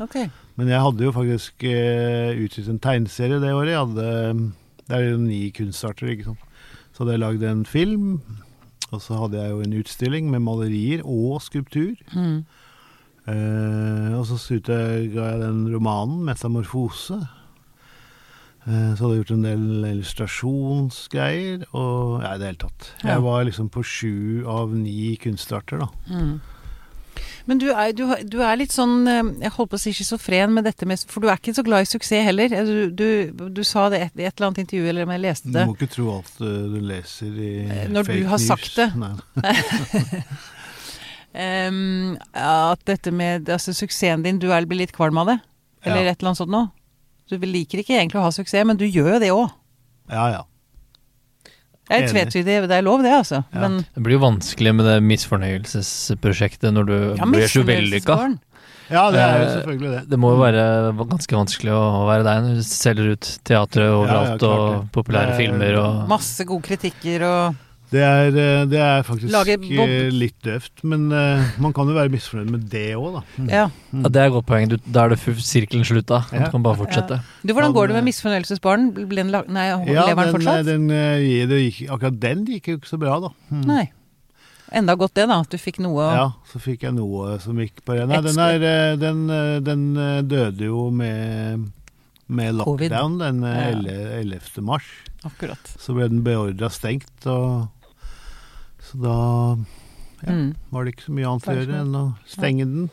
Ok. 0.00 0.16
Men 0.58 0.68
jeg 0.72 0.82
hadde 0.84 1.06
jo 1.06 1.14
faktisk 1.14 1.64
uh, 1.64 2.34
utgitt 2.44 2.68
en 2.70 2.82
tegneserie 2.82 3.40
det 3.42 3.54
året. 3.54 3.72
Jeg 3.72 3.86
hadde, 3.86 4.52
det 4.88 4.98
er 4.98 5.08
jo 5.08 5.22
ni 5.22 5.40
kunstarter, 5.54 6.12
ikke 6.12 6.30
sant. 6.30 6.44
Så 6.92 7.04
hadde 7.04 7.16
jeg 7.16 7.22
lagd 7.22 7.44
en 7.46 7.64
film, 7.68 8.06
og 8.90 9.02
så 9.04 9.18
hadde 9.22 9.38
jeg 9.40 9.52
jo 9.52 9.60
en 9.62 9.76
utstilling 9.78 10.30
med 10.32 10.42
malerier 10.42 11.04
og 11.04 11.42
skulptur. 11.44 11.94
Mm. 12.14 12.40
Eh, 13.28 14.14
og 14.16 14.24
så 14.26 14.38
ga 14.64 14.78
jeg 14.78 15.40
den 15.42 15.66
romanen, 15.74 16.24
'Metamorfose'. 16.24 17.26
Eh, 18.68 18.94
så 18.96 19.00
hadde 19.00 19.14
jeg 19.14 19.22
gjort 19.22 19.36
en 19.36 19.46
del 19.46 19.84
illustrasjonsgreier, 19.92 21.64
og 21.72 22.22
ja, 22.22 22.34
i 22.34 22.38
det 22.40 22.50
hele 22.50 22.62
tatt. 22.64 22.88
Ja. 23.02 23.14
Jeg 23.14 23.22
var 23.24 23.44
liksom 23.44 23.68
på 23.72 23.84
sju 23.84 24.44
av 24.48 24.74
ni 24.76 25.16
kunstarter, 25.16 25.84
da. 25.84 25.88
Mm. 26.10 26.40
Men 27.46 27.58
du 27.62 27.66
er, 27.72 27.92
du, 27.96 28.02
du 28.28 28.38
er 28.44 28.56
litt 28.60 28.72
sånn 28.74 29.06
eh, 29.08 29.22
Jeg 29.46 29.52
holdt 29.56 29.70
på 29.72 29.78
å 29.78 29.82
si 29.82 29.92
schizofren 29.96 30.52
med 30.54 30.64
dette 30.68 30.86
med 30.88 31.00
For 31.08 31.20
du 31.24 31.28
er 31.30 31.36
ikke 31.40 31.54
så 31.56 31.64
glad 31.66 31.86
i 31.86 31.90
suksess 31.90 32.24
heller. 32.28 32.52
Eh, 32.52 32.72
Du, 32.92 33.30
du, 33.48 33.62
sa 33.64 33.88
det 33.92 34.00
i 34.00 34.06
et, 34.08 34.12
et 34.18 34.32
eller 34.38 34.46
annet 34.50 34.62
intervju, 34.64 34.88
eller 34.92 35.06
om 35.08 35.12
jeg 35.16 35.24
leste 35.24 35.52
det 35.54 35.64
Du 35.66 35.70
må 35.72 35.76
ikke 35.78 35.90
tro 35.94 36.08
alt 36.18 36.40
eh, 36.40 36.58
du 36.74 36.78
leser 36.92 37.38
i 37.38 37.52
Eh, 37.68 37.86
når 37.92 38.02
du 38.10 38.16
har 38.28 38.38
news. 38.38 38.48
sagt 38.48 38.76
det. 38.78 38.88
um, 41.34 42.16
at 42.34 42.84
dette 42.88 43.12
med 43.14 43.48
altså, 43.48 43.72
suksessen 43.76 44.24
din, 44.26 44.38
du 44.42 44.50
er, 44.52 44.66
blir 44.68 44.82
litt 44.84 44.94
kvalm 44.96 45.18
av 45.22 45.26
det? 45.34 45.38
Eller 45.86 46.04
Ja. 46.04 46.10
et 46.12 46.18
eller 46.20 46.32
annet 46.32 46.42
sånt 46.42 46.50
noe? 46.52 46.70
Du 47.28 47.36
liker 47.44 47.82
ikke 47.82 47.92
egentlig 47.98 48.18
å 48.20 48.24
ha 48.24 48.30
suksess, 48.32 48.64
men 48.66 48.76
du 48.80 48.86
gjør 48.88 49.14
jo 49.16 49.18
det 49.20 49.28
òg. 49.34 49.50
Ja, 50.08 50.28
ja. 50.32 50.42
Det 51.88 51.96
er 51.96 52.02
Enig. 52.04 52.10
tvetydig, 52.12 52.56
det 52.68 52.76
er 52.78 52.82
lov 52.84 53.00
det, 53.02 53.12
altså. 53.16 53.42
Ja. 53.54 53.60
Men 53.64 53.78
Det 53.94 54.02
blir 54.04 54.18
jo 54.18 54.24
vanskelig 54.26 54.74
med 54.76 54.84
det 54.84 54.98
misfornøyelsesprosjektet 55.08 56.74
når 56.74 56.86
du 56.88 56.96
ja, 57.16 57.24
blir 57.28 57.48
så 57.48 57.62
vellykka. 57.66 58.18
Ja, 58.88 59.10
det 59.12 59.20
er 59.20 59.34
jo 59.38 59.44
Eh, 59.44 59.54
selvfølgelig 59.58 59.90
det. 59.92 60.02
Det 60.08 60.18
må 60.18 60.30
jo 60.32 60.38
være 60.40 60.62
ganske 61.10 61.36
vanskelig 61.36 61.72
å 61.76 62.06
være 62.08 62.24
deg 62.24 62.42
når 62.46 62.54
du 62.56 62.62
selger 62.64 63.10
ut 63.12 63.26
teatret 63.44 63.90
overalt 63.92 64.40
ja, 64.44 64.48
og 64.48 64.86
populære 64.94 65.34
er- 65.34 65.36
filmer 65.36 65.76
og 65.80 66.08
Masse 66.08 66.44
gode 66.48 66.64
kritikker 66.64 67.24
og 67.28 67.56
Det 67.88 68.00
er, 68.04 68.26
eh, 68.36 68.62
det 68.68 68.80
er 68.84 69.04
faktisk 69.06 69.32
eh, 69.32 70.08
litt 70.12 70.36
døvt, 70.44 70.82
men 70.84 71.06
eh, 71.14 71.44
man 71.62 71.72
kan 71.72 71.88
jo 71.88 71.94
være 71.96 72.12
misfornøyd 72.12 72.50
med 72.52 72.66
det 72.68 72.82
òg, 72.98 73.14
da. 73.16 73.22
Mm. 73.38 73.46
Ja. 73.48 73.62
ja, 73.94 74.10
Det 74.12 74.20
er 74.20 74.26
et 74.28 74.34
godt 74.34 74.46
poeng. 74.50 74.66
Du, 74.68 74.76
da 74.84 75.06
er 75.06 75.14
det 75.14 75.18
sirkelen 75.40 75.86
slutta. 75.88 76.18
Ja. 76.28 76.42
Du 76.44 76.52
kan 76.52 76.66
bare 76.66 76.76
fortsette. 76.82 77.20
Du, 77.40 77.54
hvordan 77.56 77.72
går 77.72 77.88
det 77.88 77.96
med 77.96 78.08
misfornøyelsesbarn? 78.10 78.90
Ble 78.98 79.22
den 79.22 79.32
la- 79.32 79.46
Nei, 79.48 79.68
Ja, 79.70 80.04
lever 80.10 80.10
den 80.12 80.18
den, 80.20 80.34
fortsatt? 80.36 80.66
Den, 80.68 80.88
den, 80.92 81.48
det 81.48 81.62
gikk, 81.64 81.78
akkurat 81.96 82.18
den 82.26 82.44
gikk 82.50 82.68
jo 82.68 82.76
ikke 82.82 82.90
så 82.92 83.00
bra, 83.00 83.16
da. 83.24 83.32
Mm. 83.48 83.64
Nei. 83.70 83.86
Enda 84.82 84.98
godt 85.00 85.16
det, 85.16 85.24
da. 85.32 85.40
At 85.40 85.48
du 85.48 85.56
fikk 85.56 85.80
noe 85.80 86.04
å 86.04 86.10
Ja, 86.12 86.26
så 86.52 86.60
fikk 86.60 86.84
jeg 86.84 86.92
noe 86.98 87.38
som 87.40 87.56
gikk 87.56 87.80
på 87.88 87.96
det. 87.96 88.04
Nei, 88.12 88.20
den, 88.28 88.44
er, 88.44 89.00
den, 89.00 89.24
den 89.64 89.88
døde 90.28 90.68
jo 90.68 90.90
med, 90.92 91.64
med 92.28 92.60
Covid. 92.60 92.92
lockdown 92.92 93.16
den 93.24 93.40
eh, 93.48 93.72
11. 93.72 93.96
11. 94.20 94.62
mars. 94.68 94.92
Akkurat. 95.24 95.72
Så 95.80 95.96
ble 95.96 96.12
den 96.12 96.20
beordra 96.26 96.68
stengt, 96.68 97.16
og 97.24 97.72
så 98.88 99.02
da 99.02 99.16
Ja. 100.24 100.32
Mm. 100.34 100.54
var 100.74 100.84
det 100.84 100.96
ikke 100.96 101.04
så 101.06 101.12
mye 101.14 101.28
annet 101.30 101.46
å 101.46 101.54
gjøre 101.54 101.80
enn 101.84 101.94
å 101.94 102.06
stenge 102.26 102.64
den. 102.66 102.88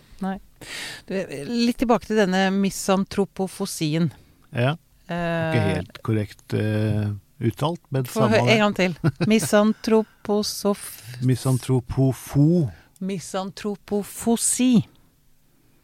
Du, 1.10 1.14
litt 1.50 1.80
tilbake 1.82 2.06
til 2.06 2.20
denne 2.22 2.48
misantropofosien. 2.54 4.12
Ja, 4.54 4.76
Eh, 5.06 5.54
ikke 5.54 5.66
helt 5.70 6.00
korrekt 6.06 6.54
uh, 6.58 7.12
uttalt, 7.38 7.82
men 7.93 8.08
Få 8.10 8.24
samme 8.26 8.39
en 8.41 8.64
gang 8.64 8.74
til. 8.78 8.96
Misantroposof... 9.30 10.88
Misantropofo. 11.22 12.66
Misantropofosi. 13.06 14.72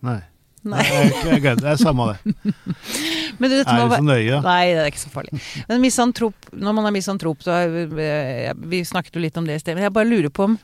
Nei. 0.02 0.18
Nei. 0.64 0.84
Nei 0.86 1.38
jeg 1.40 1.42
det. 1.42 1.56
Det 1.64 1.70
er 1.72 1.80
samme 1.82 2.12
det. 2.12 2.34
Dette 3.42 3.64
Er 3.66 3.88
det 3.90 3.98
så 3.98 4.04
nøye? 4.06 4.42
Nei, 4.46 4.66
det 4.76 4.84
er 4.84 4.92
ikke 4.92 5.02
så 5.02 5.14
farlig. 5.14 5.40
Men 5.70 5.82
misantrop, 5.82 6.52
når 6.54 6.76
man 6.78 6.86
er 6.90 6.94
misantrop, 6.94 7.42
så 7.42 7.56
er, 7.64 7.80
eh, 7.98 8.52
Vi 8.70 8.84
snakket 8.86 9.18
jo 9.18 9.24
litt 9.24 9.40
om 9.42 9.48
det 9.50 9.58
i 9.58 9.64
sted, 9.64 9.74
men 9.78 9.88
jeg 9.88 9.96
bare 9.96 10.10
lurer 10.12 10.30
på 10.34 10.46
om 10.52 10.60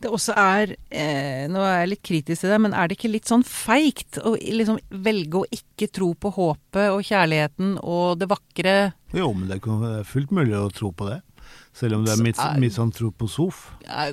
det 0.00 0.08
også 0.14 0.32
er 0.38 0.70
eh, 0.94 1.42
Nå 1.50 1.60
er 1.60 1.80
jeg 1.82 1.90
litt 1.90 2.02
kritisk 2.06 2.40
til 2.44 2.52
det, 2.54 2.60
men 2.62 2.72
er 2.72 2.88
det 2.88 2.96
ikke 2.96 3.10
litt 3.10 3.28
sånn 3.28 3.42
feigt 3.44 4.16
å 4.22 4.32
liksom 4.38 4.78
velge 5.04 5.42
å 5.42 5.48
ikke 5.52 5.90
tro 5.92 6.12
på 6.14 6.30
håpet 6.38 6.88
og 6.94 7.02
kjærligheten 7.04 7.74
og 7.82 8.20
det 8.22 8.30
vakre? 8.30 8.76
Jo, 9.12 9.32
men 9.34 9.50
det 9.50 9.58
er 9.60 10.06
fullt 10.08 10.32
mulig 10.32 10.56
å 10.56 10.70
tro 10.72 10.92
på 10.94 11.10
det. 11.10 11.18
Selv 11.76 11.98
om 11.98 12.06
du 12.06 12.12
er 12.14 12.22
mis 12.22 12.38
er- 12.40 12.56
misantroposof. 12.62 13.66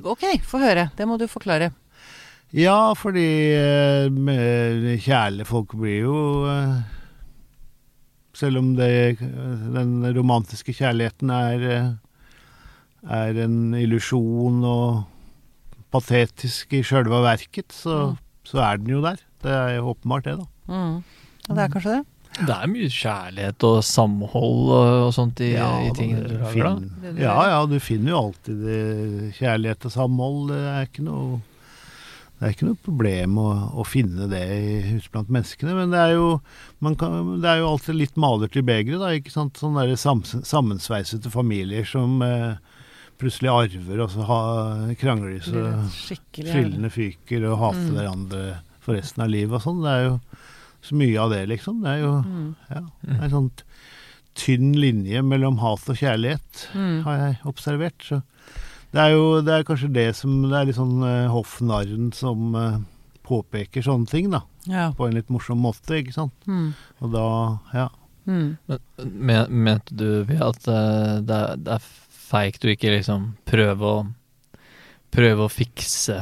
Ok, 0.04 0.26
få 0.44 0.60
høre. 0.60 0.90
Det 0.98 1.08
må 1.08 1.18
du 1.22 1.28
forklare. 1.32 1.72
Ja, 2.56 2.94
fordi 2.96 3.28
eh, 3.58 4.06
med 4.14 4.86
kjærlige 5.04 5.48
folk 5.50 5.74
blir 5.76 6.06
jo 6.06 6.20
eh, 6.48 6.76
Selv 8.36 8.60
om 8.62 8.70
det, 8.78 9.18
den 9.20 9.98
romantiske 10.16 10.74
kjærligheten 10.76 11.30
er, 11.36 11.66
eh, 11.72 11.92
er 13.16 13.38
en 13.46 13.74
illusjon 13.80 14.64
og 14.68 15.04
patetisk 15.96 16.74
i 16.76 16.82
sjølve 16.84 17.22
verket, 17.24 17.72
så, 17.72 17.96
Mm. 18.12 18.18
så 18.44 18.60
er 18.66 18.78
den 18.82 18.92
jo 18.92 19.02
der. 19.06 19.22
Det 19.44 19.52
er 19.56 19.76
jo 19.78 19.94
åpenbart 19.94 20.26
det, 20.28 20.34
da. 20.42 20.46
Mm. 20.68 20.98
Ja, 21.48 21.54
det 21.56 21.64
er 21.64 21.72
kanskje 21.76 21.94
det? 21.96 22.04
Det 22.36 22.52
er 22.58 22.68
mye 22.68 22.90
kjærlighet 22.92 23.64
og 23.64 23.78
samhold 23.88 24.72
og, 24.76 25.14
sånt 25.16 25.40
i, 25.40 25.54
i 25.56 25.92
ting 25.96 26.12
du 26.20 26.34
lager, 26.42 26.68
da. 26.68 27.14
Ja, 27.24 27.36
ja, 27.54 27.62
du 27.72 27.78
finner 27.80 28.12
jo 28.12 28.20
alltid 28.26 28.66
kjærlighet 29.40 29.88
og 29.88 29.94
samhold. 29.96 30.50
Det 30.52 30.60
er 30.74 30.90
ikke 30.90 31.06
noe 31.08 31.40
det 32.40 32.48
er 32.48 32.52
ikke 32.54 32.68
noe 32.68 32.80
problem 32.84 33.38
å, 33.40 33.48
å 33.80 33.86
finne 33.88 34.28
det 34.30 34.42
i- 34.44 34.96
ute 34.98 35.10
blant 35.14 35.30
menneskene, 35.32 35.74
men 35.78 35.90
det 35.94 36.00
er 36.00 36.14
jo, 36.18 36.42
man 36.84 36.96
kan, 37.00 37.40
det 37.42 37.48
er 37.50 37.60
jo 37.62 37.70
alltid 37.72 37.96
litt 37.96 38.16
malert 38.18 38.56
i 38.60 38.62
begeret, 38.62 39.00
da. 39.00 39.14
ikke 39.16 39.32
sant? 39.32 39.54
Sånne 39.62 39.86
der 39.88 39.96
sam, 39.96 40.22
sammensveisete 40.24 41.32
familier 41.32 41.86
som 41.88 42.22
eh, 42.22 42.58
plutselig 43.18 43.48
arver, 43.54 44.02
og 44.04 44.10
så 44.12 44.26
ha, 44.28 44.40
krangler 45.00 45.38
de 45.38 45.40
så 45.48 45.64
Skikkelig. 45.96 46.92
fyker 46.92 47.48
og 47.54 47.58
hater 47.64 47.88
Mm. 47.88 47.96
hverandre 47.96 48.44
for 48.82 48.94
resten 49.00 49.24
av 49.24 49.30
livet 49.32 49.56
og 49.56 49.64
sånn. 49.64 49.82
Det 49.82 49.94
er 49.96 50.04
jo 50.10 50.20
så 50.86 50.96
mye 51.00 51.18
av 51.24 51.30
det, 51.32 51.48
liksom. 51.50 51.80
Det 51.82 51.90
er 51.96 52.02
jo 52.04 52.12
Mm. 52.22 52.56
ja, 52.70 52.82
det 53.06 53.16
er 53.20 53.24
en 53.24 53.32
sånn 53.32 53.52
tynn 54.36 54.74
linje 54.76 55.22
mellom 55.24 55.58
hat 55.64 55.88
og 55.90 55.96
kjærlighet, 55.96 56.68
Mm. 56.76 57.04
har 57.04 57.18
jeg 57.18 57.38
observert. 57.46 58.00
Så 58.04 58.22
det 58.96 59.04
er 59.04 59.14
jo 59.14 59.24
det 59.44 59.54
er 59.54 59.66
kanskje 59.68 59.92
det 59.92 60.10
som 60.16 60.36
Det 60.48 60.56
er 60.56 60.70
litt 60.70 60.78
sånn 60.80 61.04
uh, 61.04 61.28
hoffnarren 61.34 62.12
som 62.16 62.56
uh, 62.56 62.80
påpeker 63.26 63.84
sånne 63.84 64.08
ting, 64.08 64.30
da. 64.32 64.44
Ja. 64.70 64.90
På 64.96 65.08
en 65.08 65.16
litt 65.18 65.32
morsom 65.34 65.64
måte, 65.66 65.98
ikke 66.00 66.14
sant. 66.14 66.36
Mm. 66.46 66.70
Og 67.02 67.14
da, 67.14 67.28
ja. 67.74 67.88
Mm. 68.30 68.56
Men, 68.70 68.84
men, 69.04 69.56
mente 69.66 69.98
du 69.98 70.24
at 70.38 70.68
uh, 70.70 71.18
det, 71.26 71.40
er, 71.40 71.60
det 71.62 71.78
er 71.78 71.90
feigt 72.30 72.66
å 72.66 72.72
ikke 72.74 72.94
liksom 72.98 73.34
prøve 73.50 73.98
å 73.98 74.06
Prøve 75.16 75.46
å 75.46 75.52
fikse 75.52 76.18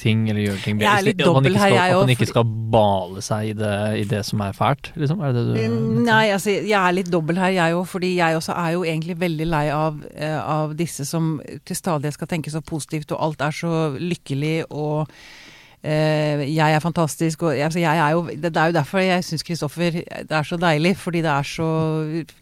ting 0.00 0.26
eller 0.30 0.42
gjøre 0.44 0.62
ting 0.64 0.80
Jeg 0.82 0.90
er 0.90 1.06
litt 1.06 1.20
dobbel 1.20 1.56
her, 1.56 1.72
jeg 1.72 1.78
jeg 1.78 1.96
At 1.96 2.02
man 2.04 2.12
ikke 2.14 2.28
skal 2.30 2.50
bale 2.76 3.22
seg 3.24 3.50
i 3.50 3.54
det, 3.56 3.76
i 4.00 4.04
det 4.10 4.22
som 4.28 4.42
er 4.44 4.52
fælt, 4.56 4.90
liksom? 4.98 5.22
Er 5.24 5.32
det 5.36 5.44
det 5.46 5.54
du 5.54 5.76
Mm, 5.76 6.04
Nei, 6.06 6.26
altså 6.34 6.52
jeg 6.54 6.76
er 6.76 6.94
litt 6.94 7.10
dobbel 7.12 7.40
her, 7.40 7.54
jeg 7.54 7.74
òg. 7.74 7.86
Fordi 7.90 8.12
jeg 8.18 8.36
også 8.36 8.54
er 8.54 8.70
jo 8.76 8.84
egentlig 8.84 9.16
veldig 9.20 9.48
lei 9.48 9.64
av, 9.74 9.98
eh, 10.14 10.38
av 10.38 10.76
disse 10.78 11.06
som 11.08 11.40
til 11.66 11.78
stadighet 11.78 12.14
skal 12.14 12.30
tenke 12.30 12.52
så 12.52 12.60
positivt, 12.60 13.12
og 13.12 13.22
alt 13.26 13.42
er 13.48 13.60
så 13.64 13.74
lykkelig 13.98 14.56
og 14.70 15.10
Uh, 15.86 16.40
jeg 16.42 16.74
er 16.74 16.80
fantastisk 16.82 17.44
og 17.46 17.54
altså, 17.54 17.78
jeg 17.78 17.98
er 18.00 18.10
jo, 18.10 18.22
Det 18.26 18.56
er 18.56 18.70
jo 18.72 18.74
derfor 18.74 18.98
jeg 18.98 19.22
syns 19.22 19.44
Kristoffer 19.46 20.00
det 20.00 20.34
er 20.34 20.42
så 20.42 20.56
deilig. 20.58 20.96
Fordi 20.98 21.20
det 21.22 21.30
er 21.30 21.46
så 21.46 21.68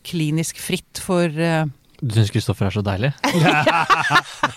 klinisk 0.07 0.57
fritt 0.63 1.01
for 1.03 1.29
eh, 1.29 1.67
Du 2.01 2.15
syns 2.15 2.31
Kristoffer 2.35 2.67
er 2.69 2.75
så 2.75 2.83
deilig? 2.85 3.13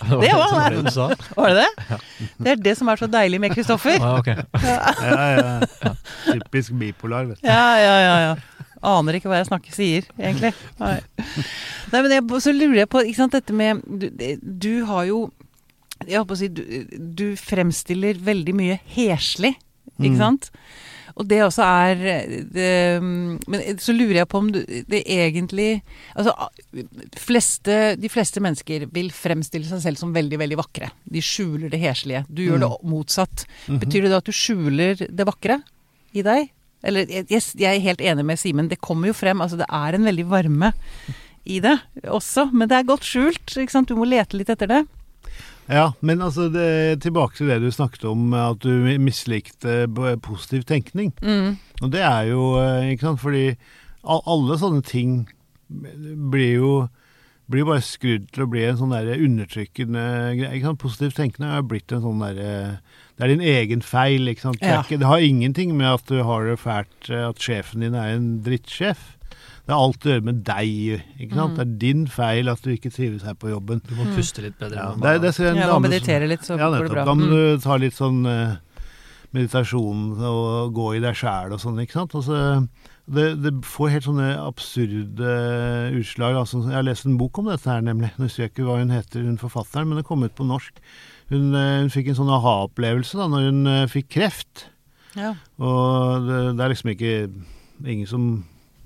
Det 0.08 0.32
var 0.34 0.54
han. 0.54 0.88
Var 1.36 1.54
det 1.54 1.64
det? 1.64 1.98
Det 2.38 2.52
er 2.52 2.62
det 2.62 2.74
som 2.78 2.88
er 2.90 3.00
så 3.00 3.08
deilig 3.10 3.40
med 3.42 3.54
Kristoffer. 3.54 3.98
Ah, 4.02 4.18
okay. 4.18 4.36
ja, 4.62 5.26
ja. 5.36 5.92
Typisk 6.26 6.72
bipolar, 6.78 7.28
vet 7.30 7.42
du. 7.42 7.48
Ja, 7.48 7.76
ja, 7.80 7.96
ja. 8.02 8.16
ja. 8.28 8.64
Aner 8.88 9.18
ikke 9.18 9.30
hva 9.30 9.40
jeg 9.40 9.48
snakker 9.48 9.74
sier, 9.74 10.06
egentlig. 10.18 10.52
Nei, 10.78 10.96
Nei 11.92 12.02
men 12.04 12.14
jeg, 12.14 12.26
så 12.44 12.54
lurer 12.54 12.82
jeg 12.84 12.90
på 12.92 13.02
ikke 13.02 13.18
sant, 13.18 13.34
dette 13.34 13.56
med 13.56 13.82
Du, 13.88 14.06
du 14.38 14.72
har 14.86 15.08
jo 15.08 15.24
Jeg 16.06 16.20
holdt 16.20 16.30
på 16.30 16.36
å 16.36 16.38
si 16.38 16.50
du, 16.54 16.62
du 17.18 17.26
fremstiller 17.40 18.20
veldig 18.22 18.54
mye 18.58 18.78
heslig, 18.96 19.56
ikke 19.98 20.14
Mm. 20.14 20.20
Og 21.18 21.26
det 21.26 21.40
også 21.42 21.64
er 21.66 22.02
det, 22.54 22.68
Men 23.02 23.80
så 23.82 23.94
lurer 23.94 24.20
jeg 24.20 24.28
på 24.30 24.38
om 24.38 24.50
du, 24.54 24.60
det 24.62 25.02
egentlig 25.02 25.80
Altså, 26.14 26.34
fleste, 27.18 27.96
de 27.98 28.10
fleste 28.12 28.42
mennesker 28.44 28.86
vil 28.94 29.10
fremstille 29.14 29.66
seg 29.68 29.82
selv 29.82 30.00
som 30.00 30.14
veldig, 30.14 30.38
veldig 30.40 30.58
vakre. 30.60 30.92
De 31.04 31.22
skjuler 31.24 31.72
det 31.72 31.80
heslige. 31.82 32.24
Du 32.30 32.44
gjør 32.44 32.62
det 32.62 32.70
motsatt. 32.88 33.46
Mhm. 33.66 33.80
Betyr 33.82 34.06
det 34.06 34.12
da 34.14 34.22
at 34.22 34.28
du 34.28 34.34
skjuler 34.34 35.02
det 35.08 35.26
vakre 35.28 35.60
i 36.14 36.24
deg? 36.26 36.52
Eller 36.86 37.08
jeg, 37.10 37.26
jeg 37.58 37.66
er 37.66 37.82
helt 37.82 38.02
enig 38.04 38.24
med 38.26 38.38
Simen, 38.38 38.68
det 38.70 38.80
kommer 38.80 39.10
jo 39.10 39.16
frem. 39.16 39.42
Altså 39.42 39.58
det 39.58 39.66
er 39.66 39.96
en 39.96 40.06
veldig 40.06 40.28
varme 40.30 40.72
i 41.48 41.58
det 41.64 41.74
også, 42.04 42.50
men 42.52 42.68
det 42.70 42.76
er 42.78 42.88
godt 42.88 43.06
skjult. 43.08 43.56
Du 43.88 43.96
må 43.98 44.06
lete 44.06 44.38
litt 44.38 44.50
etter 44.52 44.70
det. 44.70 44.82
Ja, 45.68 45.92
men 46.00 46.22
altså 46.24 46.48
det, 46.52 47.02
tilbake 47.04 47.36
til 47.36 47.50
det 47.52 47.60
du 47.60 47.68
snakket 47.72 48.06
om, 48.08 48.32
at 48.32 48.62
du 48.64 48.88
mislikte 49.00 49.82
positiv 50.24 50.64
tenkning. 50.68 51.12
Mm. 51.20 51.58
Og 51.82 51.92
det 51.92 52.00
er 52.04 52.30
jo, 52.30 52.54
eh, 52.62 52.94
ikke 52.94 53.10
sant, 53.10 53.20
fordi 53.20 53.50
alle 54.08 54.56
sånne 54.60 54.84
ting 54.86 55.26
blir 55.68 56.54
jo 56.56 56.72
blir 57.48 57.64
bare 57.64 57.84
skrudd 57.84 58.26
til 58.32 58.44
å 58.44 58.48
bli 58.50 58.64
en 58.68 58.78
sånn 58.80 58.92
der 58.92 59.22
undertrykkende 59.24 60.04
greie. 60.36 60.50
ikke 60.56 60.68
sant? 60.68 60.80
Positiv 60.82 61.14
tenkende 61.16 61.52
er 61.56 61.64
blitt 61.64 61.92
en 61.96 62.04
sånn 62.04 62.20
derre 62.20 62.50
Det 63.16 63.24
er 63.24 63.32
din 63.32 63.40
egen 63.42 63.80
feil, 63.82 64.28
ikke 64.30 64.44
sant. 64.44 64.60
Det, 64.60 64.74
ikke, 64.84 64.98
det 65.00 65.08
har 65.08 65.24
ingenting 65.24 65.72
med 65.76 65.88
at 65.90 66.04
du 66.06 66.20
har 66.22 66.44
det 66.46 66.58
fælt, 66.60 67.08
eh, 67.10 67.24
at 67.28 67.40
sjefen 67.42 67.82
din 67.82 67.96
er 67.98 68.12
en 68.14 68.28
drittsjef. 68.44 69.17
Det 69.68 69.74
har 69.76 69.82
alt 69.84 70.06
å 70.06 70.08
gjøre 70.14 70.24
med 70.24 70.38
deg, 70.48 71.02
ikke 71.20 71.36
sant. 71.36 71.50
Mm. 71.52 71.56
Det 71.58 71.64
er 71.66 71.72
din 71.82 72.06
feil 72.08 72.48
at 72.48 72.62
du 72.64 72.70
ikke 72.72 72.88
trives 72.94 73.22
her 73.28 73.34
på 73.36 73.50
jobben. 73.52 73.82
Du 73.84 73.92
må 73.98 74.06
puste 74.16 74.40
litt 74.40 74.56
bedre. 74.58 74.80
Ja, 74.80 74.94
det, 74.96 75.10
er- 75.12 75.18
det 75.26 75.34
ser 75.36 75.50
en 75.50 75.56
Jeg 75.60 75.66
må 75.68 75.74
dame 75.74 75.84
som- 75.84 75.92
meditere 75.92 76.28
litt, 76.30 76.40
så 76.46 76.56
ja, 76.56 76.70
går 76.72 76.86
det 76.88 76.94
bra. 76.94 77.04
Da 77.04 77.14
må 77.14 77.26
Mm. 77.28 77.34
du 77.36 77.58
ta 77.60 77.76
litt 77.76 77.92
sånn 77.98 78.24
eh, 78.26 78.56
meditasjon 79.34 80.16
og 80.24 80.72
gå 80.72 80.86
i 80.96 81.00
deg 81.04 81.14
sjæl 81.20 81.52
og 81.52 81.60
sånn, 81.60 81.76
ikke 81.84 81.92
sant. 81.98 82.14
Altså, 82.16 82.66
det, 83.12 83.26
det 83.42 83.52
får 83.68 83.90
helt 83.92 84.06
sånne 84.08 84.28
absurde 84.40 85.32
utslag. 86.00 86.36
Altså, 86.40 86.62
jeg 86.64 86.76
har 86.78 86.86
lest 86.88 87.04
en 87.08 87.18
bok 87.20 87.38
om 87.38 87.44
dette 87.52 87.68
her, 87.68 87.82
nemlig. 87.84 88.10
Nå 88.16 88.24
husker 88.28 88.46
jeg 88.46 88.54
ikke 88.54 88.64
hva 88.68 88.78
hun 88.80 88.90
heter, 88.94 89.24
hun 89.28 89.36
forfatteren, 89.40 89.88
men 89.90 90.00
det 90.00 90.06
kom 90.08 90.24
ut 90.24 90.34
på 90.38 90.46
norsk. 90.48 90.80
Hun, 91.28 91.52
eh, 91.54 91.80
hun 91.84 91.90
fikk 91.92 92.08
en 92.08 92.20
sånn 92.22 92.32
aha-opplevelse 92.32 93.20
da 93.20 93.28
når 93.28 93.50
hun 93.50 93.66
eh, 93.66 93.86
fikk 93.92 94.08
kreft. 94.16 94.66
Ja. 95.14 95.34
Og 95.60 96.24
det, 96.24 96.40
det 96.56 96.64
er 96.64 96.72
liksom 96.72 96.94
ikke 96.96 97.12
ingen 97.84 98.06
som 98.08 98.30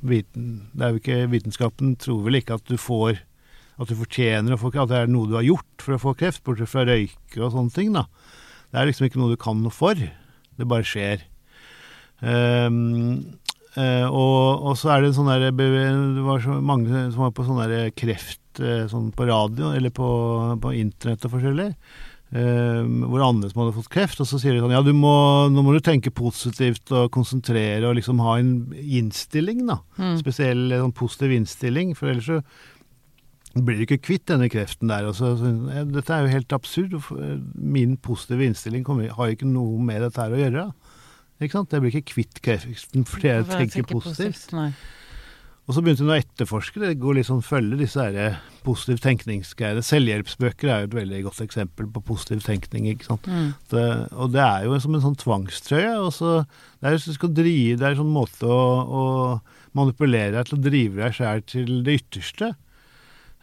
viten, 0.03 0.69
Det 0.75 0.85
er 0.85 0.93
jo 0.93 1.01
ikke 1.01 1.19
Vitenskapen 1.33 1.97
tror 2.01 2.25
vel 2.27 2.41
ikke 2.41 2.59
at 2.59 2.67
du 2.69 2.77
får 2.81 3.21
at 3.81 3.89
du 3.89 3.97
fortjener 3.97 4.55
å 4.55 4.61
få 4.61 4.73
At 4.75 4.91
det 4.91 4.99
er 5.01 5.11
noe 5.11 5.31
du 5.31 5.37
har 5.39 5.47
gjort 5.47 5.85
for 5.85 5.97
å 5.97 6.03
få 6.03 6.15
kreft, 6.19 6.43
bortsett 6.45 6.71
fra 6.71 6.85
røyke 6.87 7.41
og 7.41 7.55
sånne 7.55 7.75
ting, 7.75 7.93
da. 7.97 8.07
Det 8.73 8.81
er 8.81 8.89
liksom 8.89 9.09
ikke 9.09 9.21
noe 9.21 9.35
du 9.35 9.41
kan 9.41 9.59
noe 9.61 9.75
for. 9.75 9.99
Det 9.99 10.69
bare 10.69 10.87
skjer. 10.87 11.25
Um, 12.23 13.39
uh, 13.75 14.07
og, 14.07 14.69
og 14.71 14.77
så 14.79 14.93
er 14.93 15.03
det 15.03 15.11
en 15.11 15.17
sånn 15.17 15.31
der 15.33 15.49
Det 15.51 16.23
var 16.23 16.45
så 16.45 16.61
mange 16.63 17.09
som 17.11 17.25
var 17.25 17.35
på 17.35 17.47
sånn 17.49 17.59
der 17.65 17.91
kreft 17.99 18.63
eh, 18.63 18.85
sånn 18.91 19.11
på 19.17 19.27
radio, 19.27 19.73
eller 19.75 19.91
på, 19.95 20.09
på 20.63 20.75
internett 20.79 21.27
og 21.27 21.35
forskjellig. 21.35 21.71
Ehm, 22.37 23.05
hvor 23.09 23.25
andre 23.27 23.51
som 23.51 23.63
hadde 23.63 23.77
fått 23.77 23.91
kreft, 23.93 24.21
og 24.23 24.29
så 24.29 24.41
sier 24.41 24.57
de 24.57 24.63
sånn 24.65 24.75
Ja, 24.75 24.83
du 24.85 24.93
må, 24.97 25.15
nå 25.53 25.65
må 25.65 25.75
du 25.77 25.81
tenke 25.85 26.13
positivt 26.15 26.93
og 26.95 27.11
konsentrere 27.15 27.89
og 27.89 27.97
liksom 28.01 28.23
ha 28.25 28.39
en 28.41 28.55
innstilling, 28.81 29.65
da. 29.69 29.81
Mm. 30.01 30.17
Spesiell 30.21 30.69
sånn 30.77 30.95
positiv 30.97 31.35
innstilling, 31.39 31.97
for 31.99 32.13
ellers 32.13 32.31
så 32.31 32.41
blir 33.53 33.77
du 33.77 33.85
ikke 33.85 34.01
kvitt 34.07 34.25
denne 34.31 34.49
kreften 34.53 34.89
der. 34.89 35.05
Og 35.11 35.17
så, 35.19 35.35
så, 35.37 35.51
ja, 35.75 35.85
dette 35.85 36.15
er 36.15 36.25
jo 36.25 36.33
helt 36.33 36.55
absurd. 36.57 36.97
eh, 36.97 37.37
Min 37.55 37.99
positive 38.01 38.47
innstilling 38.49 38.87
kommer, 38.87 39.13
har 39.13 39.35
ikke 39.35 39.49
noe 39.49 39.81
med 39.83 40.01
dette 40.07 40.23
her 40.23 40.33
å 40.33 40.41
gjøre. 40.41 40.67
Ikke 41.43 41.59
sant? 41.59 41.75
Jeg 41.75 41.83
blir 41.83 41.95
ikke 41.97 42.13
kvitt 42.15 42.41
kreften 42.45 43.07
fordi 43.09 43.29
jeg 43.33 43.47
tenker 43.51 43.83
tenker 43.83 43.99
positivt. 43.99 44.53
Nei. 44.57 44.71
Og 45.73 45.77
så 45.79 45.81
begynte 45.81 46.05
hun 46.05 46.13
å 46.13 46.19
etterforske 46.21 46.81
det. 46.83 46.89
Går 47.01 47.15
litt 47.17 47.27
sånn 47.31 47.39
følge 47.41 47.79
disse 47.81 48.03
her 48.05 48.35
positiv 48.61 48.99
tenkningsgreiene. 49.01 49.81
Selvhjelpsbøker 49.81 50.69
er 50.69 50.83
jo 50.83 50.89
et 50.91 50.97
veldig 50.99 51.21
godt 51.25 51.41
eksempel 51.47 51.87
på 51.95 52.03
positiv 52.11 52.43
tenkning. 52.45 52.91
ikke 52.91 53.09
sant? 53.09 53.25
Mm. 53.25 53.55
Det, 53.73 53.85
og 54.13 54.35
det 54.35 54.43
er 54.45 54.67
jo 54.67 54.81
som 54.85 54.99
en 54.99 55.05
sånn 55.07 55.17
tvangstrøye. 55.23 55.95
Og 56.03 56.11
så, 56.13 56.35
det 56.77 56.91
er 56.91 56.99
jo 56.99 57.15
skal 57.17 57.33
drive, 57.39 57.79
det 57.81 57.87
er 57.89 57.97
en 57.97 58.03
sånn 58.03 58.13
måte 58.13 58.53
å, 58.53 58.67
å 58.85 59.07
manipulere 59.81 60.35
deg 60.37 60.51
til 60.51 60.59
å 60.59 60.67
drive 60.69 61.01
deg 61.01 61.17
sjæl 61.17 61.41
til 61.55 61.73
det 61.89 61.97
ytterste. 62.03 62.51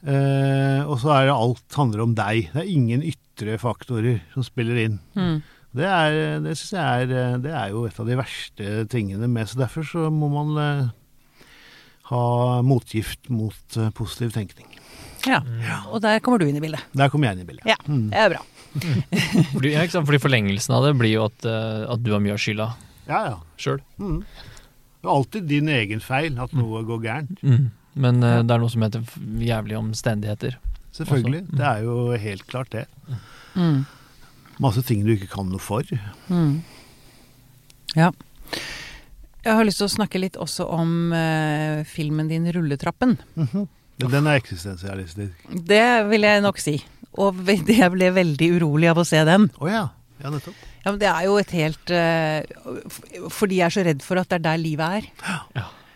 Eh, 0.06 0.86
og 0.86 1.02
så 1.02 1.16
er 1.16 1.32
det 1.32 1.40
alt 1.40 1.82
handler 1.82 2.06
om 2.06 2.14
deg. 2.22 2.54
Det 2.54 2.62
er 2.62 2.70
ingen 2.76 3.10
ytre 3.10 3.58
faktorer 3.58 4.22
som 4.36 4.46
spiller 4.46 4.84
inn. 4.86 5.02
Mm. 5.18 5.42
Det, 5.82 5.90
er, 5.90 6.22
det 6.46 6.54
syns 6.62 6.78
jeg 6.78 7.10
er, 7.10 7.42
det 7.42 7.58
er 7.58 7.74
jo 7.74 7.88
et 7.90 7.98
av 7.98 8.06
de 8.06 8.22
verste 8.22 8.86
tingene 8.90 9.28
med 9.30 9.50
Så 9.50 9.58
derfor 9.58 9.86
så 9.86 10.08
må 10.14 10.30
man 10.38 10.56
eh, 10.62 10.88
ha 12.10 12.62
motgift 12.66 13.30
mot 13.30 13.78
uh, 13.78 13.90
positiv 13.98 14.32
tenkning. 14.36 14.68
Ja. 15.28 15.42
Og 15.92 16.00
der 16.02 16.22
kommer 16.24 16.40
du 16.40 16.46
inn 16.48 16.58
i 16.58 16.64
bildet. 16.64 16.82
Der 16.96 17.10
kommer 17.12 17.28
jeg 17.30 17.38
inn 17.38 17.44
i 17.44 17.50
bildet. 17.50 17.66
Ja, 17.68 17.76
Mm. 17.90 18.10
det 18.12 18.20
er 18.24 18.30
bra. 18.36 18.44
Fordi, 19.54 19.72
ja, 19.74 19.82
ikke 19.84 19.96
sant? 19.98 20.06
Fordi 20.08 20.20
forlengelsen 20.22 20.76
av 20.78 20.86
det 20.86 20.94
blir 21.00 21.12
jo 21.16 21.26
at, 21.28 21.46
uh, 21.50 21.90
at 21.94 22.04
du 22.06 22.12
har 22.14 22.22
mye 22.24 22.36
av 22.38 22.42
skylda 22.42 22.70
Ja, 23.10 23.20
ja. 23.32 23.36
sjøl. 23.60 23.80
Mm. 23.98 24.20
Det 25.00 25.08
er 25.08 25.14
alltid 25.16 25.48
din 25.50 25.70
egen 25.74 26.02
feil 26.04 26.38
at 26.44 26.54
noe 26.58 26.84
går 26.88 27.02
gærent. 27.04 27.40
Mm. 27.44 27.70
Men 28.00 28.24
uh, 28.24 28.40
det 28.46 28.54
er 28.56 28.62
noe 28.62 28.70
som 28.72 28.84
heter 28.86 29.04
jævlig 29.06 29.48
jævlige 29.50 29.80
omstendigheter. 29.82 30.58
Selvfølgelig. 30.96 31.44
Også. 31.48 31.58
Det 31.60 31.66
er 31.70 31.84
jo 31.86 31.96
helt 32.26 32.46
klart 32.50 32.70
det. 32.76 32.86
Mm. 33.56 33.86
Masse 34.60 34.82
ting 34.86 35.04
du 35.06 35.14
ikke 35.16 35.30
kan 35.32 35.48
noe 35.52 35.62
for. 35.64 35.84
Mm. 36.30 36.60
Ja. 37.98 38.12
Jeg 39.46 39.56
har 39.56 39.68
lyst 39.68 39.80
til 39.80 39.88
å 39.88 39.94
snakke 39.94 40.20
litt 40.20 40.38
også 40.40 40.68
om 40.76 41.14
uh, 41.16 41.86
filmen 41.88 42.28
din 42.32 42.48
'Rulletrappen'. 42.52 43.16
Men 44.00 44.12
Den 44.12 44.28
er 44.28 44.40
eksistensialistisk. 44.40 45.48
Det 45.48 46.10
vil 46.10 46.28
jeg 46.28 46.44
nok 46.44 46.60
si. 46.60 46.78
Og 47.20 47.40
jeg 47.82 47.92
ble 47.96 48.12
veldig 48.16 48.52
urolig 48.60 48.92
av 48.92 49.00
å 49.00 49.08
se 49.08 49.24
den. 49.28 49.50
Å 49.60 49.72
ja. 49.72 49.88
Ja, 50.20 50.30
nettopp. 50.34 50.56
Ja, 50.84 50.92
men 50.92 51.00
Det 51.00 51.08
er 51.08 51.26
jo 51.30 51.36
et 51.40 51.52
helt 51.56 51.92
uh, 51.96 53.28
Fordi 53.32 53.62
jeg 53.62 53.70
er 53.70 53.72
så 53.72 53.84
redd 53.88 54.02
for 54.04 54.20
at 54.20 54.28
det 54.28 54.42
er 54.42 54.48
der 54.50 54.60
livet 54.60 54.98
er. 55.00 55.06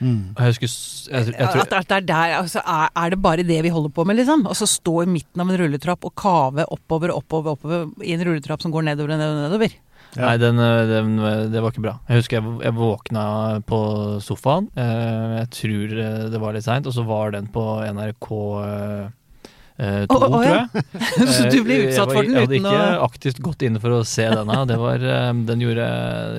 Mm. 0.04 0.36
Jeg 0.36 0.54
husker 0.54 0.68
jeg, 0.68 1.28
jeg, 1.32 1.48
tror, 1.48 1.62
At, 1.64 1.74
at 1.78 1.90
det 1.90 1.98
er 1.98 2.08
der, 2.08 2.34
altså 2.42 2.64
er, 2.64 2.90
er 2.92 3.14
det 3.14 3.20
bare 3.24 3.46
det 3.48 3.60
vi 3.64 3.72
holder 3.72 3.92
på 3.96 4.04
med, 4.08 4.18
liksom? 4.20 4.46
Og 4.52 4.56
så 4.60 4.68
stå 4.68 5.04
i 5.04 5.12
midten 5.12 5.44
av 5.44 5.52
en 5.52 5.60
rulletrapp 5.62 6.08
og 6.08 6.16
kave 6.20 6.66
oppover 6.76 7.14
oppover, 7.16 7.56
oppover 7.56 8.04
i 8.04 8.16
en 8.16 8.24
rulletrapp 8.28 8.64
som 8.64 8.74
går 8.74 8.88
nedover 8.90 9.16
og 9.16 9.22
nedover. 9.22 9.44
nedover. 9.48 9.78
Ja. 10.14 10.28
Nei, 10.28 10.36
den, 10.42 10.60
eh, 10.62 10.84
den, 10.90 11.16
det 11.54 11.62
var 11.64 11.74
ikke 11.74 11.84
bra. 11.86 11.96
Jeg 12.10 12.22
husker 12.22 12.38
jeg, 12.40 12.54
jeg 12.68 12.76
våkna 12.78 13.26
på 13.70 13.80
sofaen. 14.22 14.70
eh, 14.78 15.40
Jeg 15.40 15.50
tror 15.58 15.98
eh, 16.06 16.22
det 16.34 16.42
var 16.44 16.56
litt 16.56 16.68
seint, 16.68 16.88
og 16.90 16.96
så 16.96 17.06
var 17.08 17.34
den 17.36 17.50
på 17.54 17.66
NRK 17.90 18.30
eh, 18.68 20.06
2, 20.06 20.14
oh, 20.14 20.22
å, 20.22 20.30
tror 20.30 20.46
jeg. 20.46 20.86
så 21.34 21.50
du 21.50 21.60
ble 21.66 21.80
utsatt 21.88 22.12
var, 22.12 22.16
for 22.20 22.30
uten 22.30 22.38
å... 22.38 22.38
Jeg 22.38 22.46
hadde 22.46 22.54
å 22.54 22.62
ikke 22.62 23.10
aktivt 23.10 23.44
gått 23.44 23.66
inn 23.66 23.82
for 23.82 23.98
å 23.98 24.04
se 24.06 24.30
denne. 24.30 24.60
Det 24.70 24.78
var, 24.80 25.06
den 25.50 25.66
gjorde, 25.66 25.88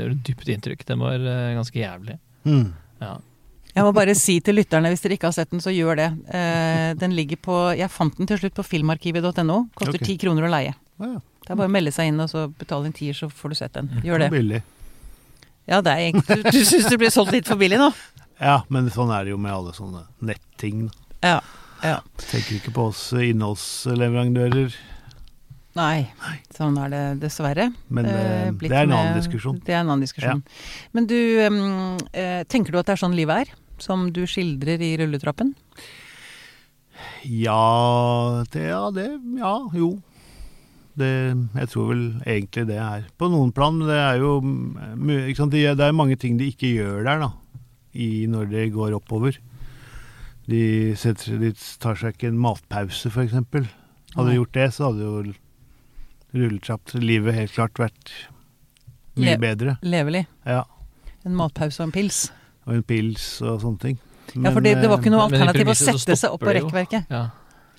gjorde 0.05 0.19
dypt 0.31 0.51
inntrykk. 0.55 0.87
Den 0.95 1.03
var 1.03 1.31
ganske 1.59 1.81
jævlig. 1.83 2.19
Mm. 2.47 2.69
Ja. 3.03 3.17
Jeg 3.75 3.83
må 3.83 3.91
bare 3.91 4.15
si 4.15 4.37
til 4.45 4.55
lytterne, 4.61 4.91
hvis 4.93 5.03
dere 5.03 5.17
ikke 5.17 5.27
har 5.33 5.35
sett 5.35 5.51
den, 5.51 5.63
så 5.63 5.73
gjør 5.75 5.99
det. 5.99 6.07
Eh, 6.31 6.93
den 7.01 7.15
ligger 7.19 7.41
på 7.43 7.57
Jeg 7.75 7.91
fant 7.91 8.15
den 8.21 8.29
til 8.31 8.39
slutt 8.39 8.55
på 8.55 8.63
filmarkivet.no. 8.69 9.57
Koster 9.75 9.99
ti 9.99 10.15
kroner 10.21 10.47
å 10.47 10.51
leie. 10.53 10.77
Å 11.03 11.09
ja. 11.17 11.23
Det 11.45 11.53
er 11.53 11.59
bare 11.61 11.69
å 11.69 11.75
melde 11.75 11.93
seg 11.93 12.09
inn 12.09 12.23
og 12.25 12.31
så 12.33 12.47
betale 12.49 12.89
en 12.89 12.97
tier, 12.97 13.17
så 13.17 13.29
får 13.29 13.53
du 13.53 13.59
sett 13.59 13.75
den. 13.77 13.91
Gjør 14.05 14.25
det. 14.25 14.31
Billig. 14.33 14.63
Ja, 15.69 15.81
det 15.85 15.93
er 15.93 16.07
egentlig 16.07 16.39
Du, 16.45 16.51
du 16.51 16.65
syns 16.65 16.89
det 16.93 16.99
blir 17.01 17.13
solgt 17.13 17.33
litt 17.33 17.49
for 17.49 17.61
billig 17.61 17.81
nå? 17.81 17.91
Ja, 18.41 18.63
men 18.73 18.89
sånn 18.93 19.13
er 19.15 19.25
det 19.25 19.33
jo 19.33 19.39
med 19.41 19.53
alle 19.55 19.73
sånne 19.77 20.07
netting. 20.25 20.89
Ja. 21.25 21.39
ja. 21.85 22.01
Tenker 22.21 22.59
ikke 22.59 22.75
på 22.75 22.89
oss 22.91 23.07
innholdsleverandører. 23.17 24.75
Nei, 25.75 26.07
sånn 26.55 26.77
er 26.79 26.93
det 26.93 27.03
dessverre. 27.25 27.69
Men 27.91 28.07
eh, 28.07 28.47
eh, 28.47 28.53
det 28.61 28.71
er 28.71 28.85
en 28.85 28.95
annen 28.95 29.19
diskusjon. 29.19 29.59
Det 29.65 29.75
er 29.75 29.83
en 29.83 29.91
annen 29.91 30.05
diskusjon. 30.05 30.43
Men 30.95 31.09
du, 31.11 31.19
eh, 31.43 32.43
tenker 32.51 32.71
du 32.75 32.79
at 32.79 32.91
det 32.91 32.95
er 32.95 33.03
sånn 33.03 33.17
livet 33.19 33.45
er? 33.45 33.55
Som 33.83 34.07
du 34.15 34.23
skildrer 34.31 34.83
i 34.87 34.93
rulletrappen? 35.01 35.51
Ja 37.27 38.45
det, 38.53 38.69
ja, 38.69 38.85
det 38.95 39.09
Ja, 39.41 39.57
jo. 39.75 39.97
Det, 40.97 41.09
jeg 41.59 41.69
tror 41.73 41.89
vel 41.91 42.03
egentlig 42.23 42.63
det 42.69 42.77
er 42.79 43.07
På 43.19 43.27
noen 43.27 43.49
plan, 43.53 43.75
men 43.75 43.89
det 43.91 43.97
er 43.99 44.21
jo 44.23 44.37
ikke 45.27 45.41
sant? 45.41 45.51
Det 45.57 45.65
er 45.83 45.97
mange 45.97 46.15
ting 46.17 46.37
de 46.39 46.47
ikke 46.53 46.71
gjør 46.77 47.01
der, 47.09 47.25
da. 47.25 47.31
I, 47.95 48.27
når 48.31 48.47
de 48.53 48.69
går 48.75 48.95
oppover. 48.95 49.37
De, 50.47 50.61
setter, 50.99 51.39
de 51.41 51.51
tar 51.83 51.95
seg 51.99 52.15
ikke 52.15 52.29
en 52.31 52.39
matpause, 52.39 53.11
f.eks. 53.11 53.35
Hadde 53.35 54.29
de 54.31 54.37
gjort 54.39 54.55
det, 54.55 54.69
så 54.77 54.91
hadde 54.93 55.03
jo 55.03 55.35
rulletrapp 56.35 56.95
livet 57.01 57.35
helt 57.39 57.55
klart 57.55 57.79
vært 57.79 58.13
mye 59.17 59.35
Le- 59.35 59.39
bedre. 59.43 59.77
Levelig. 59.87 60.25
Ja. 60.47 60.65
En 61.25 61.37
matpause 61.39 61.81
og 61.83 61.89
en 61.89 61.95
pils. 61.95 62.25
Og 62.67 62.75
en 62.79 62.83
pils 62.87 63.29
og 63.43 63.61
sånne 63.63 63.81
ting. 63.83 63.99
ja, 64.35 64.51
for 64.51 64.61
det, 64.65 64.77
det 64.83 64.89
var 64.91 64.99
ikke 65.03 65.13
noe 65.15 65.29
Men- 65.31 65.39
men 65.39 65.41
i 65.41 65.47
alternativ 65.49 65.71
å 65.71 65.75
sette 65.99 66.17
seg 66.19 66.31
opp 66.35 66.41
på 66.41 66.55
rekkverket. 66.59 67.07
Ja. 67.11 67.29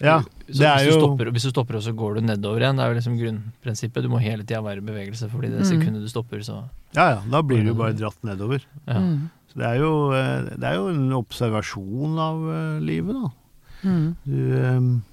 Ja, 0.03 0.17
Så 0.49 0.59
det 0.59 0.67
er 0.67 0.81
hvis, 0.83 0.91
du 0.93 0.99
stopper, 0.99 1.29
hvis 1.31 1.45
du 1.47 1.49
stopper 1.53 1.75
og 1.79 1.83
så 1.85 1.93
går 1.95 2.15
du 2.17 2.21
nedover 2.27 2.59
igjen, 2.59 2.75
det 2.75 2.83
er 2.83 2.91
jo 2.91 2.97
liksom 2.99 3.15
grunnprinsippet. 3.19 4.03
Du 4.03 4.09
må 4.11 4.19
hele 4.19 4.43
tida 4.43 4.59
være 4.61 4.81
i 4.83 4.85
bevegelse, 4.89 5.29
fordi 5.31 5.49
det 5.53 5.61
Mm. 5.63 5.69
sekundet 5.71 6.01
du 6.03 6.09
stopper, 6.11 6.43
så 6.43 6.63
Ja 6.95 7.09
ja, 7.15 7.21
da 7.31 7.41
blir 7.41 7.63
du 7.63 7.73
bare 7.73 7.93
dratt 7.95 8.19
nedover. 8.23 8.61
ja. 8.87 8.99
Mm. 8.99 9.29
Så 9.53 9.59
det 9.61 9.65
er 9.69 9.77
jo, 9.79 10.11
eh, 10.11 10.49
det 10.59 10.63
er 10.67 10.75
jo 10.75 10.87
en 10.91 11.11
observasjon 11.15 12.19
av 12.19 12.41
eh, 12.51 12.79
livet, 12.83 13.15
da. 13.15 13.29
Mm. 13.87 14.15
Du, 14.25 14.39
um, 14.65 15.03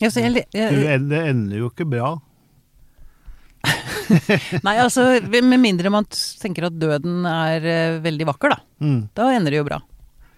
Ja, 0.00 0.08
så 0.08 0.20
jeg, 0.20 0.32
du, 0.52 0.58
jeg, 0.58 1.08
det 1.08 1.22
ender 1.28 1.56
jo 1.58 1.70
ikke 1.70 1.88
bra. 1.88 2.18
nei, 4.66 4.76
altså, 4.80 5.04
med 5.28 5.60
mindre 5.60 5.90
man 5.92 6.06
tenker 6.10 6.66
at 6.68 6.76
døden 6.80 7.24
er 7.28 7.64
eh, 7.68 7.98
veldig 8.04 8.26
vakker, 8.32 8.54
da. 8.54 8.60
Mm. 8.80 9.00
Da 9.16 9.28
ender 9.36 9.50
det 9.54 9.60
jo 9.60 9.66
bra. 9.68 9.80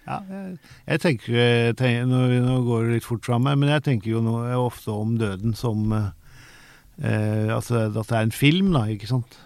Ja, 0.02 0.18
jeg, 0.26 0.56
jeg 0.88 1.02
tenker, 1.04 1.38
tenker 1.78 2.08
nå, 2.10 2.24
nå 2.42 2.58
går 2.66 2.88
det 2.88 2.98
litt 2.98 3.06
fort 3.06 3.26
fram, 3.28 3.46
men 3.46 3.70
jeg 3.70 3.84
tenker 3.86 4.10
jo 4.16 4.22
nå, 4.24 4.34
ofte 4.58 4.90
om 4.94 5.14
døden 5.20 5.54
som 5.54 5.94
eh, 5.94 7.48
altså, 7.54 7.86
At 7.86 7.94
det 8.00 8.18
er 8.18 8.26
en 8.26 8.34
film, 8.34 8.72
da, 8.74 8.88
ikke 8.90 9.10
sant? 9.10 9.38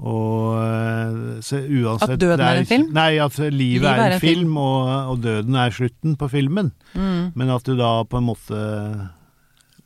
Og 0.00 0.56
eh, 0.58 1.42
så 1.44 1.60
uansett 1.60 2.16
At 2.16 2.22
døden 2.22 2.40
er, 2.40 2.48
er 2.48 2.62
en 2.62 2.70
film? 2.70 2.88
Nei, 2.96 3.10
at 3.22 3.38
livet, 3.52 3.90
er 3.90 4.16
en 4.16 4.24
film, 4.24 4.48
film. 4.48 4.56
og, 4.64 5.12
og 5.12 5.22
døden 5.22 5.60
er 5.60 5.76
slutten 5.76 6.16
på 6.20 6.30
filmen. 6.32 6.72
Mm. 6.96 7.34
Men 7.36 7.52
at 7.54 7.68
du 7.68 7.76
da 7.78 7.98
på 8.08 8.20
en 8.20 8.28
måte 8.32 8.64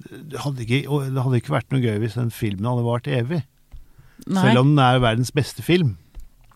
det 0.09 0.40
hadde, 0.40 0.62
ikke, 0.64 0.84
det 1.11 1.22
hadde 1.24 1.38
ikke 1.40 1.52
vært 1.52 1.72
noe 1.74 1.82
gøy 1.82 1.98
hvis 2.00 2.16
den 2.16 2.30
filmen 2.32 2.68
hadde 2.70 2.86
vart 2.86 3.09
evig. 3.11 3.42
Nei. 4.26 4.42
Selv 4.42 4.62
om 4.62 4.70
den 4.72 4.82
er 4.82 5.00
verdens 5.02 5.32
beste 5.34 5.64
film. 5.66 5.96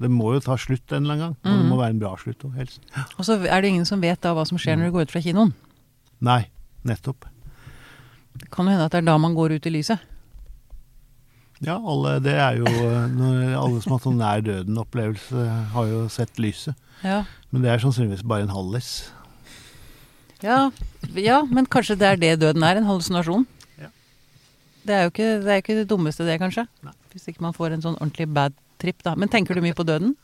Det 0.03 0.11
må 0.13 0.33
jo 0.35 0.43
ta 0.45 0.57
slutt 0.61 0.93
en 0.93 1.05
eller 1.05 1.15
annen 1.15 1.25
gang. 1.25 1.37
Og 1.43 1.61
det 1.61 1.69
må 1.71 1.79
være 1.81 1.97
en 1.97 2.01
bra 2.03 2.15
slutt 2.21 2.47
òg, 2.49 2.57
helst. 2.59 2.83
Og 3.19 3.27
så 3.29 3.39
er 3.41 3.63
det 3.63 3.73
ingen 3.73 3.89
som 3.89 4.03
vet 4.03 4.21
da 4.25 4.35
hva 4.37 4.47
som 4.49 4.61
skjer 4.61 4.79
når 4.79 4.91
du 4.91 4.97
går 4.97 5.09
ut 5.09 5.15
fra 5.15 5.23
kinoen. 5.25 5.55
Nei, 6.23 6.43
nettopp. 6.89 7.29
Det 8.39 8.49
kan 8.53 8.67
jo 8.67 8.75
hende 8.75 8.89
at 8.89 8.95
det 8.95 9.03
er 9.03 9.11
da 9.11 9.19
man 9.21 9.37
går 9.37 9.57
ut 9.59 9.69
i 9.69 9.75
lyset. 9.75 10.09
Ja, 11.63 11.77
alle, 11.79 12.17
det 12.19 12.33
er 12.35 12.57
jo 12.59 12.67
eh, 12.67 13.53
Alle 13.55 13.79
som 13.83 13.93
har 13.93 13.99
hatt 14.01 14.07
sånn 14.09 14.19
nær 14.19 14.41
døden-opplevelse, 14.43 15.43
har 15.75 15.91
jo 15.91 16.05
sett 16.11 16.41
lyset. 16.43 16.79
Ja. 17.07 17.23
Men 17.55 17.63
det 17.63 17.71
er 17.71 17.83
sannsynligvis 17.83 18.25
bare 18.27 18.49
en 18.49 18.55
hallis. 18.55 19.13
Ja, 20.43 20.73
ja, 21.15 21.43
men 21.47 21.69
kanskje 21.71 21.95
det 22.01 22.09
er 22.09 22.19
det 22.19 22.33
døden 22.43 22.67
er, 22.67 22.81
en 22.81 22.89
hallusinasjon. 22.89 23.47
Ja. 23.79 23.93
Det 24.83 24.97
er 24.97 25.07
jo 25.07 25.13
ikke 25.13 25.31
det, 25.45 25.53
er 25.53 25.63
ikke 25.63 25.79
det 25.79 25.87
dummeste 25.91 26.27
det, 26.27 26.41
kanskje. 26.43 26.67
Nei. 26.83 26.97
Hvis 27.13 27.29
ikke 27.31 27.45
man 27.45 27.55
får 27.55 27.77
en 27.77 27.85
sånn 27.85 27.99
ordentlig 28.01 28.27
bad 28.35 28.57
trip, 28.83 29.03
da. 29.07 29.15
Men 29.19 29.31
tenker 29.33 29.55
du 29.57 29.63
mye 29.65 29.77
på 29.79 29.87
døden? 29.89 30.17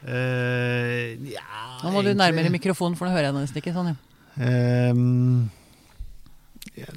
Uh, 0.00 1.12
ja 1.28 1.42
Nå 1.82 1.90
må 1.92 2.00
du 2.00 2.08
egentlig- 2.08 2.20
nærmere 2.22 2.52
mikrofonen, 2.54 2.96
for 2.96 3.04
nå 3.08 3.12
hører 3.12 3.28
jeg 3.28 3.34
deg 3.34 3.42
nesten 3.42 3.60
ikke. 3.60 3.74
Sånn, 3.76 3.90
ja. 3.92 4.46
Ehm, 4.46 5.50
jeg 6.78 6.94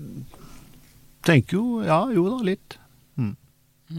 tenker 1.25 1.57
jo 1.57 1.81
Ja, 1.83 1.97
jo 2.13 2.27
da, 2.29 2.37
litt. 2.45 2.77
Mm. 3.17 3.35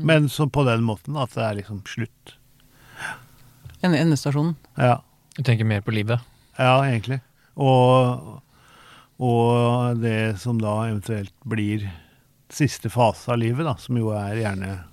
Men 0.06 0.28
så 0.32 0.46
på 0.50 0.64
den 0.66 0.84
måten 0.86 1.16
at 1.20 1.34
det 1.34 1.42
er 1.44 1.58
liksom 1.60 1.82
slutt. 1.88 2.36
Endestasjonen. 3.84 4.54
Ja, 4.80 5.00
Du 5.36 5.42
tenker 5.42 5.66
mer 5.66 5.80
på 5.82 5.92
livet. 5.92 6.20
ja 6.58 6.78
egentlig. 6.86 7.20
Og, 7.56 8.40
og 9.20 10.00
det 10.00 10.38
som 10.40 10.58
da 10.62 10.86
eventuelt 10.88 11.32
blir 11.44 11.84
siste 12.48 12.88
fase 12.90 13.28
av 13.34 13.38
livet, 13.42 13.66
da, 13.66 13.74
som 13.76 13.96
jo 13.98 14.10
er 14.14 14.38
gjerne 14.40 14.84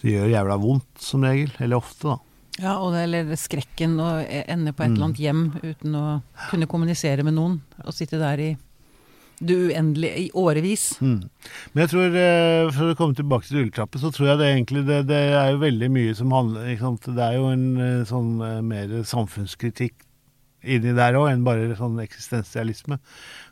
Det 0.00 0.14
gjør 0.14 0.30
jævla 0.32 0.56
vondt 0.60 1.04
som 1.04 1.24
regel. 1.24 1.52
Eller 1.60 1.76
ofte, 1.76 2.08
da. 2.14 2.18
Ja, 2.60 2.74
og 2.82 2.92
det, 2.92 3.04
eller 3.06 3.36
skrekken 3.40 3.94
å 4.02 4.08
ende 4.26 4.72
på 4.76 4.84
et 4.84 4.90
Mm. 4.90 4.94
eller 4.96 5.06
annet 5.06 5.22
hjem 5.22 5.44
uten 5.62 5.94
å 5.96 6.22
kunne 6.50 6.66
kommunisere 6.66 7.24
med 7.24 7.34
noen. 7.34 7.60
Og 7.84 7.94
sitte 7.94 8.18
der 8.20 8.38
i 8.38 8.50
det 9.40 9.56
uendelige 9.56 10.18
i 10.26 10.30
årevis. 10.36 10.98
Mm. 11.00 11.22
Men 11.72 11.80
jeg 11.86 11.90
tror, 11.94 12.16
eh, 12.16 12.70
for 12.76 12.92
å 12.92 12.96
komme 12.98 13.16
tilbake 13.16 13.46
til 13.48 13.62
rulletrappen, 13.62 14.00
så 14.02 14.10
tror 14.12 14.26
jeg 14.28 14.38
det 14.38 14.48
egentlig 14.50 14.86
det, 14.86 15.06
det 15.08 15.20
er 15.32 15.52
jo 15.52 15.62
veldig 15.62 15.88
mye 15.90 16.14
som 16.14 16.30
handler? 16.30 16.76
Det 16.76 17.24
er 17.24 17.38
jo 17.38 17.46
en 17.48 17.64
eh, 17.80 18.04
sånn 18.04 18.32
eh, 18.44 18.60
mer 18.60 19.02
samfunnskritikk 19.08 19.94
inni 20.62 20.92
der 20.92 21.16
òg, 21.16 21.30
enn 21.32 21.44
bare 21.46 21.72
sånn 21.78 21.96
eksistensialisme. 22.02 22.98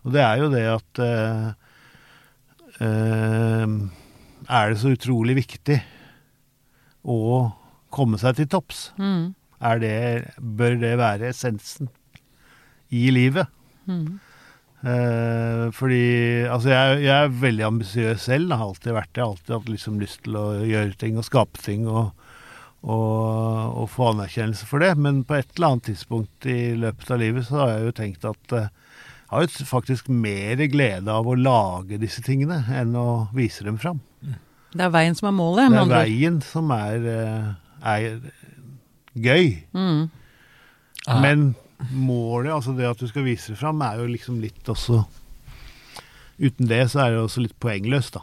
Og 0.04 0.12
det 0.12 0.20
er 0.20 0.42
jo 0.42 0.50
det 0.52 0.66
at 0.68 1.00
uh, 1.00 1.52
uh, 2.84 3.66
Er 4.48 4.68
det 4.68 4.78
så 4.82 4.92
utrolig 4.92 5.38
viktig 5.40 5.78
å 7.04 7.50
komme 7.94 8.20
seg 8.20 8.38
til 8.38 8.48
topps? 8.50 8.88
Mm. 9.00 9.34
Er 9.58 9.82
det, 9.82 9.98
bør 10.38 10.78
det 10.78 10.94
være 11.00 11.32
essensen 11.32 11.90
i 12.94 13.08
livet? 13.14 13.50
Mm. 13.88 14.18
Eh, 14.78 15.64
fordi 15.74 16.46
Altså, 16.46 16.70
jeg, 16.70 17.02
jeg 17.02 17.24
er 17.24 17.40
veldig 17.42 17.66
ambisiøs 17.66 18.28
selv. 18.28 18.54
Har 18.54 18.70
alltid 18.70 18.94
vært 18.94 19.12
det. 19.12 19.22
Har 19.22 19.34
alltid 19.34 19.54
hatt 19.56 19.70
liksom 19.74 20.00
lyst 20.02 20.24
til 20.26 20.38
å 20.38 20.46
gjøre 20.62 20.98
ting 21.00 21.18
og 21.18 21.26
skape 21.26 21.62
ting 21.64 21.88
og, 21.90 22.12
og, 22.86 23.78
og 23.82 23.88
få 23.90 24.12
anerkjennelse 24.12 24.68
for 24.70 24.84
det. 24.84 24.94
Men 25.00 25.24
på 25.26 25.38
et 25.38 25.50
eller 25.56 25.72
annet 25.74 25.88
tidspunkt 25.90 26.46
i 26.48 26.74
løpet 26.78 27.14
av 27.14 27.22
livet 27.24 27.48
så 27.48 27.62
har 27.62 27.74
jeg 27.74 27.88
jo 27.88 27.96
tenkt 28.02 28.28
at 28.28 28.58
eh, 28.58 28.68
jeg 29.28 29.34
har 29.34 29.44
jo 29.44 29.64
faktisk 29.68 30.06
mer 30.08 30.60
glede 30.72 31.12
av 31.12 31.26
å 31.28 31.36
lage 31.36 31.98
disse 32.00 32.22
tingene 32.24 32.62
enn 32.72 32.94
å 32.96 33.28
vise 33.36 33.66
dem 33.66 33.76
fram. 33.80 33.98
Det 34.74 34.84
er 34.84 34.90
veien 34.92 35.14
som 35.16 35.28
er 35.30 35.36
målet. 35.38 35.70
Det 35.70 35.76
er 35.78 35.80
andre 35.86 36.02
veien 36.04 36.40
som 36.44 36.70
er, 36.70 37.06
eh, 37.08 37.46
er 37.88 38.20
gøy. 39.16 39.46
Mm. 39.72 40.10
Men 41.22 41.54
målet, 41.94 42.52
altså 42.52 42.74
det 42.76 42.84
at 42.90 42.98
du 43.00 43.06
skal 43.08 43.24
vise 43.24 43.52
det 43.54 43.58
fram, 43.60 43.80
er 43.82 43.96
jo 44.02 44.06
liksom 44.10 44.40
litt 44.42 44.64
også 44.68 45.04
Uten 46.38 46.68
det 46.70 46.84
så 46.92 47.00
er 47.02 47.10
det 47.16 47.18
også 47.24 47.40
litt 47.42 47.56
poengløst, 47.58 48.14
da. 48.14 48.20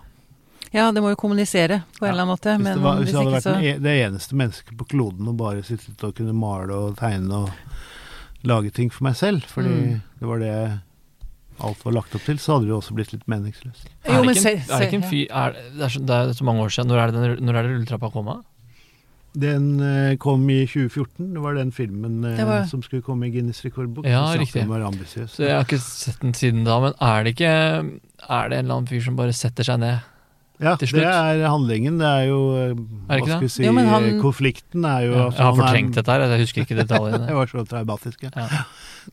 Ja, 0.72 0.86
det 0.96 1.02
må 1.04 1.10
jo 1.12 1.18
kommunisere 1.20 1.82
på 1.98 2.06
en 2.06 2.08
Ja, 2.08 2.12
eller 2.14 2.24
annen 2.24 2.32
måte. 2.32 2.54
Hvis, 2.56 2.70
det, 2.70 2.84
var, 2.84 2.96
hvis 2.96 3.04
hvis 3.04 3.12
jeg 3.12 3.18
hadde 3.18 3.28
ikke 3.28 3.36
vært 3.36 3.44
så 3.44 3.56
e- 3.60 3.84
det 3.84 3.96
eneste 4.06 4.36
mennesket 4.40 4.78
på 4.80 4.88
kloden 4.88 5.28
og 5.28 5.36
bare 5.40 5.64
sittet 5.68 6.04
og 6.08 6.14
kunne 6.16 6.32
male 6.36 6.72
og 6.80 6.96
tegne 7.00 7.42
og 7.44 8.48
lage 8.48 8.72
ting 8.72 8.92
for 8.94 9.04
meg 9.04 9.16
selv, 9.20 9.42
fordi 9.52 9.68
Mm. 9.76 10.02
det 10.20 10.28
var 10.30 10.40
det 10.40 10.80
alt 11.62 11.84
var 11.86 11.94
lagt 11.94 12.16
opp 12.16 12.26
til, 12.26 12.36
så 12.38 12.56
hadde 12.56 12.66
det 12.68 12.74
jo 12.74 12.80
også 12.82 12.94
blitt 12.98 13.14
litt 13.14 13.28
meningsløst. 13.32 13.88
Jo, 14.10 14.24
men 14.24 14.36
se- 14.36 14.52
en- 14.52 14.60
er 14.70 14.80
det 14.80 14.90
ikke 14.90 15.00
en 15.04 15.10
fyr 15.10 15.28
er, 15.32 15.52
det, 15.54 15.82
er 15.86 15.90
så, 15.90 16.00
det 16.06 16.16
er 16.16 16.34
så 16.34 16.44
mange 16.44 16.62
år 16.66 16.70
siden. 16.76 16.88
Når 16.92 16.98
er 17.00 17.12
det, 17.12 17.22
den, 17.40 17.46
når 17.46 17.56
er 17.56 17.64
det 17.64 17.72
rulletrappa 17.76 18.12
kom? 18.12 18.28
av? 18.28 18.44
Den 19.36 19.66
eh, 19.84 20.16
kom 20.16 20.46
i 20.50 20.62
2014. 20.66 21.34
Det 21.34 21.42
var 21.44 21.56
den 21.56 21.72
filmen 21.76 22.24
eh, 22.24 22.44
var- 22.48 22.66
som 22.72 22.82
skulle 22.82 23.02
komme 23.04 23.28
i 23.28 23.32
Guinness 23.34 23.64
rekordbok. 23.66 24.06
Ja, 24.08 24.24
riktig. 24.40 24.64
Så 25.28 25.44
Jeg 25.44 25.56
har 25.58 25.66
ikke 25.66 25.80
sett 25.84 26.20
den 26.22 26.34
siden 26.34 26.64
da, 26.64 26.80
men 26.80 26.94
er 27.02 27.24
det 27.24 27.36
ikke 27.36 27.52
Er 28.30 28.50
det 28.50 28.58
en 28.60 28.66
eller 28.66 28.76
annen 28.80 28.88
fyr 28.88 29.02
som 29.04 29.16
bare 29.18 29.34
setter 29.36 29.64
seg 29.68 29.80
ned? 29.80 30.00
Ja, 30.64 30.78
til 30.80 30.88
det 30.88 31.04
er 31.04 31.42
handlingen. 31.52 31.98
Det 32.00 32.08
er 32.08 32.28
jo 32.30 32.56
eh, 32.56 32.70
Er 33.12 33.20
det 33.20 33.26
Hva 33.26 33.28
skal 33.28 33.42
vi 33.42 33.48
si 33.52 33.64
Jo, 33.66 33.74
han- 33.76 34.22
Konflikten 34.22 34.86
er 34.88 35.02
jo 35.04 35.12
Ja, 35.12 35.26
altså, 35.26 35.38
jeg 35.38 35.46
har 35.46 35.56
fortrengt 35.60 35.90
er- 35.92 35.96
dette 36.02 36.12
her, 36.16 36.20
jeg 36.32 36.40
husker 36.46 36.62
ikke 36.64 36.78
detaljene. 36.88 37.28
jeg 37.28 37.36
var 37.36 37.46
så 37.52 37.66
traumatisk. 37.68 38.24
Ja. 38.24 38.30
Ja. 38.40 38.64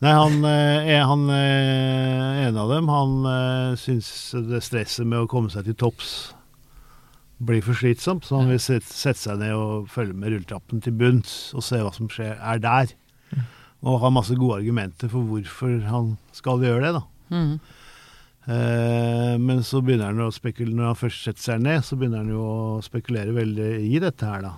Nei, 0.01 0.13
han, 0.17 0.39
eh, 0.47 1.03
han 1.05 1.27
eh, 1.29 2.47
en 2.47 2.57
av 2.57 2.71
dem, 2.71 2.89
han 2.89 3.27
eh, 3.29 3.75
syns 3.77 4.07
det 4.49 4.63
stresset 4.65 5.05
med 5.05 5.21
å 5.21 5.29
komme 5.29 5.53
seg 5.53 5.67
til 5.67 5.77
topps 5.77 6.15
blir 7.43 7.63
for 7.65 7.77
slitsomt, 7.77 8.25
så 8.25 8.39
han 8.39 8.51
vil 8.51 8.61
sette, 8.61 8.87
sette 8.87 9.19
seg 9.19 9.39
ned 9.41 9.53
og 9.57 9.87
følge 9.91 10.15
med 10.17 10.33
rulletrappen 10.33 10.81
til 10.83 10.95
bunns 10.97 11.51
og 11.57 11.65
se 11.65 11.81
hva 11.81 11.91
som 11.95 12.09
skjer, 12.11 12.37
er 12.39 12.61
der. 12.63 12.93
Og 13.83 13.99
har 13.99 14.13
masse 14.15 14.35
gode 14.39 14.61
argumenter 14.61 15.11
for 15.11 15.27
hvorfor 15.27 15.81
han 15.89 16.13
skal 16.35 16.63
gjøre 16.63 16.85
det, 16.85 16.93
da. 16.99 17.03
mm. 17.35 17.55
Eh, 18.43 19.33
men 19.39 19.61
så 19.63 19.79
begynner 19.79 20.09
han 20.09 20.19
å 20.19 20.33
spekulere 20.35 20.75
Når 20.75 20.89
han 20.89 20.97
først 20.99 21.21
setter 21.23 21.43
seg 21.45 21.61
ned, 21.63 21.77
så 21.87 21.95
begynner 21.95 22.25
han 22.25 22.33
jo 22.33 22.41
å 22.43 22.81
spekulere 22.83 23.31
veldig 23.31 23.69
i 23.87 24.01
dette 24.03 24.27
her, 24.27 24.43
da. 24.43 24.51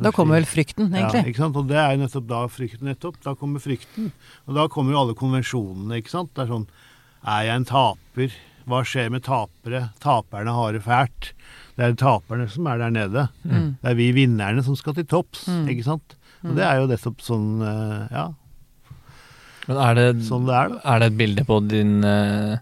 Da 0.00 0.10
kommer 0.14 0.36
vel 0.38 0.46
frykten, 0.46 0.90
Ja, 0.94 1.08
egentlig. 1.08 1.32
ikke 1.34 1.42
sant? 1.42 1.56
Og 1.56 1.66
det 1.68 1.76
er 1.76 1.94
jo 1.96 2.02
nettopp 2.04 2.26
da 2.28 2.42
frykten 2.48 2.86
nettopp. 2.88 3.16
Da 3.24 3.34
kommer 3.34 3.58
frykten. 3.60 4.12
Og 4.46 4.54
da 4.54 4.68
kommer 4.68 4.92
jo 4.94 5.00
alle 5.00 5.14
konvensjonene, 5.18 5.98
ikke 5.98 6.10
sant. 6.12 6.30
Det 6.34 6.44
er 6.46 6.52
sånn 6.52 6.68
Er 7.26 7.42
jeg 7.48 7.56
en 7.56 7.64
taper? 7.66 8.36
Hva 8.68 8.82
skjer 8.84 9.10
med 9.10 9.22
tapere? 9.24 9.90
Taperne 9.98 10.52
har 10.54 10.72
det 10.76 10.82
fælt. 10.84 11.32
Det 11.76 11.84
er 11.86 11.94
taperne 11.98 12.46
som 12.52 12.66
er 12.70 12.78
der 12.78 12.90
nede. 12.94 13.28
Mm. 13.44 13.76
Det 13.82 13.90
er 13.90 13.94
vi 13.98 14.12
vinnerne 14.12 14.62
som 14.62 14.76
skal 14.76 14.94
til 14.94 15.04
topps, 15.04 15.46
Mm. 15.48 15.66
ikke 15.72 15.84
sant. 15.84 16.14
Og 16.44 16.54
det 16.54 16.62
er 16.64 16.76
jo 16.78 16.86
nettopp 16.86 17.18
sånn 17.24 17.48
eh, 17.62 18.08
Ja, 18.14 18.26
Men 19.66 19.76
er 19.82 19.94
det, 19.98 20.06
sånn 20.28 20.46
det 20.46 20.54
er, 20.54 20.68
da. 20.68 20.78
er 20.94 20.98
det 21.02 21.06
et 21.12 21.18
bilde 21.18 21.44
på 21.44 21.58
din 21.68 22.04
eh, 22.04 22.58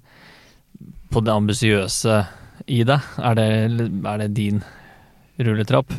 På 1.12 1.20
det 1.22 1.34
ambisiøse 1.34 2.26
i 2.66 2.82
deg? 2.88 3.00
Er 3.18 3.34
det, 3.34 3.46
er 4.06 4.18
det 4.24 4.30
din 4.34 4.62
rulletrapp? 5.38 5.92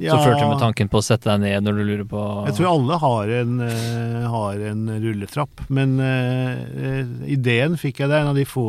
Ja, 0.00 0.14
Så 0.16 0.30
førte 0.30 0.48
med 0.48 0.60
tanken 0.62 0.88
på 0.88 1.00
å 1.00 1.04
sette 1.04 1.28
deg 1.28 1.42
ned 1.42 1.66
når 1.66 1.76
du 1.76 1.82
lurer 1.84 2.06
på 2.08 2.22
Jeg 2.46 2.54
tror 2.56 2.70
alle 2.70 2.96
har 3.02 3.32
en, 3.42 3.58
uh, 3.60 4.30
har 4.32 4.62
en 4.70 4.86
rulletrapp, 5.02 5.64
men 5.68 5.98
eh, 6.00 7.02
ideen 7.34 7.76
fikk 7.76 8.00
jeg 8.00 8.08
der. 8.08 8.22
En 8.24 8.32
av 8.32 8.38
de 8.38 8.46
få 8.48 8.64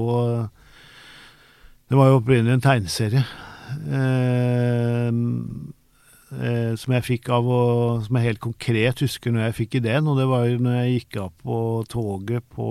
Det 1.87 1.95
var 1.95 2.11
jo 2.11 2.19
opprinnelig 2.21 2.57
en 2.59 2.67
tegneserie 2.67 3.23
Uh, 3.73 5.09
eh, 6.37 6.73
som 6.77 6.93
jeg 6.93 7.05
fikk 7.07 7.29
av 7.33 7.47
å 7.49 7.61
Som 8.05 8.17
jeg 8.19 8.27
helt 8.27 8.41
konkret 8.43 9.01
husker 9.01 9.33
når 9.33 9.47
jeg 9.47 9.55
fikk 9.63 9.77
ideen, 9.79 10.07
og 10.09 10.19
det 10.19 10.27
var 10.29 10.45
jo 10.49 10.59
når 10.61 10.75
jeg 10.79 10.93
gikk 10.99 11.17
av 11.23 11.31
på 11.41 11.57
toget 11.89 12.45
på 12.53 12.67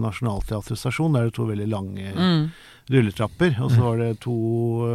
Nationaltheatret 0.00 0.80
stasjon. 0.80 1.14
Der 1.14 1.26
er 1.26 1.30
det 1.30 1.36
to 1.38 1.46
veldig 1.48 1.68
lange 1.70 2.12
Mm. 2.16 2.50
rulletrapper, 2.90 3.56
og 3.62 3.70
så 3.70 3.80
var 3.82 3.96
det 3.98 4.20
to 4.22 4.34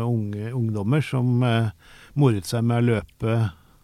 unge 0.04 0.52
ungdommer 0.56 1.02
som 1.04 1.44
eh, 1.44 1.72
moret 2.16 2.46
seg 2.50 2.64
med 2.64 2.82
å 2.82 2.86
løpe 2.96 3.38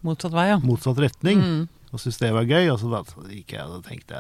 Motsatt 0.08 0.32
vei, 0.36 0.50
ja. 0.52 0.58
motsatt 0.64 1.00
retning 1.02 1.40
Mm. 1.42 1.68
og 1.92 2.00
syntes 2.00 2.20
det 2.22 2.30
var 2.36 2.46
gøy. 2.48 2.68
Og 2.72 2.80
så 2.80 2.90
da 2.92 3.02
gikk 3.32 3.54
jeg 3.58 3.66
og 3.66 3.84
tenkte 3.88 4.20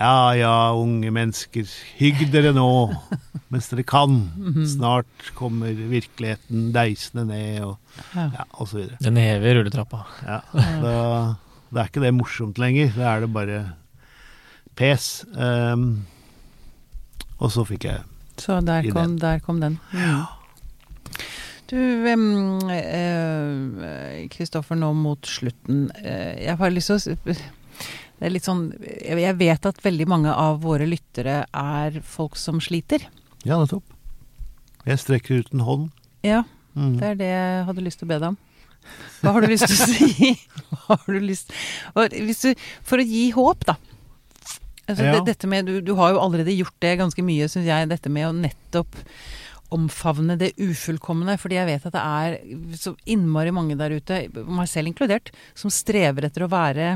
ja 0.00 0.32
ja, 0.38 0.72
unge 0.76 1.10
mennesker, 1.12 1.66
hygg 1.98 2.20
dere 2.32 2.52
nå 2.56 2.66
mens 3.52 3.68
dere 3.70 3.84
kan. 3.84 4.18
Snart 4.66 5.30
kommer 5.36 5.72
virkeligheten 5.74 6.70
deisende 6.74 7.26
ned, 7.28 7.64
og, 7.64 7.78
Ja. 8.14 8.26
ja, 8.38 8.44
og 8.58 8.68
så 8.70 8.78
videre. 8.80 8.98
Den 9.02 9.16
evige 9.20 9.58
rulletrappa. 9.60 10.04
Ja, 10.26 10.40
da, 10.84 10.94
da 11.70 11.82
er 11.84 11.90
ikke 11.90 12.02
det 12.06 12.14
morsomt 12.16 12.58
lenger. 12.62 12.92
Da 12.96 13.14
er 13.16 13.20
det 13.26 13.32
bare 13.34 13.60
pes. 14.78 15.24
Um, 15.34 16.06
og 17.40 17.50
så 17.52 17.64
fikk 17.68 17.84
jeg 17.88 18.02
Så 18.40 18.60
der 18.64 18.86
kom, 18.92 19.18
der 19.20 19.38
kom 19.44 19.60
den. 19.60 19.78
Mm. 19.92 20.24
Du, 21.70 21.78
Kristoffer, 24.32 24.74
nå 24.78 24.90
mot 24.98 25.22
slutten. 25.28 25.90
eh, 26.02 26.44
jeg 26.46 26.56
har 26.58 26.70
lyst 26.74 26.90
til 26.90 26.96
å 27.14 27.24
Det 28.20 28.26
er 28.26 28.30
litt 28.34 28.44
sånn 28.44 28.66
Jeg 28.82 29.36
vet 29.38 29.66
at 29.70 29.78
veldig 29.84 30.06
mange 30.10 30.32
av 30.34 30.58
våre 30.64 30.86
lyttere 30.88 31.44
er 31.54 32.00
folk 32.04 32.36
som 32.36 32.58
sliter. 32.60 33.06
Ja, 33.44 33.56
nettopp. 33.62 33.84
Jeg 34.84 34.98
strekker 35.00 35.40
ut 35.44 35.54
en 35.54 35.60
hånd. 35.60 35.90
Ja, 36.22 36.42
Mm. 36.76 36.98
det 37.00 37.06
er 37.08 37.14
det 37.18 37.26
jeg 37.26 37.64
hadde 37.66 37.82
lyst 37.82 37.98
til 37.98 38.06
å 38.06 38.10
be 38.12 38.18
deg 38.20 38.28
om. 38.28 38.36
Hva 39.22 39.32
har 39.32 39.40
du 39.42 39.48
lyst 39.48 39.66
til 39.66 39.74
å 39.74 39.86
si? 39.90 40.28
Hva 40.70 40.96
har 41.00 41.12
du 41.14 41.18
lyst 41.18 41.50
du, 42.46 42.54
For 42.86 42.98
å 43.02 43.04
gi 43.04 43.30
håp, 43.34 43.64
da. 43.66 43.74
Altså, 44.86 45.02
Ja. 45.02 45.20
det, 45.20 45.34
med, 45.50 45.66
du, 45.66 45.80
du 45.80 45.94
har 45.98 46.12
jo 46.14 46.20
allerede 46.22 46.54
gjort 46.54 46.78
det 46.80 46.98
ganske 46.98 47.22
mye, 47.26 47.48
syns 47.50 47.66
jeg. 47.66 47.88
Dette 47.90 48.08
med 48.08 48.28
å 48.28 48.32
nettopp 48.36 48.94
omfavne 49.74 50.36
det 50.40 50.52
ufullkomne. 50.60 51.36
Fordi 51.40 51.58
jeg 51.58 51.68
vet 51.70 51.86
at 51.90 51.96
det 51.96 52.02
er 52.02 52.76
så 52.78 52.94
innmari 53.10 53.52
mange 53.54 53.76
der 53.80 53.94
ute, 53.96 54.24
meg 54.46 54.68
selv 54.70 54.90
inkludert, 54.92 55.30
som 55.54 55.70
strever 55.72 56.26
etter 56.28 56.46
å 56.46 56.50
være 56.52 56.92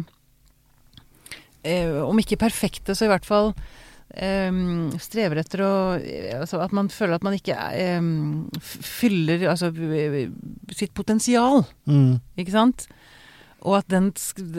eh, 1.62 2.02
Om 2.04 2.20
ikke 2.22 2.40
perfekte, 2.40 2.94
så 2.96 3.06
i 3.06 3.12
hvert 3.12 3.26
fall 3.28 3.52
eh, 4.14 4.50
strever 5.02 5.40
etter 5.42 5.64
å 5.64 5.72
eh, 5.98 6.34
altså 6.40 6.60
At 6.64 6.74
man 6.76 6.90
føler 6.92 7.16
at 7.18 7.24
man 7.26 7.36
ikke 7.38 7.56
eh, 7.56 8.10
fyller 8.60 9.46
altså, 9.54 9.72
sitt 10.74 10.94
potensial, 10.96 11.64
Mm. 11.88 12.18
ikke 12.40 12.54
sant? 12.54 12.86
Og 13.64 13.78
at 13.78 13.88
den 13.88 14.10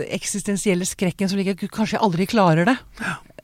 eksistensielle 0.10 0.86
skrekken 0.90 1.30
som 1.30 1.38
ligger 1.38 1.54
Kanskje 1.70 2.00
jeg 2.00 2.02
aldri 2.02 2.26
klarer 2.26 2.66
det. 2.66 2.74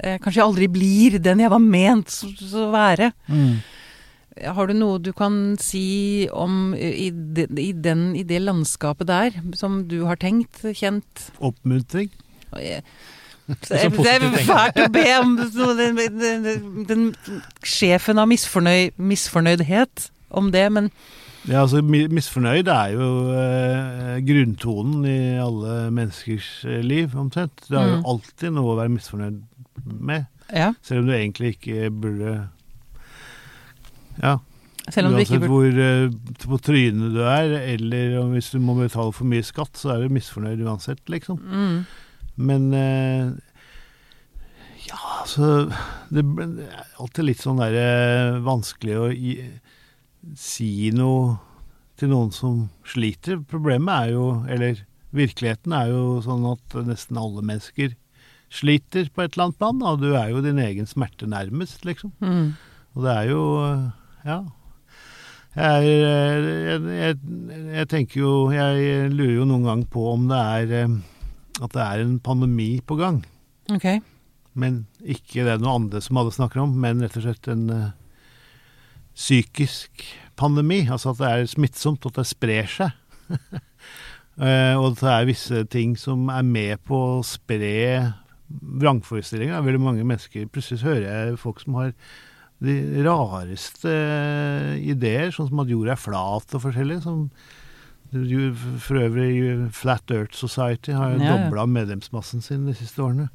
Eh, 0.01 0.15
kanskje 0.17 0.39
jeg 0.39 0.47
aldri 0.47 0.67
blir 0.73 1.19
den 1.21 1.43
jeg 1.43 1.51
var 1.53 1.61
ment 1.61 2.15
å 2.57 2.63
være. 2.73 3.11
Mm. 3.29 3.59
Har 4.43 4.67
du 4.67 4.73
noe 4.73 4.99
du 4.99 5.11
kan 5.13 5.57
si 5.61 6.27
om 6.33 6.73
i, 6.77 7.09
de, 7.11 7.45
i, 7.61 7.71
den, 7.73 8.15
i 8.15 8.23
det 8.23 8.41
landskapet 8.41 9.07
der, 9.09 9.31
som 9.57 9.83
du 9.91 10.05
har 10.09 10.15
tenkt, 10.21 10.61
kjent? 10.77 11.29
Oppmuntring. 11.39 12.09
Jeg- 12.57 12.83
Så 13.51 13.75
Så 13.81 13.89
det, 13.89 13.97
det 14.05 14.11
er 14.13 14.45
fælt 14.47 14.77
å 14.79 14.85
be 14.93 15.01
om 15.19 15.31
den, 15.35 15.97
den, 15.97 16.43
den, 16.45 16.83
den 16.87 17.01
sjefen 17.67 18.21
av 18.21 18.29
misfornøy, 18.31 18.91
misfornøydhet 18.95 20.05
om 20.31 20.51
det, 20.53 20.67
men 20.71 20.87
Ja, 21.49 21.63
altså 21.63 21.81
Misfornøyd 21.81 22.67
er 22.69 22.91
jo 22.93 23.07
eh, 23.33 24.19
grunntonen 24.23 25.03
i 25.09 25.17
alle 25.41 25.89
menneskers 25.91 26.51
eh, 26.69 26.83
liv, 26.85 27.15
omtrent. 27.17 27.63
Det 27.67 27.75
er 27.79 27.87
jo 27.89 27.97
Mm. 27.97 28.05
alltid 28.13 28.53
noe 28.53 28.71
å 28.75 28.77
være 28.77 28.93
misfornøyd 28.93 29.39
med, 29.99 30.27
ja. 30.53 30.69
selv 30.85 31.01
om 31.01 31.09
du 31.09 31.15
egentlig 31.17 31.55
ikke 31.57 31.89
burde 31.91 32.35
Ja. 34.19 34.39
Uansett 34.89 35.45
hvor 35.45 35.67
uh, 35.69 36.09
på 36.41 36.57
trynet 36.65 37.13
du 37.13 37.21
er, 37.21 37.53
eller 37.75 38.17
hvis 38.33 38.49
du 38.51 38.57
må 38.63 38.75
betale 38.79 39.13
for 39.13 39.29
mye 39.29 39.45
skatt, 39.45 39.77
så 39.77 39.93
er 39.93 40.03
du 40.03 40.15
misfornøyd 40.15 40.63
uansett, 40.65 41.03
liksom. 41.11 41.37
mm. 41.39 41.77
Men 42.41 42.67
uh, 42.73 43.31
Ja, 44.87 44.99
altså 45.21 45.69
det, 46.09 46.23
er 46.25 46.85
alltid 46.99 47.27
litt 47.27 47.43
sånn 47.43 47.61
derre 47.61 47.83
eh, 47.85 48.39
vanskelig 48.43 48.95
å 48.97 49.07
gi, 49.13 49.35
si 50.35 50.89
noe 50.95 51.37
til 52.01 52.09
noen 52.11 52.31
som 52.33 52.63
sliter. 52.87 53.37
Problemet 53.45 54.07
er 54.07 54.15
jo 54.15 54.25
Eller 54.49 54.81
virkeligheten 55.13 55.75
er 55.77 55.91
jo 55.91 56.17
sånn 56.25 56.47
at 56.49 56.75
nesten 56.87 57.19
alle 57.21 57.45
mennesker 57.45 57.93
sliter 58.51 59.07
på 59.13 59.23
et 59.23 59.35
eller 59.35 59.51
annet 59.51 59.61
plan, 59.61 59.83
og 59.85 60.01
du 60.01 60.11
er 60.17 60.31
jo 60.33 60.41
din 60.43 60.59
egen 60.59 60.89
smerte 60.89 61.29
nærmest, 61.29 61.85
liksom. 61.87 62.11
Mm. 62.19 62.55
Og 62.95 63.05
det 63.05 63.13
er 63.13 63.29
jo 63.29 63.43
Ja. 64.25 64.41
Jeg, 65.51 65.87
er, 65.99 66.45
jeg, 66.47 66.83
jeg, 66.95 67.15
jeg 67.75 67.87
tenker 67.91 68.21
jo 68.21 68.29
Jeg 68.55 69.09
lurer 69.11 69.33
jo 69.35 69.47
noen 69.49 69.65
gang 69.67 69.81
på 69.91 70.05
om 70.13 70.29
det 70.29 70.37
er 70.39 70.75
eh, 70.77 70.93
at 71.59 71.73
det 71.75 71.81
er 71.83 72.03
en 72.05 72.15
pandemi 72.23 72.79
på 72.87 72.95
gang. 72.97 73.19
Okay. 73.69 73.99
Men 74.57 74.85
ikke 74.99 75.45
det 75.45 75.55
er 75.55 75.61
noe 75.61 75.77
andre 75.79 76.01
som 76.03 76.17
alle 76.19 76.33
snakker 76.33 76.63
om, 76.63 76.73
men 76.81 77.03
rett 77.03 77.17
og 77.19 77.25
slett 77.25 77.49
en 77.51 77.67
uh, 77.69 77.91
psykisk 79.15 80.05
pandemi. 80.39 80.81
Altså 80.87 81.13
at 81.13 81.21
det 81.21 81.29
er 81.29 81.51
smittsomt, 81.51 82.07
at 82.07 82.17
det 82.17 82.27
sprer 82.29 82.71
seg. 82.71 82.95
uh, 83.29 84.75
og 84.79 84.87
at 84.91 85.03
det 85.03 85.13
er 85.13 85.29
visse 85.29 85.63
ting 85.71 85.93
som 85.99 86.31
er 86.33 86.47
med 86.47 86.81
på 86.87 86.97
å 87.19 87.21
spre 87.27 87.75
vrangforestillinger. 88.51 89.55
Er 89.55 89.67
veldig 89.67 89.83
mange 89.83 90.03
mennesker 90.03 90.49
Plutselig 90.51 90.83
hører 90.83 91.05
jeg 91.05 91.39
folk 91.39 91.61
som 91.63 91.77
har 91.79 91.93
de 92.61 92.75
rareste 93.05 93.91
ideer, 94.85 95.31
sånn 95.33 95.49
som 95.49 95.63
at 95.63 95.71
jorda 95.71 95.95
er 95.95 96.01
flat 96.01 96.55
og 96.57 96.63
forskjellig. 96.67 96.99
Som 97.05 97.29
for 98.11 98.99
øvrig 98.99 99.71
Flat 99.71 100.11
Earth 100.11 100.35
Society 100.35 100.91
har 100.91 101.13
jo 101.13 101.23
Ja, 101.23 101.25
ja. 101.25 101.37
dobla 101.45 101.65
medlemsmassen 101.65 102.41
sin 102.43 102.67
de 102.67 102.75
siste 102.75 103.01
årene. 103.01 103.29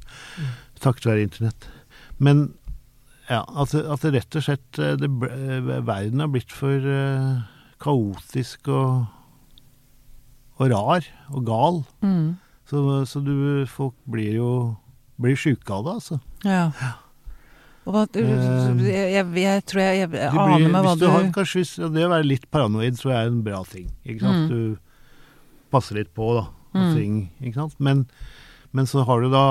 Takket 0.79 1.09
være 1.09 1.25
internett. 1.25 1.67
Men 2.19 2.53
ja, 3.27 3.43
at, 3.43 3.73
at 3.75 4.01
det 4.05 4.13
rett 4.13 4.35
og 4.39 4.43
slett 4.45 4.79
eh, 4.79 4.95
det, 4.95 5.09
eh, 5.27 5.83
Verden 5.83 6.23
har 6.23 6.29
blitt 6.31 6.53
for 6.53 6.79
uh, 6.79 7.43
kaotisk 7.83 8.69
og, 8.71 9.07
og 10.57 10.69
rar 10.71 11.09
og 11.33 11.45
gal. 11.45 11.81
Mm. 12.05 12.37
Så, 12.69 13.05
så 13.05 13.19
du, 13.19 13.65
folk 13.67 13.95
blir 14.05 14.37
jo 14.39 14.51
blir 15.17 15.35
sjuke 15.39 15.73
av 15.73 15.83
det, 15.85 15.97
altså. 15.97 16.19
Ja. 16.45 16.63
Og 16.69 17.06
hva, 17.87 18.03
Um, 18.17 18.81
jeg, 18.83 19.23
jeg, 19.39 19.63
tror 19.69 19.81
jeg, 19.83 19.99
jeg, 20.01 20.09
Du 20.11 20.39
aner 20.41 20.57
blir, 20.57 20.71
meg 20.73 20.83
hva 20.85 20.93
du 20.97 21.05
du 21.05 21.07
har, 21.11 21.27
kanskje 21.35 21.87
Det 21.93 22.03
å 22.03 22.11
være 22.11 22.27
litt 22.27 22.47
paranoid 22.51 22.97
tror 22.99 23.13
jeg 23.13 23.19
er 23.19 23.31
en 23.31 23.43
bra 23.45 23.61
ting. 23.69 23.87
Ikke? 24.03 24.33
Mm. 24.33 24.47
Du 24.51 24.59
passer 25.73 26.01
litt 26.01 26.11
på, 26.15 26.29
da. 26.37 26.45
Mm. 26.77 26.89
ting? 26.97 27.15
Men, 27.83 28.03
men 28.75 28.89
så 28.89 29.05
har 29.07 29.23
du 29.23 29.31
da 29.33 29.45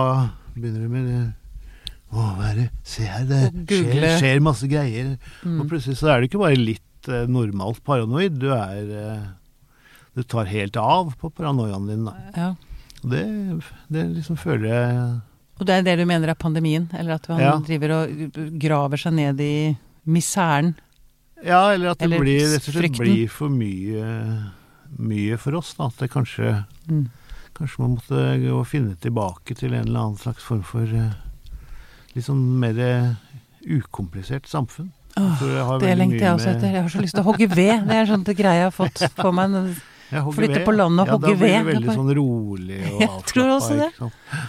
Begynner 0.54 0.84
du 0.84 0.92
med 0.92 1.08
det 1.10 1.22
Å, 2.12 2.26
hva 2.36 2.50
er 2.50 2.60
det 2.60 2.66
Se 2.86 3.06
her, 3.08 3.24
det 3.28 3.40
skjer, 3.72 4.06
skjer 4.20 4.44
masse 4.44 4.68
greier. 4.70 5.16
mm. 5.42 5.56
Og 5.62 5.72
plutselig 5.72 5.98
så 6.00 6.12
er 6.12 6.20
du 6.20 6.28
ikke 6.28 6.42
bare 6.44 6.60
litt 6.60 7.10
eh, 7.10 7.26
normalt 7.30 7.82
paranoid, 7.88 8.36
du 8.42 8.50
er 8.54 8.92
eh, 9.00 9.26
Du 10.16 10.22
tar 10.28 10.48
helt 10.52 10.76
av 10.80 11.16
på 11.18 11.32
paranoiaen 11.32 11.88
din, 11.90 12.06
da. 12.08 12.16
ja. 12.36 12.52
Det, 13.06 13.22
det 13.92 14.02
liksom 14.16 14.38
føler 14.40 14.70
jeg 14.70 15.00
Og 15.58 15.64
det 15.66 15.74
er 15.78 15.82
det 15.86 15.94
du 15.98 16.04
mener 16.08 16.28
er 16.28 16.34
pandemien? 16.36 16.88
Eller 16.98 17.14
at 17.16 17.28
man 17.28 17.40
Ja. 17.40 17.54
driver 17.58 17.92
og 18.02 18.58
graver 18.60 18.96
seg 19.00 19.12
ned 19.16 19.40
i 19.40 19.76
miseren? 20.06 20.74
Ja, 21.44 21.70
eller 21.72 21.90
at 21.90 21.98
det 21.98 22.04
Eller 22.10 22.20
blir, 22.20 22.40
rett 22.54 22.68
og 22.68 22.74
slett 22.74 22.98
blir 22.98 23.28
for 23.28 23.48
mye, 23.48 24.52
mye 24.98 25.36
for 25.38 25.54
oss. 25.56 25.74
Da. 25.74 25.86
At 25.86 25.96
det 25.98 26.10
kanskje, 26.10 26.64
Mm. 26.88 27.08
kanskje 27.54 27.78
man 27.80 27.96
måtte 27.96 28.40
gå 28.42 28.58
og 28.60 28.66
finne 28.66 28.96
tilbake 29.00 29.54
til 29.56 29.72
en 29.74 29.86
eller 29.88 30.00
annen 30.00 30.18
slags 30.18 30.42
form 30.42 30.62
for 30.62 30.82
eh, 30.82 31.12
litt 32.14 32.24
sånn 32.24 32.58
mer 32.60 32.78
eh, 32.78 33.14
ukomplisert 33.66 34.46
samfunn. 34.46 34.92
Åh, 35.16 35.78
det 35.80 35.96
lengter 35.96 36.20
jeg 36.20 36.34
også 36.36 36.50
etter. 36.56 36.72
Jeg 36.72 36.82
har 36.82 36.88
så 36.92 37.00
lyst 37.00 37.14
til 37.16 37.24
å 37.24 37.32
hogge 37.32 37.48
ved. 37.48 37.86
Det 37.88 37.94
er 37.96 38.06
sånn 38.06 38.24
greie 38.36 38.60
jeg 38.60 38.70
har 38.70 38.76
fått 38.76 39.00
på 39.16 39.32
meg. 39.32 39.76
Ja, 40.12 40.22
Flytte 40.22 40.60
ved. 40.60 40.64
på 40.66 40.74
landet 40.76 41.00
og 41.00 41.06
ja, 41.08 41.12
hogge 41.16 41.26
Da 41.26 41.34
blir 41.34 41.48
det 41.48 41.64
ved. 41.64 41.74
veldig 41.74 41.94
sånn 41.96 42.12
rolig 42.14 42.82
og 42.92 43.00
Jeg 43.02 43.08
tror 43.32 43.48
også 43.56 43.72
avslappa, 43.74 44.10
det. 44.30 44.44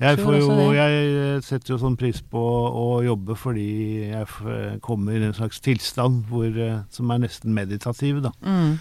Jeg, 0.00 0.18
får 0.18 0.38
jo, 0.38 0.54
jeg 0.74 1.42
setter 1.46 1.74
jo 1.74 1.78
sånn 1.82 1.98
pris 2.00 2.22
på 2.32 2.40
å 2.40 2.86
jobbe 3.04 3.36
fordi 3.38 3.68
jeg 4.10 4.80
kommer 4.82 5.14
i 5.14 5.28
en 5.28 5.36
slags 5.36 5.60
tilstand 5.62 6.24
hvor, 6.30 6.48
eh, 6.48 6.80
som 6.90 7.12
er 7.12 7.22
nesten 7.22 7.54
meditativ. 7.54 8.22
Da. 8.24 8.32
Mm. 8.42 8.80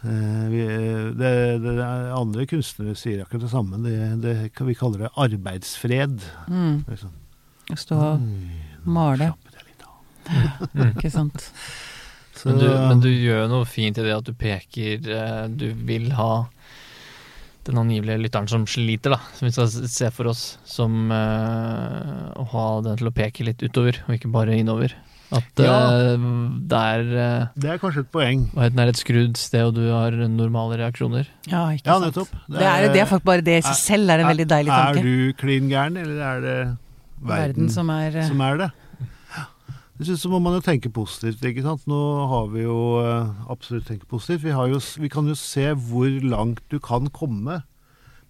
Det, 0.00 0.66
det, 1.18 1.32
det 1.64 1.74
er 1.76 2.14
andre 2.16 2.46
kunstnere 2.48 2.94
sier 2.96 3.24
akkurat 3.24 3.44
det 3.44 3.52
samme. 3.52 3.80
Det, 3.84 3.96
det, 4.22 4.36
vi 4.68 4.76
kaller 4.78 5.06
det 5.06 5.14
arbeidsfred. 5.20 6.20
Mm. 6.48 6.84
Liksom. 6.88 7.16
Stå 7.76 8.00
og 8.14 8.28
male. 8.88 9.32
Mm. 10.30 10.92
Ikke 10.92 11.10
sant. 11.12 11.48
Så, 12.40 12.48
Men, 12.48 12.58
du, 12.58 12.68
men 12.72 13.00
du 13.04 13.08
gjør 13.10 13.48
noe 13.50 13.66
fint 13.68 13.98
i 14.00 14.04
det 14.06 14.14
at 14.14 14.24
du 14.24 14.32
peker 14.38 15.08
eh, 15.12 15.42
Du 15.52 15.66
vil 15.84 16.06
ha 16.16 16.46
den 17.68 17.78
angivelige 17.80 18.22
lytteren 18.24 18.48
som 18.48 18.64
sliter, 18.66 19.10
da, 19.14 19.18
som 19.36 19.46
vi 19.46 19.52
skal 19.52 19.68
se 19.92 20.10
for 20.14 20.30
oss, 20.32 20.58
som 20.64 21.10
uh, 21.12 22.32
å 22.40 22.44
ha 22.54 22.66
den 22.86 22.96
til 23.00 23.10
å 23.10 23.14
peke 23.14 23.44
litt 23.46 23.62
utover, 23.62 24.00
og 24.08 24.16
ikke 24.16 24.30
bare 24.32 24.56
innover. 24.58 24.94
At 25.30 25.60
Ja. 25.62 25.74
eh, 25.94 26.24
det 26.66 26.78
er 26.78 27.00
eh, 27.14 27.46
det 27.54 27.68
er 27.70 27.78
kanskje 27.78 28.00
et 28.02 28.08
poeng. 28.10 28.48
hva 28.50 28.64
heter 28.64 28.74
det, 28.74 28.82
er 28.82 28.88
et 28.90 28.98
skrudd 28.98 29.36
sted, 29.38 29.62
og 29.68 29.74
du 29.76 29.84
har 29.92 30.10
normale 30.26 30.80
reaksjoner. 30.80 31.28
Ja, 31.46 31.68
ikke 31.70 31.86
Ja, 31.86 32.00
sant. 32.00 32.08
nettopp. 32.08 32.32
Det 32.50 32.64
er, 32.66 32.88
det 32.90 33.00
er 33.04 33.06
faktisk 33.06 33.28
bare 33.30 33.44
det 33.46 33.58
i 33.60 33.62
seg 33.68 33.78
selv 33.78 34.10
er 34.10 34.24
en 34.24 34.26
veldig 34.32 34.48
deilig 34.50 34.72
tanke. 34.74 34.98
Er 34.98 35.02
du 35.06 35.32
klin 35.38 35.68
gæren, 35.70 35.96
eller 36.02 36.18
er 36.32 36.40
det 36.40 36.56
verden, 37.22 37.30
Verden 37.30 37.68
som 37.70 37.90
er 37.94 38.22
som 38.26 38.40
er 38.40 38.56
det? 38.64 38.70
Jeg 40.00 40.06
synes 40.06 40.20
så 40.20 40.28
må 40.32 40.38
man 40.40 40.54
jo 40.56 40.62
tenke 40.64 40.88
positivt, 40.88 41.42
ikke 41.44 41.60
sant. 41.60 41.82
Nå 41.90 41.96
har 42.30 42.46
vi 42.48 42.62
jo 42.62 42.76
eh, 43.04 43.50
absolutt 43.52 43.84
tenkt 43.84 44.06
positivt. 44.08 44.46
Vi, 44.46 44.54
har 44.56 44.70
jo, 44.72 44.78
vi 44.96 45.10
kan 45.12 45.26
jo 45.28 45.34
se 45.36 45.66
hvor 45.76 46.08
langt 46.24 46.62
du 46.72 46.78
kan 46.80 47.10
komme 47.12 47.58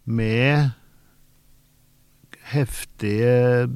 med 0.04 0.72
heftige 2.50 3.68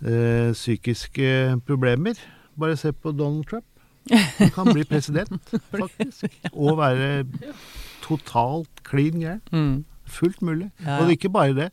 øh, 0.00 0.52
psykiske 0.52 1.60
problemer. 1.66 2.16
Bare 2.56 2.76
se 2.76 2.92
på 2.92 3.12
Donald 3.12 3.44
Trump. 3.44 3.68
Han 4.38 4.50
kan 4.54 4.72
bli 4.72 4.84
president, 4.84 5.52
faktisk. 5.76 6.40
Og 6.52 6.78
være 6.78 7.26
totalt 8.00 8.80
klin 8.82 9.20
gæren. 9.20 9.44
mm. 9.52 9.84
Fullt 10.06 10.40
mulig. 10.42 10.70
Ja. 10.86 11.00
Og 11.02 11.10
ikke 11.10 11.28
bare 11.34 11.52
det. 11.56 11.68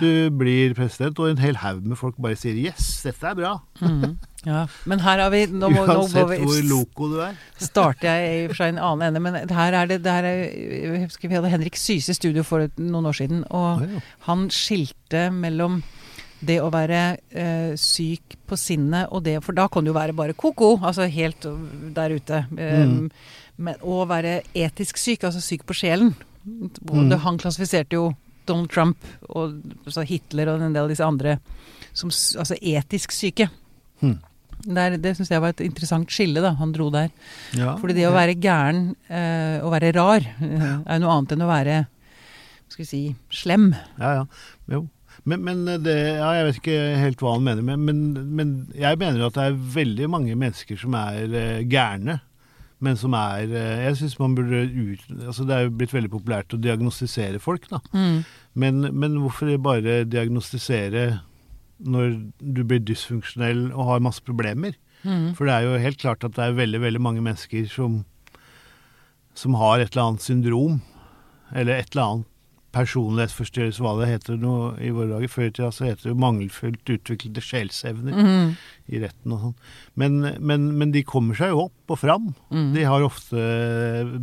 Du 0.00 0.30
blir 0.36 0.74
president, 0.76 1.18
og 1.18 1.30
en 1.30 1.38
hel 1.40 1.56
haug 1.56 1.82
med 1.88 1.96
folk 1.96 2.14
bare 2.20 2.36
sier 2.36 2.54
'yes, 2.54 3.02
dette 3.02 3.24
er 3.30 3.34
bra'. 3.34 3.60
Mm. 3.80 4.18
ja. 4.46 4.66
Men 4.86 5.00
her 5.00 5.18
har 5.18 5.30
vi 5.30 5.46
Nå 5.46 5.68
må, 5.72 5.86
nå 5.86 6.06
må 6.08 6.26
vi, 6.28 6.36
hvor 6.44 6.62
loco 6.68 7.08
du 7.14 7.20
er. 7.24 7.34
starter 7.58 8.08
jeg 8.08 8.28
i 8.28 8.44
og 8.44 8.50
for 8.50 8.56
seg 8.62 8.68
en 8.74 8.78
annen 8.78 9.08
ende, 9.08 9.20
men 9.20 9.48
her 9.48 9.72
er 9.72 9.86
det, 9.86 10.02
der 10.04 10.22
er, 10.22 10.44
Jeg 10.52 11.04
husker 11.06 11.28
vi 11.28 11.34
hadde 11.34 11.48
Henrik 11.50 11.76
Syse 11.76 12.10
i 12.10 12.14
studio 12.14 12.42
for 12.42 12.68
noen 12.78 13.06
år 13.06 13.16
siden, 13.16 13.44
og 13.50 13.80
Å, 13.82 13.88
ja. 13.88 14.00
han 14.28 14.48
skilte 14.50 15.30
mellom 15.32 15.82
det 16.44 16.60
å 16.62 16.70
være 16.70 17.18
eh, 17.34 17.72
syk 17.74 18.36
på 18.46 18.56
sinnet 18.56 19.08
og 19.10 19.24
det 19.24 19.42
For 19.42 19.52
da 19.52 19.66
kan 19.66 19.82
du 19.82 19.90
jo 19.90 19.94
være 19.98 20.12
bare 20.14 20.34
ko-ko, 20.38 20.78
altså 20.82 21.08
helt 21.10 21.40
der 21.94 22.10
ute. 22.14 22.46
Eh, 22.56 22.84
Mm. 22.86 23.10
men, 23.58 23.74
å 23.82 24.06
være 24.06 24.42
etisk 24.54 24.96
syk, 24.98 25.24
altså 25.24 25.40
syk 25.42 25.64
på 25.66 25.74
sjelen. 25.74 26.14
Og 26.88 26.96
Mm. 26.96 27.12
han 27.24 27.38
klassifiserte 27.38 27.98
jo 27.98 28.14
Donald 28.46 28.70
Trump 28.72 28.96
og 29.28 29.60
Hitler 30.08 30.48
og 30.48 30.62
en 30.62 30.72
del 30.72 30.84
av 30.86 30.88
disse 30.88 31.04
andre 31.04 31.38
som 31.92 32.10
altså 32.10 32.56
etisk 32.62 33.12
syke. 33.12 33.48
Mm. 34.00 34.18
Der, 34.74 34.96
det 34.98 35.16
syns 35.16 35.30
jeg 35.30 35.40
var 35.42 35.52
et 35.54 35.60
interessant 35.62 36.10
skille 36.10 36.42
da, 36.42 36.54
han 36.58 36.72
dro 36.74 36.88
der. 36.90 37.10
Ja, 37.54 37.76
Fordi 37.78 37.94
det 37.94 38.08
å 38.08 38.14
være 38.14 38.34
gæren, 38.34 38.94
eh, 39.08 39.60
å 39.62 39.70
være 39.70 39.92
rar, 39.94 40.24
ja. 40.40 40.72
er 40.84 40.98
noe 40.98 41.14
annet 41.14 41.32
enn 41.36 41.44
å 41.46 41.50
være 41.50 41.86
skal 42.68 42.84
vi 42.84 42.88
si, 42.88 43.02
slem. 43.32 43.70
Ja, 43.98 44.10
ja. 44.20 44.24
Jo. 44.68 44.82
Men, 45.28 45.42
men 45.44 45.64
det, 45.82 45.94
ja, 46.18 46.28
jeg 46.38 46.46
vet 46.46 46.58
ikke 46.60 46.78
helt 47.02 47.22
hva 47.24 47.34
han 47.34 47.44
mener, 47.44 47.64
men, 47.64 47.82
men, 47.84 48.28
men 48.38 48.52
jeg 48.76 48.98
mener 49.00 49.20
jo 49.20 49.28
at 49.28 49.36
det 49.38 49.46
er 49.48 49.56
veldig 49.74 50.08
mange 50.12 50.36
mennesker 50.38 50.78
som 50.80 50.94
er 50.98 51.34
eh, 51.36 51.62
gærne. 51.68 52.18
Men 52.84 52.98
som 52.98 53.14
er 53.18 53.50
eh, 53.50 53.84
Jeg 53.88 53.96
syns 54.00 54.18
man 54.20 54.36
burde 54.38 54.64
ut... 54.70 55.00
Altså 55.26 55.46
det 55.48 55.54
er 55.54 55.64
jo 55.66 55.76
blitt 55.80 55.94
veldig 55.94 56.12
populært 56.12 56.54
å 56.54 56.60
diagnostisere 56.62 57.40
folk, 57.42 57.66
da. 57.70 57.80
Mm. 57.92 58.20
Men, 58.54 58.84
men 58.94 59.16
hvorfor 59.22 59.50
bare 59.62 60.04
diagnostisere 60.06 61.08
når 61.78 62.14
du 62.42 62.64
blir 62.66 62.82
dysfunksjonell 62.82 63.68
og 63.72 63.90
har 63.92 64.04
masse 64.04 64.22
problemer? 64.26 64.76
Mm. 65.02 65.34
For 65.38 65.46
det 65.46 65.54
er 65.54 65.66
jo 65.66 65.82
helt 65.82 66.00
klart 66.02 66.24
at 66.26 66.34
det 66.38 66.44
er 66.44 66.58
veldig, 66.58 66.80
veldig 66.82 67.02
mange 67.02 67.22
mennesker 67.22 67.68
som, 67.70 68.00
som 69.38 69.58
har 69.58 69.78
et 69.78 69.92
eller 69.92 70.08
annet 70.08 70.26
syndrom, 70.26 70.80
eller 71.54 71.78
et 71.78 71.94
eller 71.94 72.04
annet 72.04 72.34
personlighetsforstyrrelse, 72.76 73.80
hva 73.80 73.94
det 73.96 74.10
heter 74.10 74.36
nå 74.40 74.54
i 74.84 74.90
våre 74.92 75.14
dager. 75.14 75.30
Før 75.32 75.46
i 75.46 75.52
tida 75.56 75.70
så 75.72 75.86
heter 75.88 76.10
det 76.10 76.20
mangelfullt 76.20 76.92
utviklede 76.92 77.40
sjelsevner 77.44 78.12
Mm. 78.18 78.50
i 78.92 79.00
retten 79.00 79.32
og 79.32 79.40
sånn. 79.40 79.54
Men, 79.96 80.18
men, 80.38 80.66
men 80.78 80.92
de 80.92 81.02
kommer 81.02 81.38
seg 81.38 81.54
jo 81.54 81.64
opp 81.66 81.94
og 81.94 81.98
fram. 82.02 82.28
Mm. 82.52 82.68
De 82.76 82.84
har 82.84 83.06
ofte 83.06 83.36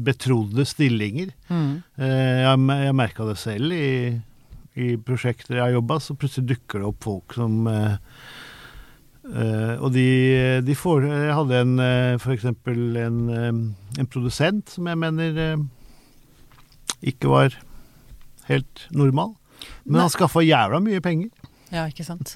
betrodde 0.05 0.65
stillinger. 0.69 1.33
Mm. 1.49 1.83
Jeg, 1.97 2.63
jeg 2.85 2.97
merka 3.01 3.25
det 3.25 3.37
selv 3.41 3.73
i, 3.73 4.21
i 4.77 4.95
prosjekter 5.01 5.57
jeg 5.57 5.65
har 5.65 5.77
jobba, 5.79 5.99
så 5.99 6.17
plutselig 6.17 6.53
dukker 6.53 6.83
det 6.83 6.89
opp 6.91 7.03
folk 7.05 7.33
som 7.37 7.65
eh, 7.71 7.97
Og 9.81 9.89
de, 9.95 10.07
de 10.61 10.75
får 10.77 11.07
Jeg 11.09 11.33
hadde 11.33 11.61
en 11.63 11.79
uh, 11.81 12.27
eksempel 12.35 12.97
en, 13.01 13.21
uh, 13.25 13.99
en 13.99 14.09
produsent 14.11 14.69
som 14.69 14.85
jeg 14.85 15.01
mener 15.01 15.57
ikke 17.05 17.29
var 17.31 17.55
helt 18.49 18.85
normal. 18.95 19.35
Men 19.85 20.05
han 20.05 20.13
skaffa 20.13 20.43
jævla 20.45 20.81
mye 20.83 21.01
penger. 21.03 21.29
Ja, 21.73 21.87
ikke 21.89 22.05
sant. 22.05 22.35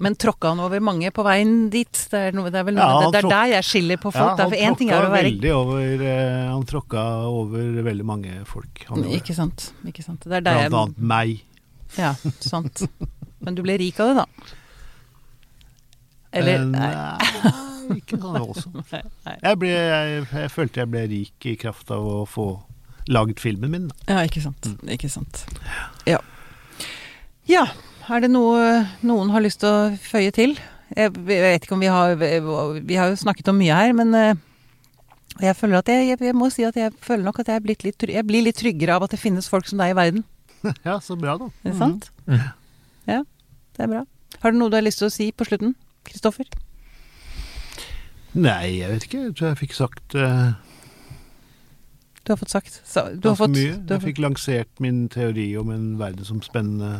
Men 0.00 0.14
tråkka 0.16 0.52
han 0.52 0.60
over 0.62 0.80
mange 0.80 1.10
på 1.12 1.24
veien 1.26 1.66
dit? 1.72 1.90
Det 2.12 2.20
er, 2.28 2.36
noe, 2.36 2.48
det 2.52 2.60
er 2.60 2.66
vel 2.68 2.76
noe, 2.78 2.86
Ja, 2.86 3.10
det, 3.12 3.24
er 3.24 3.28
der 3.32 3.50
jeg 3.56 3.66
skiller 3.66 3.98
på 4.00 4.12
folk. 4.14 4.38
Ja, 4.38 4.44
han 4.46 4.52
for 4.52 4.64
én 4.68 4.78
ting 4.78 4.92
er 4.94 5.08
å 5.08 5.10
være 5.12 5.52
over 5.56 6.04
eh, 6.06 6.44
Han 6.52 6.64
tråkka 6.68 7.02
over 7.28 7.82
veldig 7.88 8.06
mange 8.06 8.36
folk. 8.48 8.84
Han. 8.88 9.02
Ikke 9.18 9.34
sant. 9.36 9.72
ikke 9.88 10.06
sant. 10.06 10.22
Det 10.24 10.38
er 10.40 10.46
der 10.46 10.62
jeg 10.62 10.72
Blant 10.72 10.94
annet 10.94 11.10
meg. 11.12 11.42
Ja, 11.98 12.14
sant. 12.44 12.86
Men 13.44 13.58
du 13.58 13.64
ble 13.66 13.76
rik 13.82 13.98
av 14.04 14.12
det, 14.12 14.24
da? 14.24 14.54
Eller 16.38 16.58
Eh, 16.58 16.64
Nei. 16.68 17.96
ikke 17.98 18.18
sånn 18.20 18.36
også. 18.42 18.70
Jeg, 19.42 19.54
ble, 19.60 19.70
jeg, 19.72 20.24
jeg 20.28 20.50
følte 20.52 20.82
jeg 20.82 20.90
ble 20.92 21.02
rik 21.08 21.46
i 21.48 21.54
kraft 21.60 21.88
av 21.94 22.04
å 22.04 22.18
få 22.28 22.50
laget 23.08 23.40
filmen 23.42 23.72
min. 23.72 23.86
Ja, 24.08 24.22
ikke 24.26 24.42
sant. 24.44 24.68
Ikke 24.88 25.10
sant. 25.12 25.44
Ja. 26.08 26.20
ja. 27.48 27.66
Er 28.08 28.24
det 28.24 28.30
noe 28.32 28.84
noen 29.04 29.32
har 29.34 29.44
lyst 29.44 29.60
til 29.60 29.68
å 29.68 29.96
føye 30.00 30.32
til? 30.32 30.56
Jeg 30.96 31.12
vet 31.28 31.64
ikke 31.66 31.76
om 31.76 31.82
vi 31.84 31.90
har 31.92 32.14
Vi 32.16 32.96
har 32.96 33.10
jo 33.10 33.18
snakket 33.20 33.50
om 33.52 33.58
mye 33.60 33.76
her, 33.76 33.92
men 33.96 34.14
eh, 34.16 34.38
jeg 35.38 35.56
føler 35.58 35.82
at 35.82 35.90
jeg, 35.92 36.06
jeg, 36.08 36.20
jeg 36.30 36.36
må 36.36 36.48
si 36.50 36.64
at 36.66 36.76
jeg 36.78 36.94
føler 37.04 37.26
nok 37.26 37.42
at 37.42 37.50
jeg, 37.52 37.60
er 37.60 37.64
blitt 37.66 37.84
litt, 37.86 38.06
jeg 38.08 38.26
blir 38.26 38.46
litt 38.46 38.58
tryggere 38.58 38.96
av 38.96 39.04
at 39.06 39.12
det 39.14 39.20
finnes 39.20 39.50
folk 39.50 39.68
som 39.68 39.80
deg 39.82 39.92
i 39.94 39.98
verden. 39.98 40.24
Ja, 40.88 40.96
så 41.04 41.14
bra, 41.14 41.36
da. 41.38 41.50
Er 41.62 41.70
det 41.70 41.78
sant? 41.78 42.08
Mm. 42.26 42.40
Ja, 43.06 43.20
det 43.76 43.84
er 43.84 43.92
bra. 43.92 44.00
Har 44.42 44.52
du 44.52 44.58
noe 44.58 44.72
du 44.72 44.78
har 44.78 44.82
lyst 44.82 44.98
til 44.98 45.06
å 45.06 45.14
si 45.14 45.28
på 45.30 45.46
slutten, 45.46 45.76
Kristoffer? 46.08 46.48
Nei, 48.34 48.80
jeg 48.80 48.90
vet 48.90 49.06
ikke. 49.06 49.20
Jeg 49.28 49.36
tror 49.38 49.48
jeg 49.52 49.60
fikk 49.62 49.76
sagt 49.76 50.16
eh, 50.18 50.50
Du 52.28 52.32
har 52.34 52.36
fått 52.42 52.52
sagt 52.52 52.74
så, 52.84 53.06
Du 53.16 53.30
har 53.30 53.36
fått, 53.40 53.54
mye. 53.56 53.78
du 53.80 53.94
har 53.94 54.02
Jeg 54.02 54.10
fikk 54.12 54.18
lansert 54.20 54.80
min 54.84 55.06
teori 55.08 55.46
om 55.56 55.70
en 55.72 55.86
verdensomspennende 55.96 56.98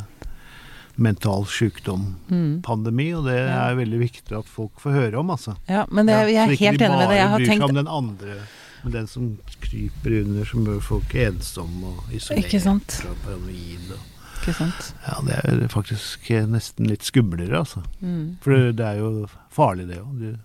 mental 0.97 1.45
sykdom-pandemi, 1.47 3.11
Mm. 3.13 3.19
og 3.19 3.25
det 3.29 3.35
er 3.39 3.75
veldig 3.79 3.99
viktig 4.01 4.35
at 4.39 4.49
folk 4.51 4.81
får 4.81 4.91
høre 4.97 5.19
om, 5.21 5.29
altså. 5.31 5.53
Ja, 5.69 5.85
men 5.93 6.07
det, 6.09 6.17
jeg 6.33 6.35
så 6.35 6.49
er 6.49 6.55
ikke 6.57 6.65
helt 6.73 6.79
de 6.81 6.85
enig 6.89 6.99
med 6.99 7.09
det. 7.13 7.17
Jeg 7.19 7.29
bare 7.29 7.39
bryr 7.39 7.53
seg 7.53 7.63
om 7.69 7.75
den 7.77 7.91
andre, 7.99 8.39
men 8.83 8.93
den 8.97 9.07
som 9.07 9.29
kryper 9.61 10.17
under, 10.25 10.45
som 10.49 10.65
gjør 10.67 10.81
folk 10.83 11.15
ensomme 11.15 11.87
og 11.93 12.03
isolerte 12.17 12.47
Ikke 12.49 12.61
sant. 12.65 12.97
og 13.11 13.17
paranoide. 13.27 14.01
Ikke 14.41 14.55
sant? 14.55 14.95
Ja, 15.07 15.21
det 15.29 15.39
er 15.45 15.69
faktisk 15.69 16.31
eh, 16.31 16.47
nesten 16.47 16.89
litt 16.89 17.05
skumlere, 17.07 17.53
altså. 17.63 17.85
Mm. 18.01 18.39
For 18.41 18.73
det 18.73 18.81
er 18.87 18.99
jo 18.99 19.27
farlig, 19.53 19.87
det 19.93 20.01
òg. 20.03 20.39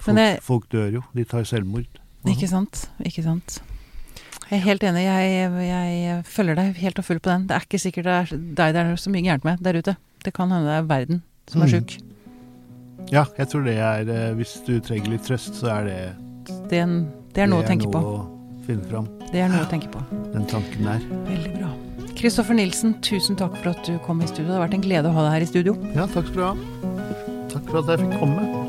Folk, 0.00 0.42
folk 0.42 0.68
dør 0.72 0.92
jo. 0.98 1.02
De 1.14 1.24
tar 1.24 1.44
selvmord. 1.48 1.86
Ikke 2.26 2.48
sant? 2.50 2.88
Ikke 3.06 3.22
sant? 3.22 3.60
Jeg 4.50 4.58
er 4.58 4.64
helt 4.64 4.82
enig. 4.82 5.02
Jeg, 5.04 5.68
jeg 5.68 6.24
følger 6.24 6.56
deg 6.56 6.76
helt 6.80 6.98
og 6.98 7.04
fullt 7.04 7.22
på 7.22 7.30
den. 7.30 7.46
Det 7.48 7.56
er 7.56 7.64
ikke 7.66 7.78
sikkert 7.82 8.04
det 8.08 8.14
er 8.16 8.30
deg 8.32 8.74
det 8.74 8.82
er 8.84 8.96
så 8.96 9.10
mye 9.12 9.22
gærent 9.26 9.44
med 9.44 9.58
der 9.62 9.76
ute. 9.78 9.96
Det 10.24 10.32
kan 10.34 10.50
hende 10.50 10.66
det 10.66 10.76
er 10.78 10.88
verden 10.88 11.22
som 11.48 11.62
er 11.62 11.66
Mm. 11.66 11.72
sjuk. 11.74 11.98
Ja, 13.12 13.24
jeg 13.38 13.48
tror 13.48 13.62
det 13.64 13.76
er 13.78 14.08
eh, 14.10 14.34
Hvis 14.36 14.56
du 14.66 14.80
trenger 14.80 15.08
litt 15.14 15.22
trøst, 15.24 15.54
så 15.56 15.70
er 15.78 15.84
det 15.84 15.98
Det, 16.68 16.80
er 16.82 16.86
det 17.32 17.42
er 17.42 17.46
noe 17.46 17.62
å 17.62 17.66
tenke 17.68 17.88
på. 17.92 17.98
å 18.00 18.64
finne 18.66 18.84
fram. 18.90 19.06
Det 19.32 19.40
er 19.40 19.48
noe 19.48 19.64
å 19.64 19.70
tenke 19.70 19.88
på. 19.92 20.02
Den 20.34 20.44
tanken 20.46 20.84
der. 20.84 20.98
Veldig 21.28 21.52
bra. 21.58 21.70
Kristoffer 22.18 22.54
Nilsen, 22.58 22.94
tusen 23.00 23.36
takk 23.36 23.56
for 23.62 23.70
at 23.70 23.84
du 23.86 23.96
kom 24.04 24.20
i 24.20 24.26
studio. 24.26 24.48
Det 24.48 24.56
har 24.58 24.66
vært 24.68 24.74
en 24.74 24.82
glede 24.82 25.08
å 25.08 25.12
ha 25.14 25.22
deg 25.28 25.32
her 25.38 25.46
i 25.46 25.46
studio. 25.52 25.76
Ja, 25.94 26.06
takk 26.06 26.26
skal 26.26 26.34
du 26.34 26.42
ha. 26.42 26.54
Takk 27.48 27.64
for 27.70 27.78
at 27.80 27.86
jeg 27.94 28.08
fikk 28.08 28.18
komme. 28.20 28.67